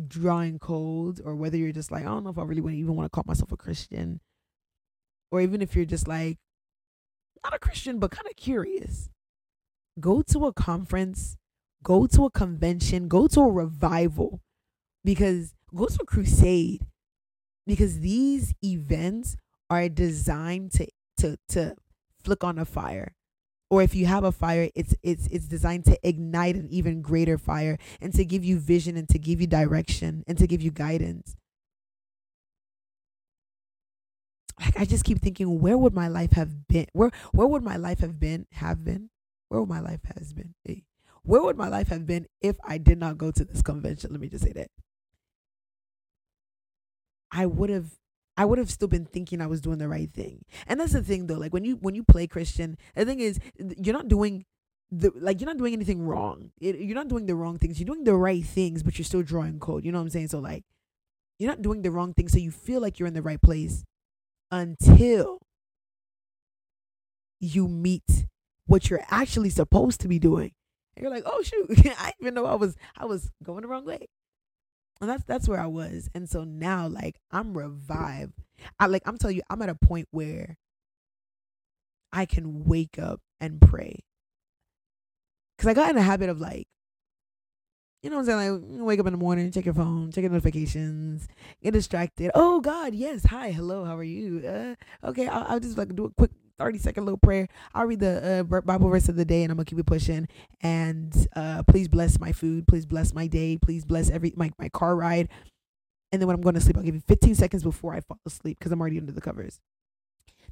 drawing 0.07 0.59
cold 0.59 1.21
or 1.23 1.35
whether 1.35 1.57
you're 1.57 1.71
just 1.71 1.91
like, 1.91 2.03
I 2.03 2.07
don't 2.07 2.23
know 2.23 2.29
if 2.29 2.37
I 2.37 2.43
really 2.43 2.61
want 2.61 2.75
even 2.75 2.95
want 2.95 3.05
to 3.05 3.15
call 3.15 3.23
myself 3.27 3.51
a 3.51 3.57
Christian. 3.57 4.19
Or 5.31 5.41
even 5.41 5.61
if 5.61 5.75
you're 5.75 5.85
just 5.85 6.07
like 6.07 6.37
not 7.43 7.53
a 7.53 7.59
Christian 7.59 7.99
but 7.99 8.11
kind 8.11 8.27
of 8.27 8.35
curious. 8.35 9.09
Go 9.99 10.21
to 10.23 10.45
a 10.45 10.53
conference, 10.53 11.37
go 11.83 12.07
to 12.07 12.25
a 12.25 12.31
convention, 12.31 13.07
go 13.07 13.27
to 13.27 13.41
a 13.41 13.51
revival 13.51 14.41
because 15.03 15.53
go 15.75 15.85
to 15.85 15.99
a 16.01 16.05
crusade 16.05 16.81
because 17.65 17.99
these 17.99 18.53
events 18.63 19.35
are 19.69 19.89
designed 19.89 20.71
to 20.73 20.87
to 21.17 21.37
to 21.49 21.75
flick 22.23 22.43
on 22.43 22.57
a 22.57 22.65
fire 22.65 23.13
or 23.73 23.81
if 23.81 23.95
you 23.95 24.05
have 24.05 24.23
a 24.23 24.31
fire 24.31 24.69
it's 24.75 24.93
it's 25.01 25.25
it's 25.27 25.47
designed 25.47 25.83
to 25.83 25.97
ignite 26.07 26.55
an 26.55 26.67
even 26.69 27.01
greater 27.01 27.39
fire 27.39 27.79
and 27.99 28.13
to 28.13 28.23
give 28.23 28.43
you 28.45 28.59
vision 28.59 28.95
and 28.95 29.09
to 29.09 29.17
give 29.17 29.41
you 29.41 29.47
direction 29.47 30.23
and 30.27 30.37
to 30.37 30.45
give 30.45 30.61
you 30.61 30.69
guidance. 30.69 31.35
Like 34.59 34.79
i 34.79 34.85
just 34.85 35.03
keep 35.03 35.19
thinking 35.19 35.59
where 35.59 35.75
would 35.75 35.95
my 35.95 36.07
life 36.07 36.33
have 36.33 36.67
been? 36.67 36.85
Where 36.93 37.09
where 37.31 37.47
would 37.47 37.63
my 37.63 37.77
life 37.77 37.99
have 38.01 38.19
been 38.19 38.45
have 38.51 38.83
been? 38.85 39.09
Where 39.49 39.59
would 39.59 39.69
my 39.69 39.79
life 39.79 40.01
has 40.15 40.33
been? 40.33 40.53
Where 41.23 41.41
would 41.41 41.57
my 41.57 41.67
life 41.67 41.87
have 41.87 42.05
been 42.05 42.27
if 42.41 42.57
i 42.63 42.77
did 42.77 42.99
not 42.99 43.17
go 43.17 43.31
to 43.31 43.43
this 43.43 43.63
convention? 43.63 44.11
Let 44.11 44.21
me 44.21 44.29
just 44.29 44.43
say 44.43 44.53
that. 44.53 44.69
I 47.31 47.47
would 47.47 47.71
have 47.71 47.97
I 48.35 48.45
would 48.45 48.57
have 48.57 48.71
still 48.71 48.87
been 48.87 49.05
thinking 49.05 49.41
I 49.41 49.47
was 49.47 49.61
doing 49.61 49.77
the 49.77 49.87
right 49.87 50.11
thing. 50.11 50.45
And 50.67 50.79
that's 50.79 50.93
the 50.93 51.03
thing 51.03 51.27
though, 51.27 51.37
like 51.37 51.53
when 51.53 51.65
you 51.65 51.75
when 51.77 51.95
you 51.95 52.03
play 52.03 52.27
Christian, 52.27 52.77
the 52.95 53.05
thing 53.05 53.19
is 53.19 53.39
you're 53.57 53.93
not 53.93 54.07
doing 54.07 54.45
the 54.91 55.11
like 55.15 55.39
you're 55.39 55.49
not 55.49 55.57
doing 55.57 55.73
anything 55.73 56.01
wrong. 56.05 56.51
It, 56.59 56.79
you're 56.79 56.95
not 56.95 57.07
doing 57.07 57.25
the 57.27 57.35
wrong 57.35 57.59
things. 57.59 57.79
You're 57.79 57.87
doing 57.87 58.03
the 58.03 58.15
right 58.15 58.43
things, 58.43 58.81
but 58.81 58.97
you're 58.97 59.05
still 59.05 59.23
drawing 59.23 59.59
code. 59.59 59.85
You 59.85 59.91
know 59.91 59.99
what 59.99 60.03
I'm 60.03 60.09
saying? 60.09 60.29
So 60.29 60.39
like 60.39 60.63
you're 61.37 61.49
not 61.49 61.61
doing 61.61 61.81
the 61.81 61.91
wrong 61.91 62.13
thing 62.13 62.27
so 62.27 62.37
you 62.37 62.51
feel 62.51 62.81
like 62.81 62.99
you're 62.99 63.07
in 63.07 63.13
the 63.13 63.21
right 63.21 63.41
place 63.41 63.83
until 64.51 65.39
you 67.39 67.67
meet 67.67 68.27
what 68.65 68.89
you're 68.89 69.03
actually 69.09 69.49
supposed 69.49 69.99
to 70.01 70.07
be 70.07 70.19
doing. 70.19 70.53
And 70.95 71.03
you're 71.03 71.11
like, 71.11 71.23
"Oh 71.25 71.41
shoot, 71.43 71.67
I 71.97 72.13
even 72.19 72.33
know 72.33 72.45
I 72.45 72.55
was 72.55 72.75
I 72.97 73.05
was 73.05 73.31
going 73.43 73.61
the 73.61 73.67
wrong 73.67 73.85
way." 73.85 74.07
And 75.03 75.09
that's 75.09 75.25
that's 75.25 75.49
where 75.49 75.59
I 75.59 75.67
was. 75.67 76.09
And 76.15 76.29
so 76.29 76.45
now 76.45 76.87
like 76.87 77.19
I'm 77.29 77.57
revived. 77.57 78.41
I 78.79 78.85
like 78.87 79.01
I'm 79.05 79.17
telling 79.17 79.35
you, 79.35 79.41
I'm 79.49 79.61
at 79.61 79.67
a 79.67 79.75
point 79.75 80.07
where 80.11 80.55
I 82.13 82.25
can 82.25 82.63
wake 82.63 82.97
up 82.97 83.19
and 83.41 83.59
pray. 83.59 84.05
Cause 85.57 85.67
I 85.67 85.73
got 85.73 85.89
in 85.89 85.97
the 85.97 86.01
habit 86.01 86.29
of 86.29 86.39
like, 86.39 86.67
you 88.01 88.09
know 88.09 88.15
what 88.15 88.29
I'm 88.29 88.39
saying? 88.39 88.77
Like 88.77 88.87
wake 88.87 88.99
up 89.01 89.07
in 89.07 89.11
the 89.11 89.19
morning, 89.19 89.51
check 89.51 89.65
your 89.65 89.73
phone, 89.73 90.09
check 90.09 90.21
your 90.21 90.31
notifications, 90.31 91.27
get 91.61 91.73
distracted. 91.73 92.31
Oh 92.33 92.61
God, 92.61 92.95
yes. 92.95 93.25
Hi, 93.25 93.51
hello, 93.51 93.83
how 93.83 93.97
are 93.97 94.03
you? 94.05 94.47
Uh, 94.47 95.07
okay, 95.09 95.27
I'll, 95.27 95.45
I'll 95.49 95.59
just 95.59 95.77
like 95.77 95.93
do 95.93 96.05
a 96.05 96.11
quick 96.11 96.31
30 96.59 96.77
second 96.79 97.05
little 97.05 97.17
prayer. 97.17 97.47
I'll 97.73 97.85
read 97.85 97.99
the 97.99 98.45
uh, 98.51 98.61
Bible 98.61 98.89
verse 98.89 99.09
of 99.09 99.15
the 99.15 99.25
day 99.25 99.43
and 99.43 99.51
I'm 99.51 99.57
gonna 99.57 99.65
keep 99.65 99.79
it 99.79 99.85
pushing. 99.85 100.27
And 100.61 101.27
uh, 101.35 101.63
please 101.63 101.87
bless 101.87 102.19
my 102.19 102.31
food. 102.31 102.67
Please 102.67 102.85
bless 102.85 103.13
my 103.13 103.27
day. 103.27 103.57
Please 103.57 103.85
bless 103.85 104.09
every 104.09 104.33
my, 104.35 104.51
my 104.59 104.69
car 104.69 104.95
ride. 104.95 105.29
And 106.13 106.21
then 106.21 106.27
when 106.27 106.35
I'm 106.35 106.43
going 106.43 106.53
to 106.53 106.61
sleep, 106.61 106.77
I'll 106.77 106.83
give 106.83 106.93
you 106.93 107.01
15 107.07 107.33
seconds 107.33 107.63
before 107.63 107.95
I 107.95 107.99
fall 107.99 108.19
asleep 108.27 108.59
because 108.59 108.71
I'm 108.71 108.79
already 108.79 108.99
under 108.99 109.11
the 109.11 109.19
covers. 109.19 109.59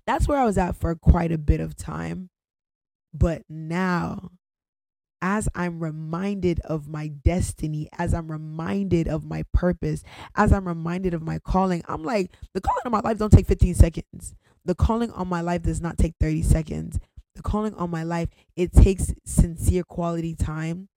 That's 0.07 0.27
where 0.27 0.39
I 0.39 0.45
was 0.45 0.57
at 0.57 0.75
for 0.75 0.95
quite 0.95 1.31
a 1.31 1.37
bit 1.37 1.59
of 1.59 1.75
time. 1.75 2.31
But 3.13 3.43
now, 3.47 4.31
as 5.21 5.47
I'm 5.53 5.79
reminded 5.79 6.61
of 6.61 6.87
my 6.87 7.09
destiny, 7.09 7.89
as 7.99 8.11
I'm 8.11 8.31
reminded 8.31 9.07
of 9.07 9.23
my 9.23 9.43
purpose, 9.53 10.01
as 10.35 10.51
I'm 10.51 10.67
reminded 10.67 11.13
of 11.13 11.21
my 11.21 11.37
calling, 11.37 11.83
I'm 11.87 12.03
like, 12.03 12.31
the 12.55 12.61
calling 12.61 12.81
of 12.83 12.91
my 12.91 13.01
life 13.01 13.19
don't 13.19 13.31
take 13.31 13.45
15 13.45 13.75
seconds. 13.75 14.33
The 14.65 14.75
calling 14.75 15.11
on 15.11 15.27
my 15.27 15.41
life 15.41 15.63
does 15.63 15.81
not 15.81 15.97
take 15.97 16.13
30 16.19 16.43
seconds. 16.43 16.99
The 17.35 17.41
calling 17.41 17.73
on 17.75 17.89
my 17.89 18.03
life, 18.03 18.29
it 18.55 18.73
takes 18.73 19.13
sincere 19.25 19.83
quality 19.83 20.35
time 20.35 20.89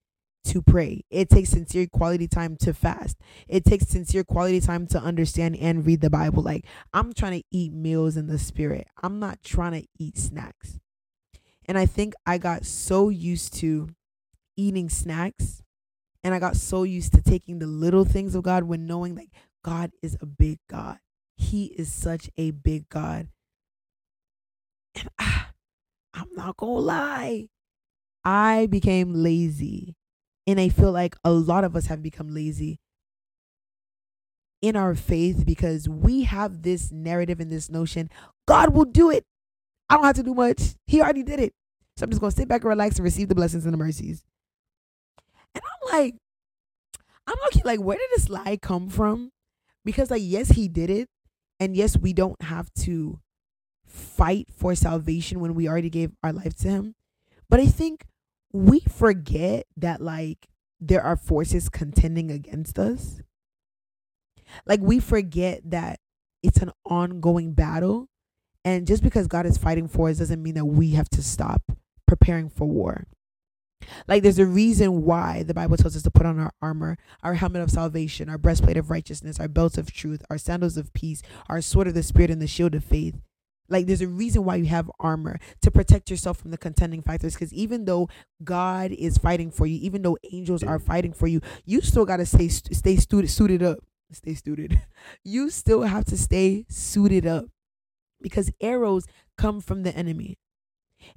to 0.44 0.60
pray. 0.60 1.02
It 1.10 1.30
takes 1.30 1.50
sincere 1.50 1.86
quality 1.86 2.28
time 2.28 2.56
to 2.56 2.74
fast. 2.74 3.16
It 3.48 3.64
takes 3.64 3.88
sincere 3.88 4.24
quality 4.24 4.60
time 4.60 4.86
to 4.88 5.00
understand 5.00 5.56
and 5.56 5.86
read 5.86 6.00
the 6.00 6.10
Bible. 6.10 6.42
Like, 6.42 6.66
I'm 6.92 7.12
trying 7.12 7.40
to 7.40 7.46
eat 7.50 7.72
meals 7.72 8.16
in 8.16 8.26
the 8.26 8.38
spirit, 8.38 8.86
I'm 9.02 9.18
not 9.18 9.42
trying 9.42 9.80
to 9.80 9.88
eat 9.98 10.18
snacks. 10.18 10.78
And 11.66 11.78
I 11.78 11.86
think 11.86 12.14
I 12.26 12.36
got 12.38 12.66
so 12.66 13.08
used 13.08 13.54
to 13.54 13.88
eating 14.56 14.90
snacks 14.90 15.62
and 16.22 16.34
I 16.34 16.38
got 16.38 16.56
so 16.56 16.82
used 16.82 17.12
to 17.14 17.22
taking 17.22 17.58
the 17.58 17.66
little 17.66 18.04
things 18.04 18.34
of 18.34 18.42
God 18.42 18.64
when 18.64 18.86
knowing 18.86 19.14
like 19.14 19.30
God 19.62 19.92
is 20.02 20.16
a 20.20 20.26
big 20.26 20.58
God. 20.68 20.98
He 21.36 21.66
is 21.66 21.92
such 21.92 22.30
a 22.36 22.50
big 22.50 22.88
God. 22.88 23.28
And 24.94 25.08
ah, 25.18 25.50
I'm 26.12 26.28
not 26.34 26.56
gonna 26.56 26.72
lie, 26.72 27.48
I 28.24 28.66
became 28.70 29.12
lazy. 29.14 29.96
And 30.46 30.60
I 30.60 30.68
feel 30.68 30.92
like 30.92 31.16
a 31.24 31.30
lot 31.30 31.64
of 31.64 31.74
us 31.74 31.86
have 31.86 32.02
become 32.02 32.34
lazy 32.34 32.78
in 34.60 34.76
our 34.76 34.94
faith 34.94 35.44
because 35.46 35.88
we 35.88 36.22
have 36.22 36.62
this 36.62 36.92
narrative 36.92 37.40
and 37.40 37.50
this 37.50 37.70
notion 37.70 38.10
God 38.46 38.74
will 38.74 38.84
do 38.84 39.10
it. 39.10 39.24
I 39.88 39.96
don't 39.96 40.04
have 40.04 40.16
to 40.16 40.22
do 40.22 40.34
much. 40.34 40.74
He 40.86 41.00
already 41.00 41.22
did 41.22 41.40
it. 41.40 41.52
So 41.96 42.04
I'm 42.04 42.10
just 42.10 42.20
going 42.20 42.30
to 42.30 42.36
sit 42.36 42.48
back 42.48 42.62
and 42.62 42.68
relax 42.68 42.96
and 42.96 43.04
receive 43.04 43.28
the 43.28 43.34
blessings 43.34 43.64
and 43.64 43.72
the 43.72 43.78
mercies. 43.78 44.24
And 45.54 45.62
I'm 45.64 45.98
like, 45.98 46.14
I'm 47.26 47.36
looking 47.44 47.62
like, 47.64 47.80
where 47.80 47.96
did 47.96 48.08
this 48.16 48.28
lie 48.28 48.58
come 48.60 48.88
from? 48.88 49.30
Because 49.84 50.10
like, 50.10 50.22
yes, 50.24 50.48
he 50.48 50.68
did 50.68 50.90
it, 50.90 51.08
and 51.60 51.76
yes, 51.76 51.96
we 51.96 52.12
don't 52.12 52.40
have 52.42 52.72
to 52.80 53.20
fight 53.94 54.48
for 54.54 54.74
salvation 54.74 55.40
when 55.40 55.54
we 55.54 55.68
already 55.68 55.90
gave 55.90 56.12
our 56.22 56.32
life 56.32 56.56
to 56.56 56.68
him. 56.68 56.94
But 57.48 57.60
I 57.60 57.66
think 57.66 58.06
we 58.52 58.80
forget 58.80 59.66
that 59.76 60.00
like 60.00 60.48
there 60.80 61.02
are 61.02 61.16
forces 61.16 61.68
contending 61.68 62.30
against 62.30 62.78
us. 62.78 63.20
Like 64.66 64.80
we 64.80 64.98
forget 64.98 65.62
that 65.70 66.00
it's 66.42 66.58
an 66.58 66.72
ongoing 66.84 67.54
battle. 67.54 68.08
And 68.64 68.86
just 68.86 69.02
because 69.02 69.26
God 69.26 69.46
is 69.46 69.58
fighting 69.58 69.88
for 69.88 70.08
us 70.08 70.18
doesn't 70.18 70.42
mean 70.42 70.54
that 70.54 70.64
we 70.64 70.90
have 70.92 71.08
to 71.10 71.22
stop 71.22 71.62
preparing 72.06 72.48
for 72.48 72.66
war. 72.66 73.06
Like 74.08 74.22
there's 74.22 74.38
a 74.38 74.46
reason 74.46 75.02
why 75.02 75.42
the 75.42 75.54
Bible 75.54 75.76
tells 75.76 75.96
us 75.96 76.02
to 76.02 76.10
put 76.10 76.26
on 76.26 76.38
our 76.38 76.52
armor, 76.62 76.96
our 77.22 77.34
helmet 77.34 77.62
of 77.62 77.70
salvation, 77.70 78.28
our 78.28 78.38
breastplate 78.38 78.76
of 78.76 78.90
righteousness, 78.90 79.38
our 79.38 79.48
belt 79.48 79.78
of 79.78 79.92
truth, 79.92 80.22
our 80.30 80.38
sandals 80.38 80.76
of 80.76 80.92
peace, 80.94 81.22
our 81.48 81.60
sword 81.60 81.88
of 81.88 81.94
the 81.94 82.02
spirit, 82.02 82.30
and 82.30 82.40
the 82.40 82.46
shield 82.46 82.74
of 82.74 82.84
faith. 82.84 83.20
Like 83.68 83.86
there's 83.86 84.00
a 84.02 84.08
reason 84.08 84.44
why 84.44 84.56
you 84.56 84.66
have 84.66 84.90
armor 85.00 85.38
to 85.62 85.70
protect 85.70 86.10
yourself 86.10 86.38
from 86.38 86.50
the 86.50 86.58
contending 86.58 87.02
factors. 87.02 87.34
Because 87.34 87.52
even 87.52 87.84
though 87.84 88.08
God 88.42 88.92
is 88.92 89.18
fighting 89.18 89.50
for 89.50 89.66
you, 89.66 89.78
even 89.80 90.02
though 90.02 90.18
angels 90.32 90.62
are 90.62 90.78
fighting 90.78 91.12
for 91.12 91.26
you, 91.26 91.40
you 91.64 91.80
still 91.80 92.04
gotta 92.04 92.26
stay 92.26 92.48
stay 92.48 92.96
suited 92.96 93.28
suited 93.30 93.62
up. 93.62 93.78
Stay 94.12 94.34
suited. 94.34 94.80
You 95.24 95.50
still 95.50 95.82
have 95.82 96.04
to 96.06 96.16
stay 96.16 96.64
suited 96.68 97.26
up 97.26 97.46
because 98.22 98.50
arrows 98.60 99.06
come 99.36 99.60
from 99.60 99.82
the 99.82 99.94
enemy. 99.96 100.36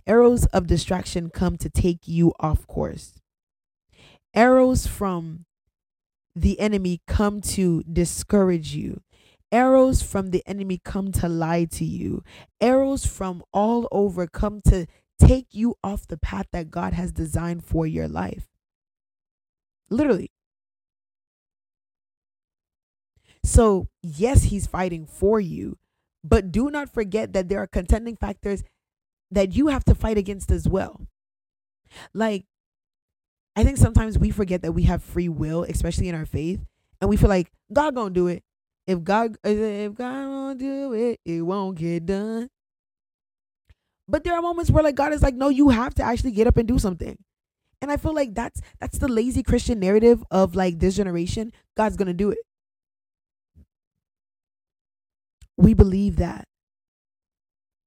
Arrows 0.06 0.46
of 0.48 0.68
distraction 0.68 1.30
come 1.30 1.58
to 1.58 1.70
take 1.70 2.08
you 2.08 2.34
off 2.40 2.68
course. 2.68 3.20
Arrows 4.34 4.86
from 4.88 5.46
the 6.36 6.60
enemy 6.60 7.02
come 7.08 7.42
to 7.42 7.84
discourage 7.84 8.76
you. 8.76 9.02
Arrows 9.52 10.02
from 10.02 10.32
the 10.32 10.44
enemy 10.46 10.80
come 10.84 11.12
to 11.14 11.30
lie 11.30 11.66
to 11.66 11.86
you. 11.86 12.24
Arrows 12.60 13.06
from 13.06 13.44
all 13.54 13.88
over 13.92 14.28
come 14.28 14.62
to 14.66 14.88
take 15.20 15.48
you 15.52 15.76
off 15.84 16.08
the 16.08 16.18
path 16.18 16.48
that 16.52 16.70
God 16.70 16.94
has 16.94 17.12
designed 17.12 17.64
for 17.64 17.88
your 17.88 18.08
life. 18.08 18.48
Literally. 19.90 20.32
So, 23.44 23.88
yes, 24.04 24.44
he's 24.44 24.68
fighting 24.68 25.06
for 25.06 25.40
you, 25.40 25.78
but 26.24 26.52
do 26.52 26.70
not 26.70 26.94
forget 26.94 27.32
that 27.32 27.48
there 27.48 27.60
are 27.60 27.68
contending 27.68 28.18
factors 28.18 28.64
that 29.32 29.56
you 29.56 29.68
have 29.68 29.86
to 29.86 29.96
fight 29.96 30.18
against 30.18 30.52
as 30.52 30.68
well. 30.68 31.08
Like, 32.14 32.46
I 33.56 33.64
think 33.64 33.78
sometimes 33.78 34.20
we 34.20 34.30
forget 34.32 34.62
that 34.62 34.74
we 34.74 34.84
have 34.84 35.02
free 35.02 35.30
will, 35.30 35.64
especially 35.64 36.10
in 36.10 36.16
our 36.16 36.26
faith, 36.26 36.66
and 37.00 37.10
we 37.10 37.18
feel 37.18 37.30
like 37.30 37.52
God 37.72 37.96
gonna 37.96 38.10
do 38.10 38.28
it. 38.28 38.44
If 38.88 39.04
God 39.04 39.38
uh, 39.46 39.50
if 39.50 39.94
God 39.96 40.28
won't 40.28 40.60
do 40.60 40.94
it, 40.94 41.20
it 41.26 41.42
won't 41.42 41.78
get 41.78 42.06
done. 42.06 42.50
But 44.08 44.24
there 44.24 44.34
are 44.34 44.42
moments 44.42 44.72
where 44.72 44.84
like 44.84 44.96
God 44.96 45.12
is 45.12 45.22
like, 45.22 45.36
no, 45.36 45.50
you 45.50 45.70
have 45.70 45.94
to 45.96 46.04
actually 46.04 46.32
get 46.32 46.48
up 46.48 46.58
and 46.58 46.68
do 46.68 46.80
something. 46.80 47.18
And 47.82 47.92
I 47.92 47.98
feel 47.98 48.14
like 48.16 48.34
that's 48.34 48.62
that's 48.80 48.98
the 48.98 49.10
lazy 49.10 49.44
Christian 49.44 49.80
narrative 49.80 50.24
of 50.32 50.56
like 50.56 50.80
this 50.80 50.96
generation. 50.96 51.52
God's 51.76 51.98
gonna 51.98 52.14
do 52.14 52.32
it. 52.32 52.40
We 55.58 55.74
believe 55.74 56.16
that. 56.18 56.48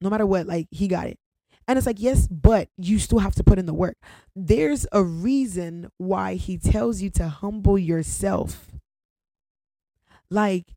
No 0.03 0.11
matter 0.11 0.27
what, 0.27 0.47
like 0.47 0.69
he 0.71 0.87
got 0.87 1.07
it. 1.07 1.19
And 1.67 1.79
it's 1.79 1.87
like, 1.87 2.01
yes, 2.01 2.27
but 2.27 2.69
you 2.77 2.99
still 2.99 3.21
have 3.21 3.37
to 3.37 3.45
put 3.45 3.59
in 3.59 3.67
the 3.67 3.75
work. 3.75 3.97
There's 4.35 4.87
a 4.93 5.05
reason 5.05 5.89
why 5.99 6.35
he 6.35 6.59
tells 6.59 7.01
you 7.01 7.11
to 7.11 7.29
humble 7.29 7.79
yourself. 7.79 8.73
Like, 10.31 10.75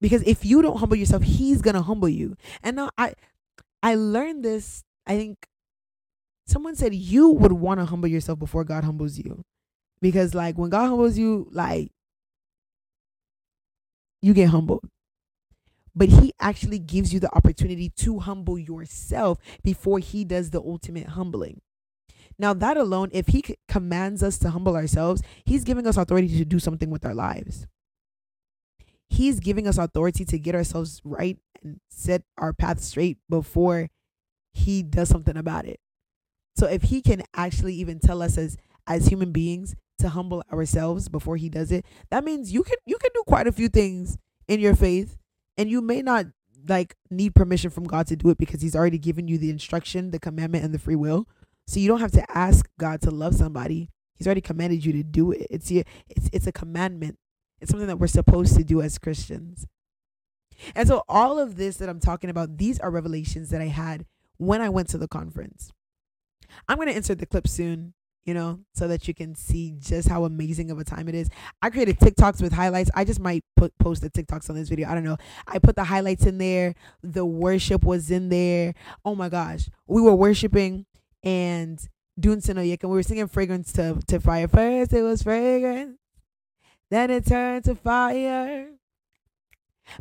because 0.00 0.22
if 0.22 0.44
you 0.44 0.62
don't 0.62 0.78
humble 0.78 0.96
yourself 0.96 1.22
he's 1.22 1.62
gonna 1.62 1.82
humble 1.82 2.08
you. 2.08 2.36
And 2.62 2.76
now 2.76 2.90
i 2.98 3.14
i 3.82 3.94
learned 3.94 4.44
this 4.44 4.84
i 5.06 5.16
think 5.16 5.46
someone 6.46 6.76
said 6.76 6.94
you 6.94 7.30
would 7.30 7.52
want 7.52 7.80
to 7.80 7.86
humble 7.86 8.08
yourself 8.08 8.38
before 8.38 8.64
god 8.64 8.84
humbles 8.84 9.18
you. 9.18 9.44
Because 10.00 10.34
like 10.34 10.56
when 10.56 10.70
god 10.70 10.88
humbles 10.88 11.18
you 11.18 11.48
like 11.52 11.90
you 14.22 14.34
get 14.34 14.48
humbled. 14.48 14.84
But 15.94 16.08
he 16.08 16.32
actually 16.40 16.78
gives 16.78 17.12
you 17.12 17.18
the 17.18 17.34
opportunity 17.34 17.90
to 17.96 18.20
humble 18.20 18.58
yourself 18.58 19.38
before 19.64 19.98
he 19.98 20.24
does 20.24 20.50
the 20.50 20.60
ultimate 20.60 21.08
humbling. 21.08 21.60
Now 22.38 22.54
that 22.54 22.76
alone 22.76 23.10
if 23.12 23.28
he 23.28 23.44
commands 23.66 24.22
us 24.22 24.38
to 24.38 24.50
humble 24.50 24.76
ourselves 24.76 25.22
he's 25.44 25.64
giving 25.64 25.86
us 25.86 25.96
authority 25.96 26.38
to 26.38 26.44
do 26.44 26.58
something 26.60 26.90
with 26.90 27.04
our 27.04 27.14
lives 27.14 27.66
He's 29.08 29.40
giving 29.40 29.66
us 29.66 29.78
authority 29.78 30.24
to 30.26 30.38
get 30.38 30.54
ourselves 30.54 31.00
right 31.04 31.38
and 31.62 31.80
set 31.88 32.22
our 32.36 32.52
path 32.52 32.80
straight 32.80 33.18
before 33.28 33.88
he 34.52 34.82
does 34.82 35.08
something 35.08 35.36
about 35.36 35.64
it. 35.64 35.80
So 36.56 36.66
if 36.66 36.82
he 36.82 37.00
can 37.00 37.22
actually 37.34 37.74
even 37.74 38.00
tell 38.00 38.22
us 38.22 38.36
as 38.36 38.56
as 38.86 39.08
human 39.08 39.32
beings 39.32 39.76
to 39.98 40.08
humble 40.08 40.42
ourselves 40.52 41.08
before 41.08 41.36
he 41.36 41.48
does 41.48 41.70
it, 41.70 41.84
that 42.10 42.24
means 42.24 42.52
you 42.52 42.62
can 42.62 42.76
you 42.86 42.98
can 42.98 43.10
do 43.14 43.22
quite 43.26 43.46
a 43.46 43.52
few 43.52 43.68
things 43.68 44.18
in 44.48 44.60
your 44.60 44.74
faith 44.74 45.16
and 45.56 45.70
you 45.70 45.80
may 45.80 46.02
not 46.02 46.26
like 46.68 46.96
need 47.10 47.34
permission 47.34 47.70
from 47.70 47.84
God 47.84 48.06
to 48.08 48.16
do 48.16 48.30
it 48.30 48.38
because 48.38 48.60
he's 48.62 48.76
already 48.76 48.98
given 48.98 49.28
you 49.28 49.38
the 49.38 49.50
instruction, 49.50 50.10
the 50.10 50.18
commandment 50.18 50.64
and 50.64 50.74
the 50.74 50.78
free 50.78 50.96
will. 50.96 51.28
So 51.66 51.80
you 51.80 51.88
don't 51.88 52.00
have 52.00 52.12
to 52.12 52.36
ask 52.36 52.68
God 52.78 53.00
to 53.02 53.10
love 53.10 53.34
somebody. 53.34 53.90
He's 54.14 54.26
already 54.26 54.40
commanded 54.40 54.84
you 54.84 54.92
to 54.94 55.02
do 55.02 55.30
it. 55.32 55.46
It's 55.50 55.70
it's 55.70 56.30
it's 56.32 56.46
a 56.46 56.52
commandment. 56.52 57.18
It's 57.60 57.70
something 57.70 57.88
that 57.88 57.98
we're 57.98 58.06
supposed 58.06 58.56
to 58.56 58.64
do 58.64 58.80
as 58.80 58.98
Christians. 58.98 59.66
And 60.74 60.88
so, 60.88 61.04
all 61.08 61.38
of 61.38 61.56
this 61.56 61.76
that 61.76 61.88
I'm 61.88 62.00
talking 62.00 62.30
about, 62.30 62.58
these 62.58 62.78
are 62.80 62.90
revelations 62.90 63.50
that 63.50 63.60
I 63.60 63.66
had 63.66 64.06
when 64.38 64.60
I 64.60 64.68
went 64.68 64.88
to 64.90 64.98
the 64.98 65.08
conference. 65.08 65.72
I'm 66.68 66.76
going 66.76 66.88
to 66.88 66.96
insert 66.96 67.18
the 67.18 67.26
clip 67.26 67.46
soon, 67.46 67.94
you 68.24 68.34
know, 68.34 68.60
so 68.74 68.88
that 68.88 69.06
you 69.06 69.14
can 69.14 69.34
see 69.34 69.76
just 69.78 70.08
how 70.08 70.24
amazing 70.24 70.70
of 70.70 70.78
a 70.78 70.84
time 70.84 71.08
it 71.08 71.14
is. 71.14 71.28
I 71.62 71.70
created 71.70 71.98
TikToks 71.98 72.42
with 72.42 72.52
highlights. 72.52 72.90
I 72.94 73.04
just 73.04 73.20
might 73.20 73.44
put 73.56 73.76
post 73.78 74.02
the 74.02 74.10
TikToks 74.10 74.48
on 74.50 74.56
this 74.56 74.68
video. 74.68 74.88
I 74.88 74.94
don't 74.94 75.04
know. 75.04 75.18
I 75.46 75.58
put 75.58 75.76
the 75.76 75.84
highlights 75.84 76.26
in 76.26 76.38
there. 76.38 76.74
The 77.02 77.24
worship 77.24 77.84
was 77.84 78.10
in 78.10 78.28
there. 78.28 78.74
Oh 79.04 79.14
my 79.14 79.28
gosh. 79.28 79.68
We 79.86 80.02
were 80.02 80.14
worshiping 80.14 80.86
and 81.22 81.78
Dunsin 82.20 82.56
Oyekan 82.56 82.84
and 82.84 82.90
we 82.90 82.96
were 82.96 83.02
singing 83.02 83.28
fragrance 83.28 83.72
to, 83.72 83.98
to 84.06 84.20
fire. 84.20 84.48
First 84.48 84.92
it 84.92 85.02
was 85.02 85.22
fragrance. 85.22 85.98
Then 86.90 87.10
it 87.10 87.26
turned 87.26 87.64
to 87.64 87.74
fire. 87.74 88.68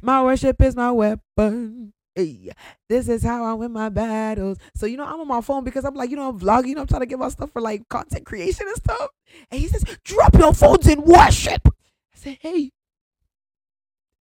My 0.01 0.23
worship 0.23 0.61
is 0.61 0.75
my 0.75 0.91
weapon. 0.91 1.93
Hey, 2.15 2.51
this 2.89 3.07
is 3.09 3.23
how 3.23 3.43
I 3.43 3.53
win 3.53 3.71
my 3.71 3.89
battles. 3.89 4.57
So, 4.75 4.85
you 4.85 4.97
know, 4.97 5.05
I'm 5.05 5.19
on 5.19 5.27
my 5.27 5.41
phone 5.41 5.63
because 5.63 5.85
I'm 5.85 5.93
like, 5.93 6.09
you 6.09 6.15
know, 6.15 6.29
I'm 6.29 6.39
vlogging, 6.39 6.69
you 6.69 6.75
know, 6.75 6.81
I'm 6.81 6.87
trying 6.87 7.01
to 7.01 7.05
get 7.05 7.19
my 7.19 7.29
stuff 7.29 7.51
for 7.51 7.61
like 7.61 7.87
content 7.89 8.25
creation 8.25 8.67
and 8.67 8.75
stuff. 8.77 9.09
And 9.51 9.61
he 9.61 9.67
says, 9.67 9.83
drop 10.03 10.33
your 10.35 10.53
phones 10.53 10.87
in 10.87 11.01
worship. 11.03 11.61
I 11.67 12.17
said, 12.17 12.37
hey. 12.41 12.71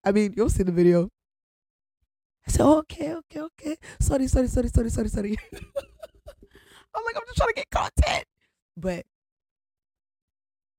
I 0.03 0.11
mean, 0.11 0.33
you'll 0.37 0.49
see 0.49 0.63
the 0.63 0.71
video. 0.71 1.09
I 2.47 2.51
said, 2.51 2.65
okay, 2.65 3.13
okay, 3.15 3.41
okay. 3.41 3.77
Sorry, 3.99 4.27
sorry, 4.27 4.47
sorry, 4.47 4.69
sorry, 4.69 4.89
sorry, 4.89 5.09
sorry. 5.09 5.37
I'm 5.53 7.03
like, 7.03 7.15
I'm 7.15 7.23
just 7.25 7.37
trying 7.37 7.49
to 7.49 7.53
get 7.55 7.69
content. 7.69 8.25
But 8.77 9.05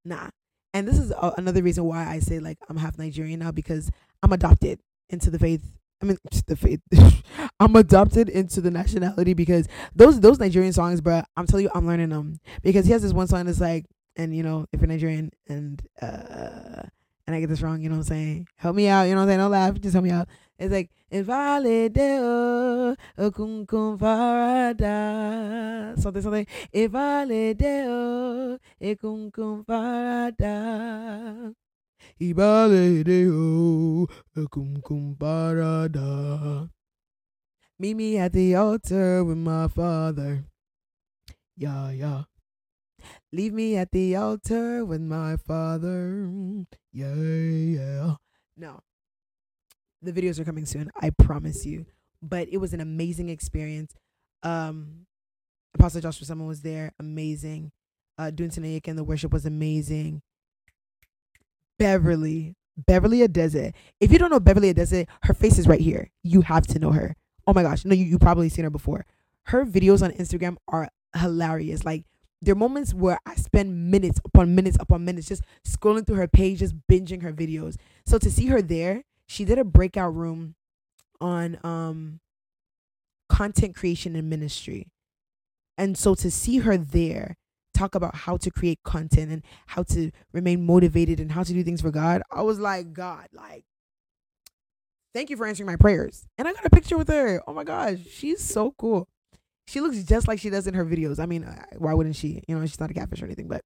nah, 0.04 0.28
and 0.74 0.86
this 0.86 0.98
is 0.98 1.10
a, 1.10 1.32
another 1.36 1.62
reason 1.62 1.84
why 1.84 2.06
I 2.06 2.18
say 2.18 2.38
like 2.38 2.58
I'm 2.68 2.76
half 2.76 2.98
Nigerian 2.98 3.40
now 3.40 3.50
because 3.50 3.90
I'm 4.22 4.32
adopted 4.32 4.80
into 5.10 5.30
the 5.30 5.38
faith. 5.38 5.62
I 6.02 6.06
mean, 6.06 6.18
the 6.46 6.56
faith. 6.56 6.80
I'm 7.60 7.74
adopted 7.76 8.28
into 8.28 8.60
the 8.60 8.70
nationality 8.70 9.34
because 9.34 9.68
those 9.94 10.20
those 10.20 10.38
Nigerian 10.38 10.72
songs, 10.72 11.00
bro. 11.00 11.22
I'm 11.36 11.46
telling 11.46 11.64
you, 11.64 11.70
I'm 11.74 11.86
learning 11.86 12.10
them 12.10 12.38
because 12.62 12.86
he 12.86 12.92
has 12.92 13.02
this 13.02 13.12
one 13.12 13.26
song 13.28 13.46
that's 13.46 13.60
like, 13.60 13.86
and 14.16 14.36
you 14.36 14.42
know, 14.42 14.66
if 14.72 14.80
you're 14.80 14.88
Nigerian 14.88 15.30
and 15.48 15.82
uh 16.00 16.82
and 17.26 17.36
I 17.36 17.40
get 17.40 17.48
this 17.48 17.60
wrong, 17.60 17.82
you 17.82 17.90
know 17.90 17.96
what 17.96 18.06
I'm 18.06 18.16
saying? 18.16 18.48
Help 18.56 18.74
me 18.74 18.88
out, 18.88 19.02
you 19.02 19.10
know 19.14 19.20
what 19.20 19.24
I'm 19.24 19.28
saying? 19.28 19.38
Don't 19.40 19.50
laugh, 19.50 19.80
just 19.80 19.92
help 19.92 20.04
me 20.04 20.10
out. 20.10 20.28
It's 20.58 20.72
like 20.72 20.90
Invalideo 21.12 22.96
Okunkum 23.16 23.96
Farada 23.96 25.96
something 26.00 26.22
something 26.22 26.46
Invalideo 26.74 28.58
Ekunkum 28.82 29.64
Farada 29.64 31.54
Ibaledeo 32.20 34.08
Ekunkum 34.36 35.16
Farada 35.16 36.68
Meet 37.78 37.94
me 37.94 38.18
at 38.18 38.32
the 38.32 38.56
altar 38.56 39.22
with 39.22 39.38
my 39.38 39.68
father. 39.68 40.42
Yeah, 41.56 41.92
yeah. 41.92 42.22
Leave 43.32 43.52
me 43.52 43.76
at 43.76 43.92
the 43.92 44.16
altar 44.16 44.84
with 44.84 45.00
my 45.00 45.36
father. 45.36 46.28
Yeah, 46.92 47.14
yeah. 47.14 48.16
No 48.56 48.80
the 50.02 50.12
videos 50.12 50.38
are 50.38 50.44
coming 50.44 50.66
soon. 50.66 50.90
I 51.00 51.10
promise 51.10 51.66
you. 51.66 51.86
But 52.22 52.48
it 52.50 52.58
was 52.58 52.72
an 52.72 52.80
amazing 52.80 53.28
experience. 53.28 53.94
Um, 54.42 55.06
Apostle 55.74 56.00
Joshua 56.00 56.26
Selman 56.26 56.46
was 56.46 56.62
there, 56.62 56.92
amazing. 56.98 57.70
Uh, 58.16 58.30
doing 58.30 58.50
Tanaic 58.50 58.88
and 58.88 58.98
the 58.98 59.04
worship 59.04 59.32
was 59.32 59.46
amazing. 59.46 60.22
Beverly. 61.78 62.56
Beverly 62.76 63.26
Adaeze. 63.26 63.72
If 64.00 64.12
you 64.12 64.18
don't 64.18 64.30
know 64.30 64.40
Beverly 64.40 64.72
Adaeze, 64.72 65.06
her 65.22 65.34
face 65.34 65.58
is 65.58 65.68
right 65.68 65.80
here. 65.80 66.10
You 66.22 66.42
have 66.42 66.66
to 66.68 66.78
know 66.78 66.92
her. 66.92 67.16
Oh 67.46 67.52
my 67.52 67.62
gosh. 67.62 67.84
No, 67.84 67.94
you, 67.94 68.04
you 68.04 68.18
probably 68.18 68.48
seen 68.48 68.64
her 68.64 68.70
before. 68.70 69.06
Her 69.46 69.64
videos 69.64 70.02
on 70.02 70.10
Instagram 70.12 70.56
are 70.68 70.88
hilarious. 71.16 71.84
Like 71.84 72.04
there 72.40 72.52
are 72.52 72.56
moments 72.56 72.94
where 72.94 73.18
I 73.26 73.34
spend 73.34 73.90
minutes 73.90 74.20
upon 74.24 74.54
minutes 74.54 74.76
upon 74.78 75.04
minutes 75.04 75.28
just 75.28 75.42
scrolling 75.66 76.06
through 76.06 76.16
her 76.16 76.28
page, 76.28 76.60
just 76.60 76.74
binging 76.90 77.22
her 77.22 77.32
videos. 77.32 77.76
So 78.06 78.18
to 78.18 78.30
see 78.30 78.46
her 78.46 78.62
there, 78.62 79.04
she 79.28 79.44
did 79.44 79.58
a 79.58 79.64
breakout 79.64 80.14
room 80.14 80.56
on 81.20 81.58
um 81.62 82.20
content 83.28 83.76
creation 83.76 84.16
and 84.16 84.28
ministry. 84.28 84.88
And 85.76 85.96
so 85.96 86.14
to 86.16 86.30
see 86.30 86.58
her 86.58 86.76
there 86.76 87.36
talk 87.74 87.94
about 87.94 88.16
how 88.16 88.36
to 88.38 88.50
create 88.50 88.80
content 88.84 89.30
and 89.30 89.42
how 89.66 89.84
to 89.84 90.10
remain 90.32 90.66
motivated 90.66 91.20
and 91.20 91.32
how 91.32 91.44
to 91.44 91.52
do 91.52 91.62
things 91.62 91.80
for 91.80 91.92
God, 91.92 92.22
I 92.32 92.42
was 92.42 92.58
like, 92.58 92.92
God, 92.92 93.28
like, 93.32 93.64
thank 95.14 95.30
you 95.30 95.36
for 95.36 95.46
answering 95.46 95.68
my 95.68 95.76
prayers. 95.76 96.26
And 96.36 96.48
I 96.48 96.52
got 96.52 96.66
a 96.66 96.70
picture 96.70 96.98
with 96.98 97.08
her. 97.08 97.40
Oh 97.46 97.52
my 97.52 97.64
gosh, 97.64 97.98
she's 98.10 98.42
so 98.42 98.74
cool. 98.76 99.06
She 99.68 99.80
looks 99.80 100.02
just 100.02 100.26
like 100.26 100.40
she 100.40 100.50
does 100.50 100.66
in 100.66 100.74
her 100.74 100.84
videos. 100.84 101.20
I 101.20 101.26
mean, 101.26 101.44
uh, 101.44 101.62
why 101.76 101.94
wouldn't 101.94 102.16
she? 102.16 102.42
You 102.48 102.58
know, 102.58 102.66
she's 102.66 102.80
not 102.80 102.90
a 102.90 102.94
catfish 102.94 103.22
or 103.22 103.26
anything, 103.26 103.48
but 103.48 103.60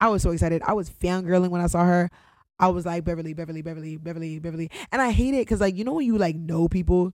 I 0.00 0.08
was 0.08 0.22
so 0.22 0.30
excited. 0.30 0.62
I 0.64 0.74
was 0.74 0.90
fangirling 0.90 1.48
when 1.48 1.62
I 1.62 1.66
saw 1.66 1.84
her. 1.84 2.10
I 2.58 2.68
was 2.68 2.86
like, 2.86 3.04
Beverly, 3.04 3.34
Beverly, 3.34 3.62
Beverly, 3.62 3.96
Beverly, 3.96 4.38
Beverly. 4.38 4.70
And 4.90 5.00
I 5.00 5.10
hate 5.10 5.34
it 5.34 5.42
because, 5.42 5.60
like, 5.60 5.76
you 5.76 5.84
know, 5.84 5.94
when 5.94 6.06
you 6.06 6.18
like 6.18 6.36
know 6.36 6.68
people, 6.68 7.12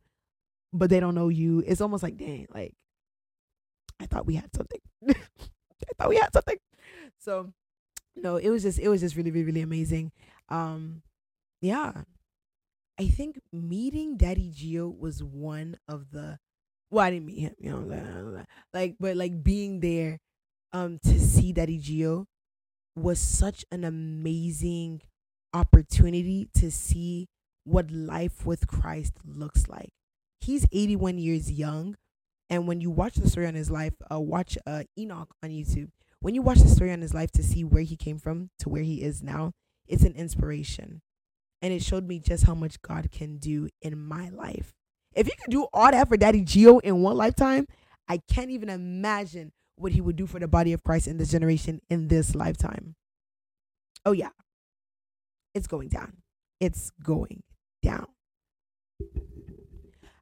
but 0.73 0.91
they 0.91 1.01
don't 1.01 1.15
know 1.15 1.29
you, 1.29 1.63
it's 1.67 1.81
almost 1.81 2.03
like, 2.03 2.17
dang, 2.17 2.47
like, 2.55 2.75
I 4.01 4.07
thought 4.07 4.27
we 4.27 4.35
had 4.35 4.55
something. 4.55 4.81
I 5.09 5.15
thought 5.99 6.09
we 6.09 6.17
had 6.17 6.33
something. 6.33 6.57
So 7.19 7.53
no, 8.17 8.37
it 8.37 8.51
was 8.51 8.63
just 8.63 8.79
it 8.79 8.89
was 8.89 9.01
just 9.01 9.17
really, 9.17 9.31
really, 9.31 9.47
really 9.47 9.61
amazing. 9.61 10.13
Um 10.49 11.03
yeah. 11.61 12.03
I 12.99 13.09
think 13.09 13.41
meeting 13.53 14.17
Daddy 14.17 14.51
G.O 14.55 14.89
was 14.89 15.23
one 15.23 15.77
of 15.89 16.11
the 16.13 16.39
well, 16.91 17.05
I 17.05 17.11
didn't 17.11 17.27
meet 17.27 17.41
him, 17.41 17.55
you 17.59 17.71
know, 17.71 18.45
like 18.73 18.97
but 19.01 19.17
like 19.17 19.43
being 19.43 19.81
there 19.81 20.21
um 20.73 20.99
to 21.05 21.21
see 21.21 21.53
Daddy 21.53 21.79
G.O 21.79 22.27
was 22.97 23.19
such 23.19 23.65
an 23.73 23.85
amazing 23.85 25.03
opportunity 25.55 26.49
to 26.57 26.71
see 26.71 27.27
what 27.65 27.91
life 27.91 28.45
with 28.45 28.67
Christ 28.67 29.15
looks 29.25 29.69
like. 29.69 29.91
He's 30.41 30.67
81 30.73 31.19
years 31.19 31.51
young, 31.51 31.97
and 32.51 32.69
when 32.69 32.81
you 32.81 32.91
watch 32.91 33.15
the 33.15 33.31
story 33.31 33.47
on 33.47 33.55
his 33.55 33.71
life, 33.71 33.95
uh, 34.13 34.21
watch 34.21 34.59
uh, 34.67 34.83
Enoch 34.99 35.35
on 35.43 35.51
YouTube. 35.51 35.89
When 36.21 36.35
you 36.35 36.43
watch 36.43 36.59
the 36.59 36.69
story 36.69 36.93
on 36.93 37.01
his 37.01 37.15
life 37.15 37.31
to 37.33 37.43
see 37.43 37.65
where 37.65 37.83
he 37.83 37.97
came 37.97 38.19
from 38.19 38.51
to 38.59 38.69
where 38.69 38.83
he 38.83 39.03
is 39.03 39.23
now, 39.23 39.53
it's 39.87 40.03
an 40.03 40.15
inspiration. 40.15 41.01
And 41.63 41.73
it 41.73 41.83
showed 41.83 42.07
me 42.07 42.19
just 42.19 42.45
how 42.45 42.55
much 42.55 42.83
God 42.83 43.11
can 43.11 43.39
do 43.39 43.69
in 43.81 43.99
my 43.99 44.29
life. 44.29 44.75
If 45.15 45.27
he 45.27 45.33
could 45.33 45.51
do 45.51 45.67
all 45.73 45.91
that 45.91 46.09
for 46.09 46.17
Daddy 46.17 46.43
G.O 46.43 46.79
in 46.81 47.03
one 47.03 47.17
lifetime, 47.17 47.67
I 48.09 48.21
can't 48.29 48.51
even 48.51 48.69
imagine 48.69 49.53
what 49.77 49.93
he 49.93 50.01
would 50.01 50.17
do 50.17 50.27
for 50.27 50.39
the 50.39 50.49
body 50.49 50.73
of 50.73 50.83
Christ 50.83 51.07
in 51.07 51.17
this 51.17 51.31
generation 51.31 51.81
in 51.89 52.09
this 52.09 52.35
lifetime. 52.35 52.97
Oh, 54.05 54.13
yeah. 54.13 54.31
It's 55.55 55.67
going 55.67 55.89
down. 55.89 56.19
It's 56.61 56.91
going 57.03 57.43
down. 57.83 58.07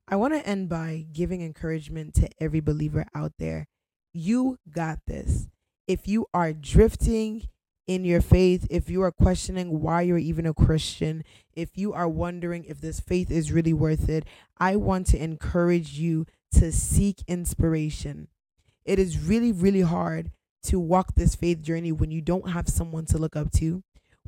I 0.09 0.17
want 0.17 0.35
to 0.35 0.47
end 0.47 0.69
by 0.69 1.07
giving 1.13 1.41
encouragement 1.41 2.15
to 2.17 2.29
every 2.39 2.61
believer 2.61 3.07
out 3.15 3.33
there. 3.39 3.67
You 4.13 4.59
got 4.71 4.99
this. 5.07 5.49
If 5.89 6.07
you 6.07 6.27
are 6.35 6.53
drifting 6.53 7.49
in 7.87 8.05
your 8.05 8.21
faith, 8.21 8.67
if 8.71 8.91
you 8.91 9.03
are 9.03 9.11
questioning 9.11 9.81
why 9.81 10.03
you're 10.03 10.19
even 10.19 10.47
a 10.47 10.55
Christian, 10.55 11.25
if 11.55 11.77
you 11.77 11.93
are 11.93 12.09
wondering 12.09 12.65
if 12.65 12.81
this 12.81 13.01
faith 13.01 13.31
is 13.31 13.53
really 13.53 13.73
worth 13.73 14.09
it, 14.09 14.25
I 14.59 14.77
want 14.77 15.07
to 15.09 15.23
encourage 15.23 15.99
you 15.99 16.27
to 16.53 16.71
seek 16.73 17.23
inspiration. 17.27 18.29
It 18.85 18.99
is 18.99 19.19
really, 19.19 19.53
really 19.53 19.81
hard 19.81 20.31
to 20.65 20.79
walk 20.79 21.15
this 21.15 21.35
faith 21.35 21.63
journey 21.63 21.91
when 21.91 22.11
you 22.11 22.21
don't 22.21 22.51
have 22.51 22.69
someone 22.69 23.07
to 23.07 23.19
look 23.19 23.35
up 23.35 23.51
to, 23.53 23.83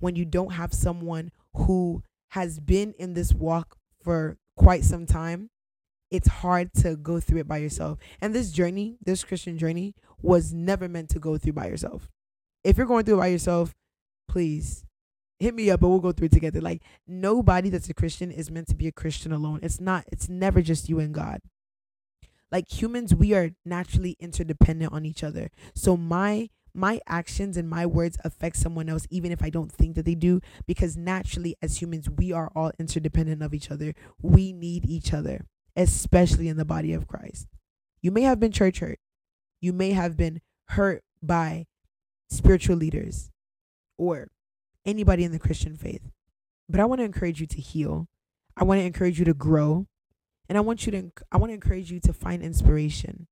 when 0.05 0.14
you 0.17 0.25
don't 0.25 0.53
have 0.53 0.73
someone 0.73 1.33
who 1.57 2.03
has 2.31 2.61
been 2.61 2.95
in 2.99 3.14
this 3.14 3.33
walk 3.35 3.77
for 4.03 4.37
quite 4.57 4.85
some 4.85 5.07
time 5.07 5.51
it's 6.14 6.29
hard 6.29 6.73
to 6.75 6.95
go 6.95 7.19
through 7.19 7.40
it 7.40 7.49
by 7.49 7.57
yourself. 7.57 7.99
And 8.21 8.33
this 8.33 8.53
journey, 8.53 8.99
this 9.05 9.25
Christian 9.25 9.59
journey, 9.59 9.97
was 10.23 10.53
never 10.53 10.88
meant 10.88 11.09
to 11.11 11.19
go 11.19 11.37
through 11.38 11.55
by 11.55 11.67
yourself. 11.67 12.09
If 12.62 12.77
you're 12.79 12.87
going 12.87 13.05
through 13.05 13.17
it 13.17 13.23
by 13.23 13.27
yourself, 13.29 13.75
please 14.29 14.85
hit 15.40 15.55
me 15.55 15.71
up 15.71 15.83
and 15.83 15.90
we'll 15.90 15.99
go 15.99 16.12
through 16.12 16.27
it 16.27 16.33
together. 16.33 16.61
Like 16.61 16.83
nobody 17.09 17.69
that's 17.69 17.90
a 17.90 17.95
Christian 17.95 18.31
is 18.31 18.49
meant 18.49 18.69
to 18.69 18.77
be 18.77 18.87
a 18.87 18.93
Christian 18.93 19.33
alone. 19.33 19.59
It's 19.61 19.81
not, 19.81 20.05
it's 20.12 20.29
never 20.29 20.62
just 20.62 20.88
you 20.88 21.01
and 21.01 21.12
God. 21.12 21.40
Like 22.53 22.71
humans, 22.71 23.12
we 23.12 23.35
are 23.35 23.51
naturally 23.64 24.17
interdependent 24.21 24.93
on 24.93 25.05
each 25.05 25.25
other. 25.25 25.51
So 25.75 25.97
my 25.97 26.49
my 26.75 27.01
actions 27.07 27.57
and 27.57 27.69
my 27.69 27.87
words 27.87 28.19
affect 28.25 28.57
someone 28.57 28.89
else 28.89 29.07
even 29.11 29.31
if 29.31 29.43
I 29.43 29.51
don't 29.51 29.71
think 29.71 29.95
that 29.95 30.05
they 30.05 30.15
do 30.15 30.41
because 30.67 30.97
naturally 30.97 31.57
as 31.63 31.81
humans 31.81 32.11
we 32.11 32.33
are 32.33 32.51
all 32.55 32.73
interdependent 32.79 33.43
of 33.43 33.55
each 33.55 33.71
other. 33.71 33.95
We 34.21 34.53
need 34.53 34.85
each 34.85 35.13
other 35.13 35.47
especially 35.77 36.49
in 36.49 36.57
the 36.57 36.65
body 36.65 36.93
of 36.93 37.07
Christ. 37.07 37.49
You 38.01 38.11
may 38.11 38.23
have 38.23 38.41
been 38.41 38.53
church 38.53 38.81
hurt. 38.81 38.99
You 39.61 39.73
may 39.73 39.93
have 39.93 40.17
been 40.17 40.41
hurt 40.69 41.03
by 41.23 41.67
spiritual 42.29 42.77
leaders 42.77 43.31
or 43.97 44.29
anybody 44.85 45.25
in 45.25 45.33
the 45.33 45.39
Christian 45.39 45.77
faith. 45.77 46.11
But 46.69 46.81
I 46.81 46.85
want 46.85 47.01
to 47.01 47.05
encourage 47.05 47.41
you 47.41 47.47
to 47.47 47.61
heal. 47.61 48.09
I 48.57 48.65
want 48.65 48.81
to 48.81 48.85
encourage 48.85 49.19
you 49.19 49.25
to 49.25 49.35
grow. 49.35 49.87
And 50.49 50.59
I 50.59 50.61
want 50.61 50.87
you 50.87 50.93
to 50.93 51.11
I 51.33 51.39
want 51.39 51.51
to 51.51 51.55
encourage 51.55 51.91
you 51.91 52.01
to 52.01 52.13
find 52.13 52.43
inspiration. 52.43 53.27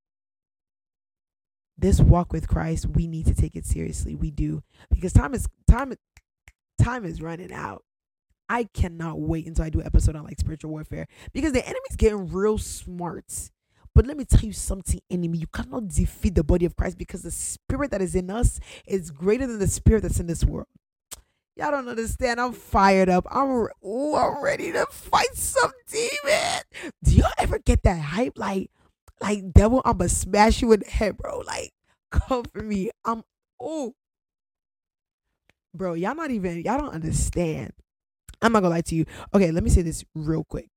This 1.83 2.01
walk 2.01 2.33
with 2.33 2.47
Christ, 2.47 2.87
we 2.87 3.09
need 3.09 3.27
to 3.27 3.35
take 3.35 3.57
it 3.57 3.67
seriously. 3.67 4.15
We 4.15 4.31
do. 4.31 4.63
Because 4.89 5.13
time 5.13 5.35
is 5.35 5.49
time 5.69 5.93
time 6.81 7.05
is 7.05 7.21
running 7.21 7.53
out. 7.53 7.83
I 8.49 8.69
cannot 8.73 9.19
wait 9.19 9.47
until 9.47 9.65
I 9.65 9.71
do 9.71 9.81
an 9.81 9.87
episode 9.87 10.15
on 10.15 10.23
like 10.23 10.39
spiritual 10.39 10.71
warfare 10.71 11.09
because 11.33 11.53
the 11.53 11.67
enemy's 11.67 11.97
getting 11.97 12.31
real 12.31 12.57
smart. 12.57 13.51
But 13.97 14.07
let 14.07 14.17
me 14.17 14.25
tell 14.25 14.45
you 14.45 14.53
something, 14.53 15.01
enemy. 15.11 15.39
You 15.39 15.49
cannot 15.49 15.89
defeat 15.89 16.37
the 16.37 16.45
body 16.45 16.67
of 16.67 16.77
Christ 16.77 16.99
because 16.99 17.23
the 17.23 17.33
spirit 17.33 17.91
that 17.91 18.01
is 18.01 18.15
in 18.15 18.31
us 18.31 18.61
is 18.87 19.11
greater 19.11 19.49
than 19.49 19.59
the 19.59 19.67
spirit 19.67 20.03
that's 20.03 20.21
in 20.21 20.29
this 20.29 20.45
world. 20.45 20.69
Y'all 21.57 21.73
don't 21.73 21.89
understand. 21.89 22.41
I'm 22.41 22.53
fired 22.53 23.09
up. 23.09 23.27
I'm, 23.29 23.67
ooh, 23.85 24.15
I'm 24.15 24.41
ready 24.41 24.71
to 24.71 24.87
fight 24.87 25.35
some 25.35 25.73
demon. 25.91 26.93
Do 27.03 27.13
y'all 27.13 27.33
ever 27.39 27.59
get 27.59 27.83
that 27.83 28.01
hype? 28.01 28.39
Like, 28.39 28.71
like 29.23 29.53
devil, 29.53 29.81
I'm 29.85 29.99
gonna 29.99 30.09
smash 30.09 30.61
you 30.61 30.73
in 30.73 30.81
the 30.81 30.91
head, 30.91 31.17
bro. 31.17 31.39
Like, 31.47 31.73
come 32.11 32.45
for 32.45 32.63
me. 32.63 32.91
I'm 33.05 33.23
oh, 33.61 33.95
bro. 35.75 35.95
Y'all 35.95 36.15
not 36.15 36.31
even. 36.31 36.63
Y'all 36.63 36.79
don't 36.79 36.95
understand. 36.95 37.73
I'm 38.43 38.53
not 38.53 38.61
gonna 38.61 38.75
lie 38.75 38.81
to 38.83 38.95
you. 38.95 39.07
Okay, 39.35 39.51
let 39.51 39.63
me 39.63 39.71
say 39.71 39.83
this 39.83 40.05
real 40.15 40.45
quick. 40.45 40.69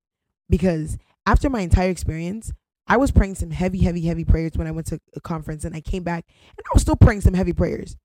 Because 0.50 0.98
after 1.26 1.50
my 1.50 1.62
entire 1.62 1.90
experience, 1.90 2.54
I 2.88 2.98
was 2.98 3.12
praying 3.12 3.36
some 3.36 3.50
heavy, 3.50 3.80
heavy, 3.80 4.02
heavy 4.02 4.24
prayers 4.24 4.52
when 4.56 4.68
I 4.68 4.72
went 4.72 4.88
to 4.88 5.00
a 5.16 5.20
conference 5.20 5.66
and 5.66 5.76
I 5.76 5.82
came 5.82 6.04
back 6.04 6.26
and 6.28 6.66
I 6.66 6.70
was 6.74 6.84
still 6.84 6.96
praying 6.96 7.22
some 7.22 7.34
heavy 7.34 7.54
prayers. 7.54 7.98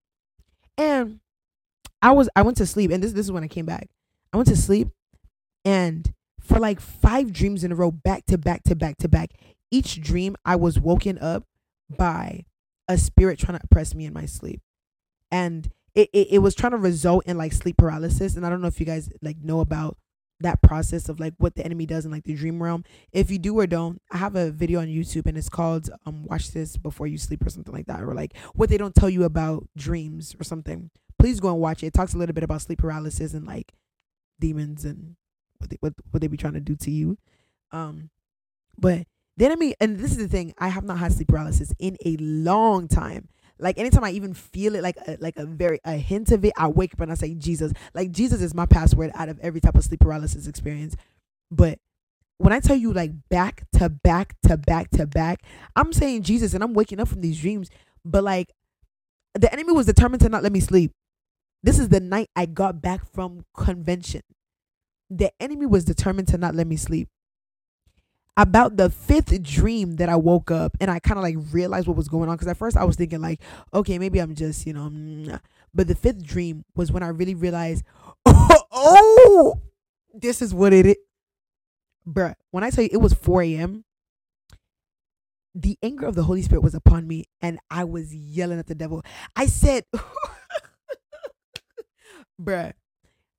And 0.79 1.21
I 2.01 2.13
was 2.13 2.31
I 2.35 2.43
went 2.43 2.57
to 2.59 2.67
sleep 2.67 2.91
and 2.91 3.03
this 3.03 3.13
this 3.13 3.27
is 3.27 3.33
when 3.33 3.45
I 3.45 3.49
came 3.49 3.67
back. 3.67 3.89
I 4.33 4.39
went 4.39 4.49
to 4.49 4.57
sleep 4.57 4.89
and 5.65 6.15
for 6.41 6.59
like 6.59 6.81
five 6.81 7.33
dreams 7.33 7.63
in 7.63 7.73
a 7.73 7.75
row, 7.75 7.91
back 7.91 8.25
to 8.27 8.39
back 8.39 8.63
to 8.65 8.75
back 8.75 8.97
to 8.99 9.09
back, 9.09 9.31
each 9.71 10.01
dream 10.01 10.37
I 10.45 10.57
was 10.57 10.79
woken 10.79 11.19
up 11.19 11.45
by 11.97 12.45
a 12.89 12.99
spirit 12.99 13.39
trying 13.39 13.59
to 13.59 13.65
oppress 13.65 13.95
me 13.95 14.05
in 14.05 14.13
my 14.13 14.27
sleep. 14.27 14.61
And 15.31 15.71
it, 15.95 16.11
it, 16.13 16.29
it 16.33 16.39
was 16.39 16.55
trying 16.55 16.73
to 16.73 16.79
result 16.79 17.25
in 17.27 17.39
like 17.39 17.53
sleep 17.53 17.77
paralysis. 17.77 18.37
And 18.37 18.45
i 18.45 18.51
don't 18.51 18.61
know 18.61 18.69
if 18.69 18.81
you 18.81 18.87
guys 18.87 19.11
like 19.23 19.39
know 19.43 19.61
about 19.61 19.97
that 20.41 20.63
process 20.63 21.09
of 21.09 21.21
like 21.21 21.35
what 21.37 21.55
the 21.55 21.65
enemy 21.65 21.85
does 21.85 22.05
in 22.07 22.11
like 22.11 22.25
the 22.25 22.35
dream 22.35 22.63
realm. 22.63 22.83
If 23.13 23.31
you 23.31 23.39
do 23.39 23.59
or 23.59 23.67
don't 23.67 24.01
i 24.11 24.17
have 24.17 24.37
a 24.37 24.51
video 24.51 24.81
on 24.81 24.87
youtube 24.87 25.27
and 25.27 25.37
it's 25.37 25.49
called 25.49 25.91
um 26.07 26.25
watch 26.25 26.51
this 26.53 26.77
before 26.77 27.07
you 27.07 27.19
sleep 27.19 27.45
or 27.47 27.51
something 27.51 27.75
like 27.75 27.87
that 27.87 28.03
or 28.03 28.15
like 28.15 28.37
what 28.55 28.71
they 28.71 28.79
don't 28.79 28.95
tell 28.95 29.11
you 29.11 29.25
about 29.25 29.69
dreams 29.77 30.35
or 30.41 30.45
something. 30.45 30.91
Please 31.19 31.39
go 31.39 31.49
and 31.49 31.61
watch 31.61 31.83
it. 31.83 31.89
It 31.89 31.95
talks 31.95 32.15
a 32.15 32.19
little 32.19 32.33
bit 32.33 32.45
about 32.45 32.63
sleep 32.63 32.79
paralysis 32.79 33.35
and 33.35 33.47
like 33.47 33.73
demons 34.41 34.85
and 34.85 35.17
what 35.59 35.71
they 35.71 35.77
what, 35.81 35.93
what 36.11 36.21
they 36.21 36.27
be 36.27 36.37
trying 36.37 36.55
to 36.55 36.61
do 36.61 36.75
to 36.77 36.91
you. 36.91 37.19
Um 37.71 38.11
but 38.79 39.07
the 39.41 39.47
enemy 39.47 39.75
and 39.81 39.99
this 39.99 40.13
is 40.13 40.19
the 40.19 40.29
thing 40.29 40.55
i 40.59 40.69
have 40.69 40.85
not 40.85 40.99
had 40.99 41.13
sleep 41.13 41.29
paralysis 41.29 41.73
in 41.79 41.97
a 42.05 42.17
long 42.19 42.87
time 42.87 43.29
like 43.61 43.79
anytime 43.79 44.05
I 44.05 44.11
even 44.13 44.35
feel 44.35 44.75
it, 44.75 44.83
like 44.83 44.97
a, 45.07 45.19
like 45.21 45.37
a 45.37 45.45
very 45.45 45.81
a 45.85 45.93
hint 45.93 46.33
of 46.33 46.45
it, 46.45 46.53
I 46.57 46.69
wake 46.69 46.95
up 46.95 47.01
and 47.01 47.13
I 47.13 47.15
say 47.15 47.35
Jesus. 47.35 47.73
Like 47.95 48.11
Jesus 48.11 48.41
is 48.41 48.55
my 48.55 48.67
password 48.67 49.11
out 49.15 49.29
of 49.29 49.39
every 49.41 49.61
type 49.61 49.75
of 49.75 49.85
sleep 49.85 50.01
paralysis 50.01 50.47
experience. 50.47 50.97
But 51.51 51.79
when 52.39 52.53
I 52.53 52.61
tell 52.61 52.77
you 52.77 52.93
like 52.93 53.13
back 53.29 53.65
to 53.75 53.89
back 53.89 54.35
to 54.45 54.57
back 54.57 54.91
to 54.93 55.07
back, 55.07 55.43
I'm 55.77 55.93
saying 55.93 56.23
Jesus 56.23 56.55
and 56.55 56.65
I'm 56.65 56.75
waking 56.75 57.01
up 57.01 57.09
from 57.09 57.21
these 57.21 57.41
dreams. 57.41 57.71
But 58.05 58.25
like 58.25 58.51
the 59.35 59.53
enemy 59.53 59.73
was 59.73 59.87
determined 59.87 60.23
to 60.23 60.29
not 60.29 60.43
let 60.43 60.53
me 60.53 60.61
sleep. 60.61 60.93
This 61.63 61.79
is 61.79 61.91
the 61.91 62.01
night 62.01 62.31
I 62.35 62.47
got 62.47 62.81
back 62.81 63.13
from 63.13 63.45
convention. 63.55 64.23
The 65.11 65.31
enemy 65.41 65.67
was 65.67 65.85
determined 65.85 66.29
to 66.29 66.39
not 66.39 66.55
let 66.55 66.67
me 66.67 66.77
sleep. 66.77 67.09
About 68.37 68.77
the 68.77 68.89
fifth 68.89 69.43
dream 69.43 69.97
that 69.97 70.09
I 70.09 70.17
woke 70.17 70.51
up 70.51 70.77
and 70.81 70.91
I 70.91 70.99
kind 70.99 71.19
of 71.19 71.23
like 71.23 71.37
realized 71.53 71.87
what 71.87 71.97
was 71.97 72.09
going 72.09 72.29
on 72.29 72.37
because 72.37 72.49
at 72.49 72.57
first 72.57 72.77
I 72.77 72.85
was 72.85 72.97
thinking 72.97 73.21
like, 73.21 73.41
okay, 73.75 73.99
maybe 73.99 74.19
I'm 74.19 74.35
just 74.35 74.67
you 74.67 74.73
know, 74.73 74.89
mm- 74.91 75.39
but 75.75 75.89
the 75.89 75.95
fifth 75.95 76.23
dream 76.23 76.65
was 76.75 76.91
when 76.91 77.03
I 77.03 77.09
really 77.09 77.35
realized, 77.35 77.85
oh, 78.25 78.63
oh 78.73 79.61
this 80.15 80.43
is 80.43 80.55
what 80.55 80.73
it 80.73 80.87
is, 80.87 80.97
bruh. 82.07 82.35
When 82.51 82.65
I 82.65 82.71
you 82.71 82.89
it 82.91 83.01
was 83.01 83.15
4 83.15 83.43
a.m., 83.43 83.85
the 85.55 85.79
anger 85.83 86.07
of 86.07 86.15
the 86.15 86.25
Holy 86.25 86.43
Spirit 86.43 86.63
was 86.63 86.75
upon 86.75 87.07
me, 87.07 87.25
and 87.41 87.59
I 87.71 87.85
was 87.85 88.15
yelling 88.15 88.59
at 88.59 88.67
the 88.67 88.75
devil. 88.75 89.03
I 89.37 89.47
said, 89.47 89.85
bruh, 92.41 92.73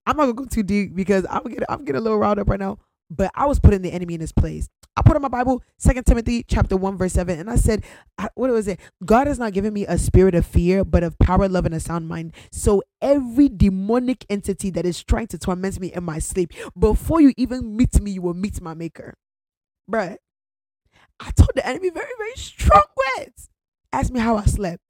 I'm 0.05 0.17
not 0.17 0.23
gonna 0.23 0.33
go 0.33 0.45
too 0.45 0.63
deep 0.63 0.95
because 0.95 1.25
I'm 1.29 1.43
getting 1.43 1.65
I'm 1.69 1.85
getting 1.85 1.99
a 1.99 2.03
little 2.03 2.17
riled 2.17 2.39
up 2.39 2.49
right 2.49 2.59
now. 2.59 2.79
But 3.13 3.29
I 3.35 3.45
was 3.45 3.59
putting 3.59 3.81
the 3.81 3.91
enemy 3.91 4.13
in 4.13 4.21
his 4.21 4.31
place. 4.31 4.69
I 4.95 5.01
put 5.01 5.17
in 5.17 5.21
my 5.21 5.27
Bible, 5.27 5.61
Second 5.77 6.05
Timothy 6.05 6.45
chapter 6.47 6.77
1, 6.77 6.97
verse 6.97 7.11
7, 7.11 7.37
and 7.37 7.49
I 7.49 7.57
said, 7.57 7.83
what 8.35 8.49
was 8.49 8.69
it? 8.69 8.79
God 9.05 9.27
has 9.27 9.37
not 9.37 9.51
given 9.51 9.73
me 9.73 9.85
a 9.85 9.97
spirit 9.97 10.33
of 10.33 10.45
fear, 10.45 10.85
but 10.85 11.03
of 11.03 11.19
power, 11.19 11.49
love, 11.49 11.65
and 11.65 11.75
a 11.75 11.79
sound 11.81 12.07
mind. 12.07 12.33
So 12.53 12.83
every 13.01 13.49
demonic 13.49 14.25
entity 14.29 14.69
that 14.71 14.85
is 14.85 15.03
trying 15.03 15.27
to 15.27 15.37
torment 15.37 15.77
me 15.79 15.91
in 15.93 16.05
my 16.05 16.19
sleep, 16.19 16.53
before 16.77 17.19
you 17.19 17.33
even 17.35 17.75
meet 17.75 17.99
me, 18.01 18.11
you 18.11 18.21
will 18.21 18.33
meet 18.33 18.61
my 18.61 18.73
maker. 18.73 19.15
Bruh. 19.89 20.15
I 21.19 21.31
told 21.31 21.51
the 21.53 21.67
enemy 21.67 21.89
very, 21.89 22.11
very 22.17 22.35
strong 22.35 22.83
words. 23.17 23.49
Ask 23.91 24.11
me 24.11 24.21
how 24.21 24.37
I 24.37 24.45
slept. 24.45 24.81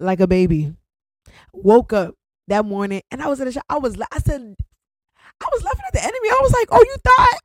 Like 0.00 0.18
a 0.18 0.26
baby. 0.26 0.74
Woke 1.52 1.92
up 1.92 2.14
that 2.48 2.64
morning 2.64 3.02
and 3.10 3.22
I 3.22 3.28
was 3.28 3.40
in 3.40 3.46
the 3.46 3.52
shower. 3.52 3.62
I 3.68 3.78
was 3.78 3.96
I 4.12 4.18
said 4.18 4.56
I 5.40 5.48
was 5.52 5.64
laughing 5.64 5.84
at 5.86 5.92
the 5.92 6.02
enemy. 6.02 6.28
I 6.30 6.38
was 6.42 6.52
like, 6.52 6.68
"Oh, 6.70 6.82
you 6.82 6.96
thought 7.04 7.40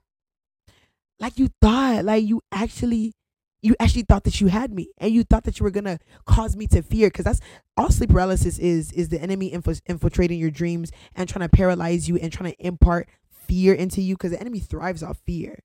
like 1.21 1.37
you 1.37 1.49
thought 1.61 2.03
like 2.03 2.25
you 2.25 2.41
actually 2.51 3.13
you 3.61 3.75
actually 3.79 4.01
thought 4.01 4.23
that 4.23 4.41
you 4.41 4.47
had 4.47 4.73
me 4.73 4.89
and 4.97 5.13
you 5.13 5.23
thought 5.23 5.43
that 5.43 5.59
you 5.59 5.63
were 5.63 5.71
gonna 5.71 5.99
cause 6.25 6.57
me 6.57 6.65
to 6.67 6.81
fear 6.81 7.09
because 7.09 7.25
that's 7.25 7.39
all 7.77 7.91
sleep 7.91 8.09
paralysis 8.09 8.57
is 8.57 8.91
is 8.93 9.09
the 9.09 9.21
enemy 9.21 9.53
inf- 9.53 9.81
infiltrating 9.85 10.39
your 10.39 10.49
dreams 10.49 10.91
and 11.15 11.29
trying 11.29 11.47
to 11.47 11.55
paralyze 11.55 12.09
you 12.09 12.17
and 12.17 12.33
trying 12.33 12.51
to 12.51 12.65
impart 12.65 13.07
fear 13.29 13.73
into 13.73 14.01
you 14.01 14.15
because 14.15 14.31
the 14.31 14.39
enemy 14.39 14.59
thrives 14.59 15.03
off 15.03 15.19
fear. 15.25 15.59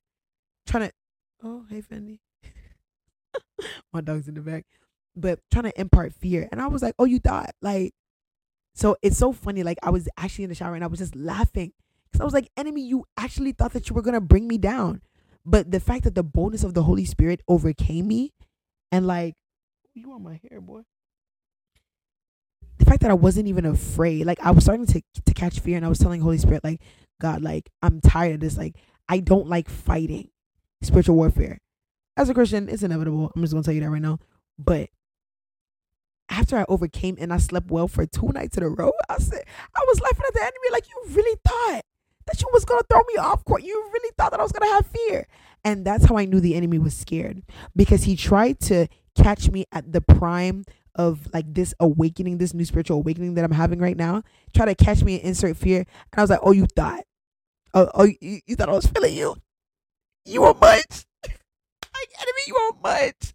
Trying 0.67 0.89
to 0.89 0.93
oh 1.43 1.65
hey 1.69 1.81
fendi. 1.81 2.19
My 3.93 4.01
dog's 4.01 4.27
in 4.27 4.35
the 4.35 4.41
back. 4.41 4.65
But 5.15 5.39
trying 5.51 5.63
to 5.65 5.81
impart 5.81 6.13
fear 6.13 6.47
and 6.51 6.61
i 6.61 6.67
was 6.67 6.83
like 6.83 6.93
oh 6.99 7.05
you 7.05 7.17
thought 7.17 7.49
like 7.63 7.95
so 8.75 8.95
it's 9.01 9.17
so 9.17 9.33
funny 9.33 9.63
like 9.63 9.79
i 9.81 9.89
was 9.89 10.07
actually 10.15 10.43
in 10.43 10.49
the 10.49 10.55
shower 10.55 10.75
and 10.75 10.83
i 10.83 10.87
was 10.87 10.99
just 10.99 11.15
laughing 11.15 11.73
because 12.17 12.23
i 12.23 12.25
was 12.25 12.33
like 12.33 12.49
enemy 12.57 12.81
you 12.81 13.05
actually 13.17 13.51
thought 13.51 13.73
that 13.73 13.89
you 13.89 13.95
were 13.95 14.01
gonna 14.01 14.21
bring 14.21 14.47
me 14.47 14.57
down 14.57 15.01
but 15.49 15.71
the 15.71 15.79
fact 15.79 16.03
that 16.03 16.13
the 16.13 16.23
boldness 16.23 16.65
of 16.65 16.73
the 16.73 16.83
Holy 16.83 17.05
Spirit 17.05 17.39
overcame 17.47 18.05
me 18.05 18.33
and 18.91 19.07
like 19.07 19.35
you 19.93 20.09
want 20.09 20.23
my 20.23 20.39
hair, 20.49 20.59
boy. 20.59 20.81
The 22.79 22.85
fact 22.85 23.01
that 23.01 23.11
I 23.11 23.15
wasn't 23.15 23.47
even 23.47 23.65
afraid, 23.65 24.25
like 24.25 24.39
I 24.41 24.51
was 24.51 24.65
starting 24.65 24.85
to 24.87 25.01
to 25.25 25.33
catch 25.33 25.61
fear 25.61 25.77
and 25.77 25.85
I 25.85 25.89
was 25.89 25.99
telling 25.99 26.19
Holy 26.19 26.37
Spirit, 26.37 26.65
like, 26.65 26.81
God, 27.21 27.41
like, 27.41 27.69
I'm 27.81 28.01
tired 28.01 28.35
of 28.35 28.39
this. 28.41 28.57
Like, 28.57 28.75
I 29.07 29.19
don't 29.19 29.47
like 29.47 29.69
fighting 29.69 30.29
spiritual 30.81 31.15
warfare. 31.15 31.59
As 32.17 32.29
a 32.29 32.33
Christian, 32.33 32.67
it's 32.67 32.83
inevitable. 32.83 33.31
I'm 33.33 33.41
just 33.41 33.53
gonna 33.53 33.63
tell 33.63 33.73
you 33.73 33.81
that 33.81 33.89
right 33.89 34.01
now. 34.01 34.19
But 34.59 34.89
after 36.29 36.57
I 36.57 36.65
overcame 36.67 37.15
and 37.19 37.31
I 37.31 37.37
slept 37.37 37.71
well 37.71 37.87
for 37.87 38.05
two 38.05 38.27
nights 38.33 38.57
in 38.57 38.63
a 38.63 38.69
row, 38.69 38.91
I 39.07 39.17
said 39.17 39.45
I 39.73 39.85
was 39.87 40.01
laughing 40.01 40.25
at 40.27 40.33
the 40.33 40.41
enemy 40.41 40.67
like 40.73 40.89
you 40.89 41.15
really 41.15 41.39
thought 41.47 41.83
that 42.27 42.41
you 42.41 42.47
was 42.53 42.65
gonna 42.65 42.83
throw 42.89 43.01
me 43.07 43.15
off 43.17 43.43
court. 43.45 43.63
You 43.63 43.89
really 43.93 44.11
thought 44.17 44.31
that 44.31 44.39
I 44.39 44.43
was 44.43 44.51
gonna 44.51 44.71
have 44.73 44.85
fear. 44.85 45.27
And 45.63 45.85
that's 45.85 46.05
how 46.05 46.17
I 46.17 46.25
knew 46.25 46.39
the 46.39 46.55
enemy 46.55 46.79
was 46.79 46.95
scared. 46.95 47.43
Because 47.75 48.03
he 48.03 48.15
tried 48.15 48.59
to 48.61 48.87
catch 49.15 49.49
me 49.49 49.65
at 49.71 49.91
the 49.91 50.01
prime 50.01 50.63
of 50.95 51.27
like 51.33 51.53
this 51.53 51.73
awakening, 51.79 52.37
this 52.37 52.53
new 52.53 52.65
spiritual 52.65 52.97
awakening 52.97 53.35
that 53.35 53.45
I'm 53.45 53.51
having 53.51 53.79
right 53.79 53.97
now. 53.97 54.23
Try 54.55 54.65
to 54.65 54.75
catch 54.75 55.03
me 55.03 55.15
and 55.15 55.29
insert 55.29 55.57
fear. 55.57 55.79
And 55.79 56.19
I 56.19 56.21
was 56.21 56.29
like, 56.29 56.39
oh, 56.43 56.51
you 56.51 56.65
thought. 56.75 57.03
Oh, 57.73 57.89
oh 57.93 58.07
you, 58.19 58.41
you 58.45 58.55
thought 58.55 58.69
I 58.69 58.73
was 58.73 58.87
feeling 58.87 59.13
you. 59.13 59.35
You 60.25 60.41
were 60.41 60.53
much. 60.53 61.05
like 61.23 62.09
enemy, 62.19 62.41
you 62.47 62.53
were 62.53 62.79
much. 62.81 63.33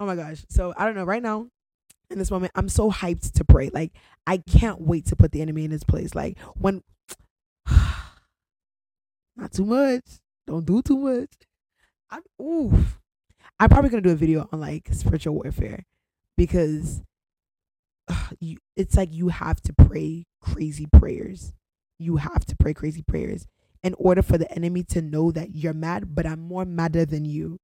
Oh 0.00 0.06
my 0.06 0.16
gosh. 0.16 0.44
So 0.48 0.74
I 0.76 0.84
don't 0.84 0.94
know. 0.94 1.04
Right 1.04 1.22
now, 1.22 1.48
in 2.10 2.18
this 2.18 2.30
moment, 2.30 2.52
I'm 2.54 2.68
so 2.68 2.90
hyped 2.90 3.32
to 3.32 3.44
pray. 3.44 3.70
Like 3.72 3.92
I 4.26 4.38
can't 4.38 4.80
wait 4.80 5.06
to 5.06 5.16
put 5.16 5.32
the 5.32 5.40
enemy 5.40 5.64
in 5.64 5.70
his 5.70 5.84
place. 5.84 6.14
Like 6.14 6.38
when 6.54 6.82
not 9.36 9.52
too 9.52 9.64
much. 9.64 10.04
Don't 10.46 10.64
do 10.64 10.82
too 10.82 10.98
much. 10.98 11.30
I'm 12.10 12.22
ooh. 12.40 12.72
I'm 13.58 13.68
probably 13.68 13.90
gonna 13.90 14.02
do 14.02 14.10
a 14.10 14.16
video 14.16 14.48
on 14.52 14.60
like 14.60 14.88
spiritual 14.92 15.34
warfare 15.34 15.84
because 16.36 17.02
you, 18.40 18.58
it's 18.76 18.96
like 18.96 19.12
you 19.12 19.28
have 19.28 19.60
to 19.62 19.72
pray 19.72 20.26
crazy 20.40 20.86
prayers. 20.92 21.52
You 21.98 22.16
have 22.16 22.44
to 22.46 22.56
pray 22.56 22.74
crazy 22.74 23.02
prayers 23.02 23.46
in 23.82 23.94
order 23.98 24.22
for 24.22 24.38
the 24.38 24.50
enemy 24.52 24.82
to 24.82 25.02
know 25.02 25.30
that 25.30 25.54
you're 25.54 25.74
mad, 25.74 26.14
but 26.14 26.26
I'm 26.26 26.40
more 26.40 26.64
madder 26.64 27.04
than 27.04 27.24
you. 27.24 27.58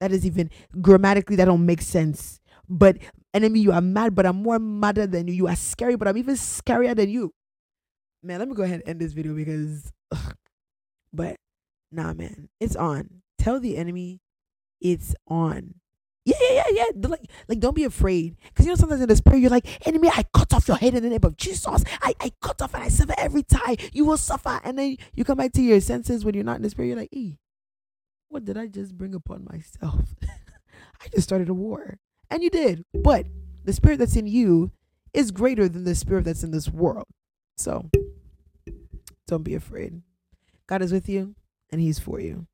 That 0.00 0.12
is 0.12 0.26
even 0.26 0.50
grammatically 0.80 1.36
that 1.36 1.46
don't 1.46 1.64
make 1.64 1.80
sense. 1.80 2.40
But 2.68 2.98
enemy, 3.32 3.60
you 3.60 3.72
are 3.72 3.80
mad, 3.80 4.14
but 4.14 4.26
I'm 4.26 4.42
more 4.42 4.58
madder 4.58 5.06
than 5.06 5.28
you. 5.28 5.34
You 5.34 5.46
are 5.46 5.56
scary, 5.56 5.96
but 5.96 6.08
I'm 6.08 6.18
even 6.18 6.34
scarier 6.34 6.94
than 6.94 7.08
you. 7.08 7.32
Man, 8.22 8.40
let 8.40 8.48
me 8.48 8.54
go 8.54 8.64
ahead 8.64 8.80
and 8.80 8.88
end 8.88 9.00
this 9.00 9.12
video 9.12 9.34
because 9.34 9.92
ugh, 10.10 10.34
but 11.16 11.36
nah, 11.90 12.12
man, 12.12 12.48
it's 12.60 12.76
on. 12.76 13.22
Tell 13.38 13.58
the 13.58 13.76
enemy 13.76 14.20
it's 14.80 15.14
on. 15.26 15.74
Yeah, 16.24 16.34
yeah, 16.40 16.64
yeah, 16.70 16.84
yeah. 16.92 17.08
Like, 17.08 17.30
like, 17.48 17.60
don't 17.60 17.76
be 17.76 17.84
afraid. 17.84 18.36
Because 18.48 18.66
you 18.66 18.72
know, 18.72 18.76
sometimes 18.76 19.00
in 19.00 19.08
this 19.08 19.20
prayer, 19.20 19.38
you're 19.38 19.50
like, 19.50 19.86
enemy, 19.86 20.08
I 20.08 20.24
cut 20.34 20.52
off 20.52 20.66
your 20.66 20.76
head 20.76 20.94
in 20.94 21.04
the 21.04 21.08
name 21.08 21.20
of 21.22 21.36
Jesus. 21.36 21.84
I, 22.02 22.14
I 22.20 22.32
cut 22.42 22.60
off 22.60 22.74
and 22.74 22.82
I 22.82 22.88
sever 22.88 23.14
every 23.16 23.44
tie. 23.44 23.76
You 23.92 24.04
will 24.04 24.16
suffer. 24.16 24.60
And 24.64 24.76
then 24.76 24.96
you 25.14 25.24
come 25.24 25.38
back 25.38 25.52
to 25.52 25.62
your 25.62 25.80
senses 25.80 26.24
when 26.24 26.34
you're 26.34 26.42
not 26.42 26.56
in 26.56 26.62
this 26.62 26.74
prayer. 26.74 26.88
You're 26.88 26.96
like, 26.96 27.12
e, 27.12 27.38
what 28.28 28.44
did 28.44 28.58
I 28.58 28.66
just 28.66 28.98
bring 28.98 29.14
upon 29.14 29.46
myself? 29.48 30.16
I 30.24 31.08
just 31.14 31.22
started 31.22 31.48
a 31.48 31.54
war. 31.54 31.98
And 32.28 32.42
you 32.42 32.50
did. 32.50 32.84
But 32.92 33.26
the 33.64 33.72
spirit 33.72 34.00
that's 34.00 34.16
in 34.16 34.26
you 34.26 34.72
is 35.14 35.30
greater 35.30 35.68
than 35.68 35.84
the 35.84 35.94
spirit 35.94 36.24
that's 36.24 36.42
in 36.42 36.50
this 36.50 36.68
world. 36.68 37.06
So 37.56 37.88
don't 39.28 39.44
be 39.44 39.54
afraid. 39.54 40.02
God 40.66 40.82
is 40.82 40.92
with 40.92 41.08
you 41.08 41.34
and 41.70 41.80
He's 41.80 41.98
for 41.98 42.20
you. 42.20 42.46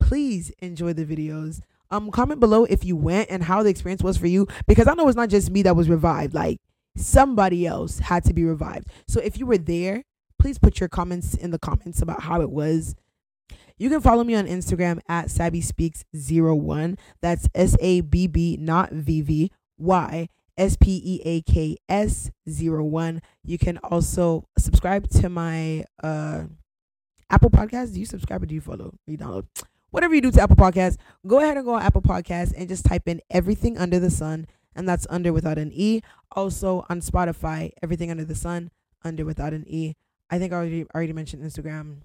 Please 0.00 0.50
enjoy 0.58 0.92
the 0.92 1.04
videos. 1.04 1.60
Um, 1.90 2.10
comment 2.10 2.40
below 2.40 2.64
if 2.64 2.84
you 2.84 2.96
went 2.96 3.30
and 3.30 3.42
how 3.42 3.62
the 3.62 3.70
experience 3.70 4.02
was 4.02 4.16
for 4.16 4.26
you 4.26 4.46
because 4.66 4.86
I 4.86 4.94
know 4.94 5.08
it's 5.08 5.16
not 5.16 5.28
just 5.28 5.50
me 5.50 5.62
that 5.62 5.76
was 5.76 5.88
revived. 5.88 6.34
Like 6.34 6.58
somebody 6.96 7.66
else 7.66 7.98
had 7.98 8.24
to 8.24 8.32
be 8.32 8.44
revived. 8.44 8.88
So 9.08 9.20
if 9.20 9.38
you 9.38 9.46
were 9.46 9.58
there, 9.58 10.04
please 10.38 10.58
put 10.58 10.80
your 10.80 10.88
comments 10.88 11.34
in 11.34 11.50
the 11.50 11.58
comments 11.58 12.00
about 12.00 12.22
how 12.22 12.40
it 12.40 12.50
was. 12.50 12.94
You 13.76 13.88
can 13.88 14.00
follow 14.00 14.24
me 14.24 14.34
on 14.34 14.46
Instagram 14.46 15.00
at 15.08 15.30
Sabby 15.30 15.60
Speaks 15.60 16.04
01. 16.12 16.98
That's 17.22 17.48
S 17.54 17.76
A 17.80 18.02
B 18.02 18.26
B, 18.26 18.56
not 18.60 18.92
V 18.92 19.22
V 19.22 19.52
Y 19.78 20.28
S 20.56 20.76
P 20.76 21.00
E 21.04 21.20
A 21.24 21.42
K 21.42 21.76
S 21.88 22.30
01. 22.46 23.22
You 23.44 23.58
can 23.58 23.78
also 23.78 24.46
subscribe 24.58 25.08
to 25.10 25.28
my 25.28 25.84
uh, 26.02 26.44
Apple 27.30 27.50
Podcast. 27.50 27.94
Do 27.94 28.00
you 28.00 28.06
subscribe 28.06 28.42
or 28.42 28.46
do 28.46 28.54
you 28.54 28.60
follow? 28.60 28.94
You 29.06 29.18
download? 29.18 29.46
Whatever 29.90 30.14
you 30.14 30.20
do 30.20 30.30
to 30.30 30.42
Apple 30.42 30.56
Podcasts, 30.56 30.96
go 31.26 31.40
ahead 31.40 31.56
and 31.56 31.66
go 31.66 31.74
on 31.74 31.82
Apple 31.82 32.02
Podcasts 32.02 32.52
and 32.56 32.68
just 32.68 32.84
type 32.84 33.08
in 33.08 33.20
everything 33.30 33.76
under 33.76 33.98
the 33.98 34.10
sun. 34.10 34.46
And 34.76 34.88
that's 34.88 35.06
under 35.10 35.32
without 35.32 35.58
an 35.58 35.72
E. 35.74 36.00
Also 36.32 36.86
on 36.88 37.00
Spotify, 37.00 37.72
everything 37.82 38.10
under 38.10 38.24
the 38.24 38.36
sun, 38.36 38.70
under 39.04 39.24
without 39.24 39.52
an 39.52 39.64
E. 39.66 39.94
I 40.30 40.38
think 40.38 40.52
I 40.52 40.56
already, 40.56 40.86
already 40.94 41.12
mentioned 41.12 41.42
Instagram. 41.42 42.02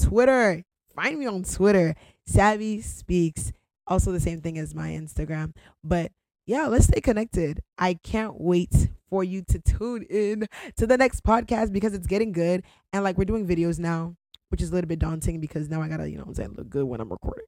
Twitter. 0.00 0.64
Find 0.94 1.18
me 1.18 1.26
on 1.26 1.42
Twitter. 1.44 1.94
Sabby 2.26 2.80
Speaks. 2.80 3.52
Also 3.86 4.12
the 4.12 4.20
same 4.20 4.40
thing 4.40 4.56
as 4.56 4.74
my 4.74 4.88
Instagram. 4.90 5.52
But 5.84 6.12
yeah, 6.46 6.66
let's 6.66 6.86
stay 6.86 7.00
connected. 7.00 7.60
I 7.78 7.94
can't 7.94 8.40
wait 8.40 8.88
for 9.08 9.24
you 9.24 9.42
to 9.42 9.58
tune 9.58 10.04
in 10.08 10.46
to 10.76 10.86
the 10.86 10.96
next 10.96 11.24
podcast 11.24 11.72
because 11.72 11.94
it's 11.94 12.06
getting 12.06 12.32
good. 12.32 12.62
And 12.92 13.04
like 13.04 13.18
we're 13.18 13.24
doing 13.24 13.46
videos 13.46 13.78
now, 13.78 14.16
which 14.48 14.62
is 14.62 14.70
a 14.70 14.74
little 14.74 14.88
bit 14.88 14.98
daunting 14.98 15.40
because 15.40 15.68
now 15.68 15.82
I 15.82 15.88
gotta, 15.88 16.08
you 16.08 16.16
know 16.16 16.24
I'm 16.26 16.34
saying, 16.34 16.54
look 16.56 16.70
good 16.70 16.84
when 16.84 17.00
I'm 17.00 17.10
recording. 17.10 17.46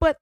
But, 0.00 0.18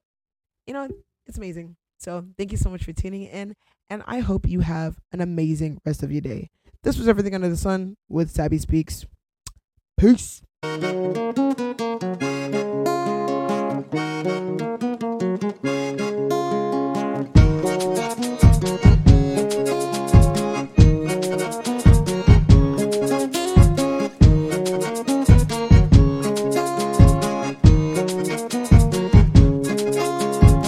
you 0.67 0.75
know, 0.75 0.89
it's 1.27 1.39
amazing. 1.39 1.77
So 1.99 2.25
thank 2.37 2.53
you 2.53 2.59
so 2.59 2.71
much 2.71 2.85
for 2.85 2.93
tuning 2.93 3.25
in. 3.25 3.55
And 3.89 4.03
I 4.07 4.21
hope 4.21 4.47
you 4.49 4.61
have 4.61 4.99
an 5.13 5.21
amazing 5.21 5.79
rest 5.85 6.03
of 6.03 6.11
your 6.11 6.21
day. 6.21 6.51
This 6.83 6.99
was 6.99 7.07
Everything 7.09 7.35
Under 7.35 7.49
the 7.49 7.57
Sun 7.57 7.97
with 8.09 8.31
Sabby 8.31 8.59
Speaks. 8.59 9.07
Peace. 9.99 10.43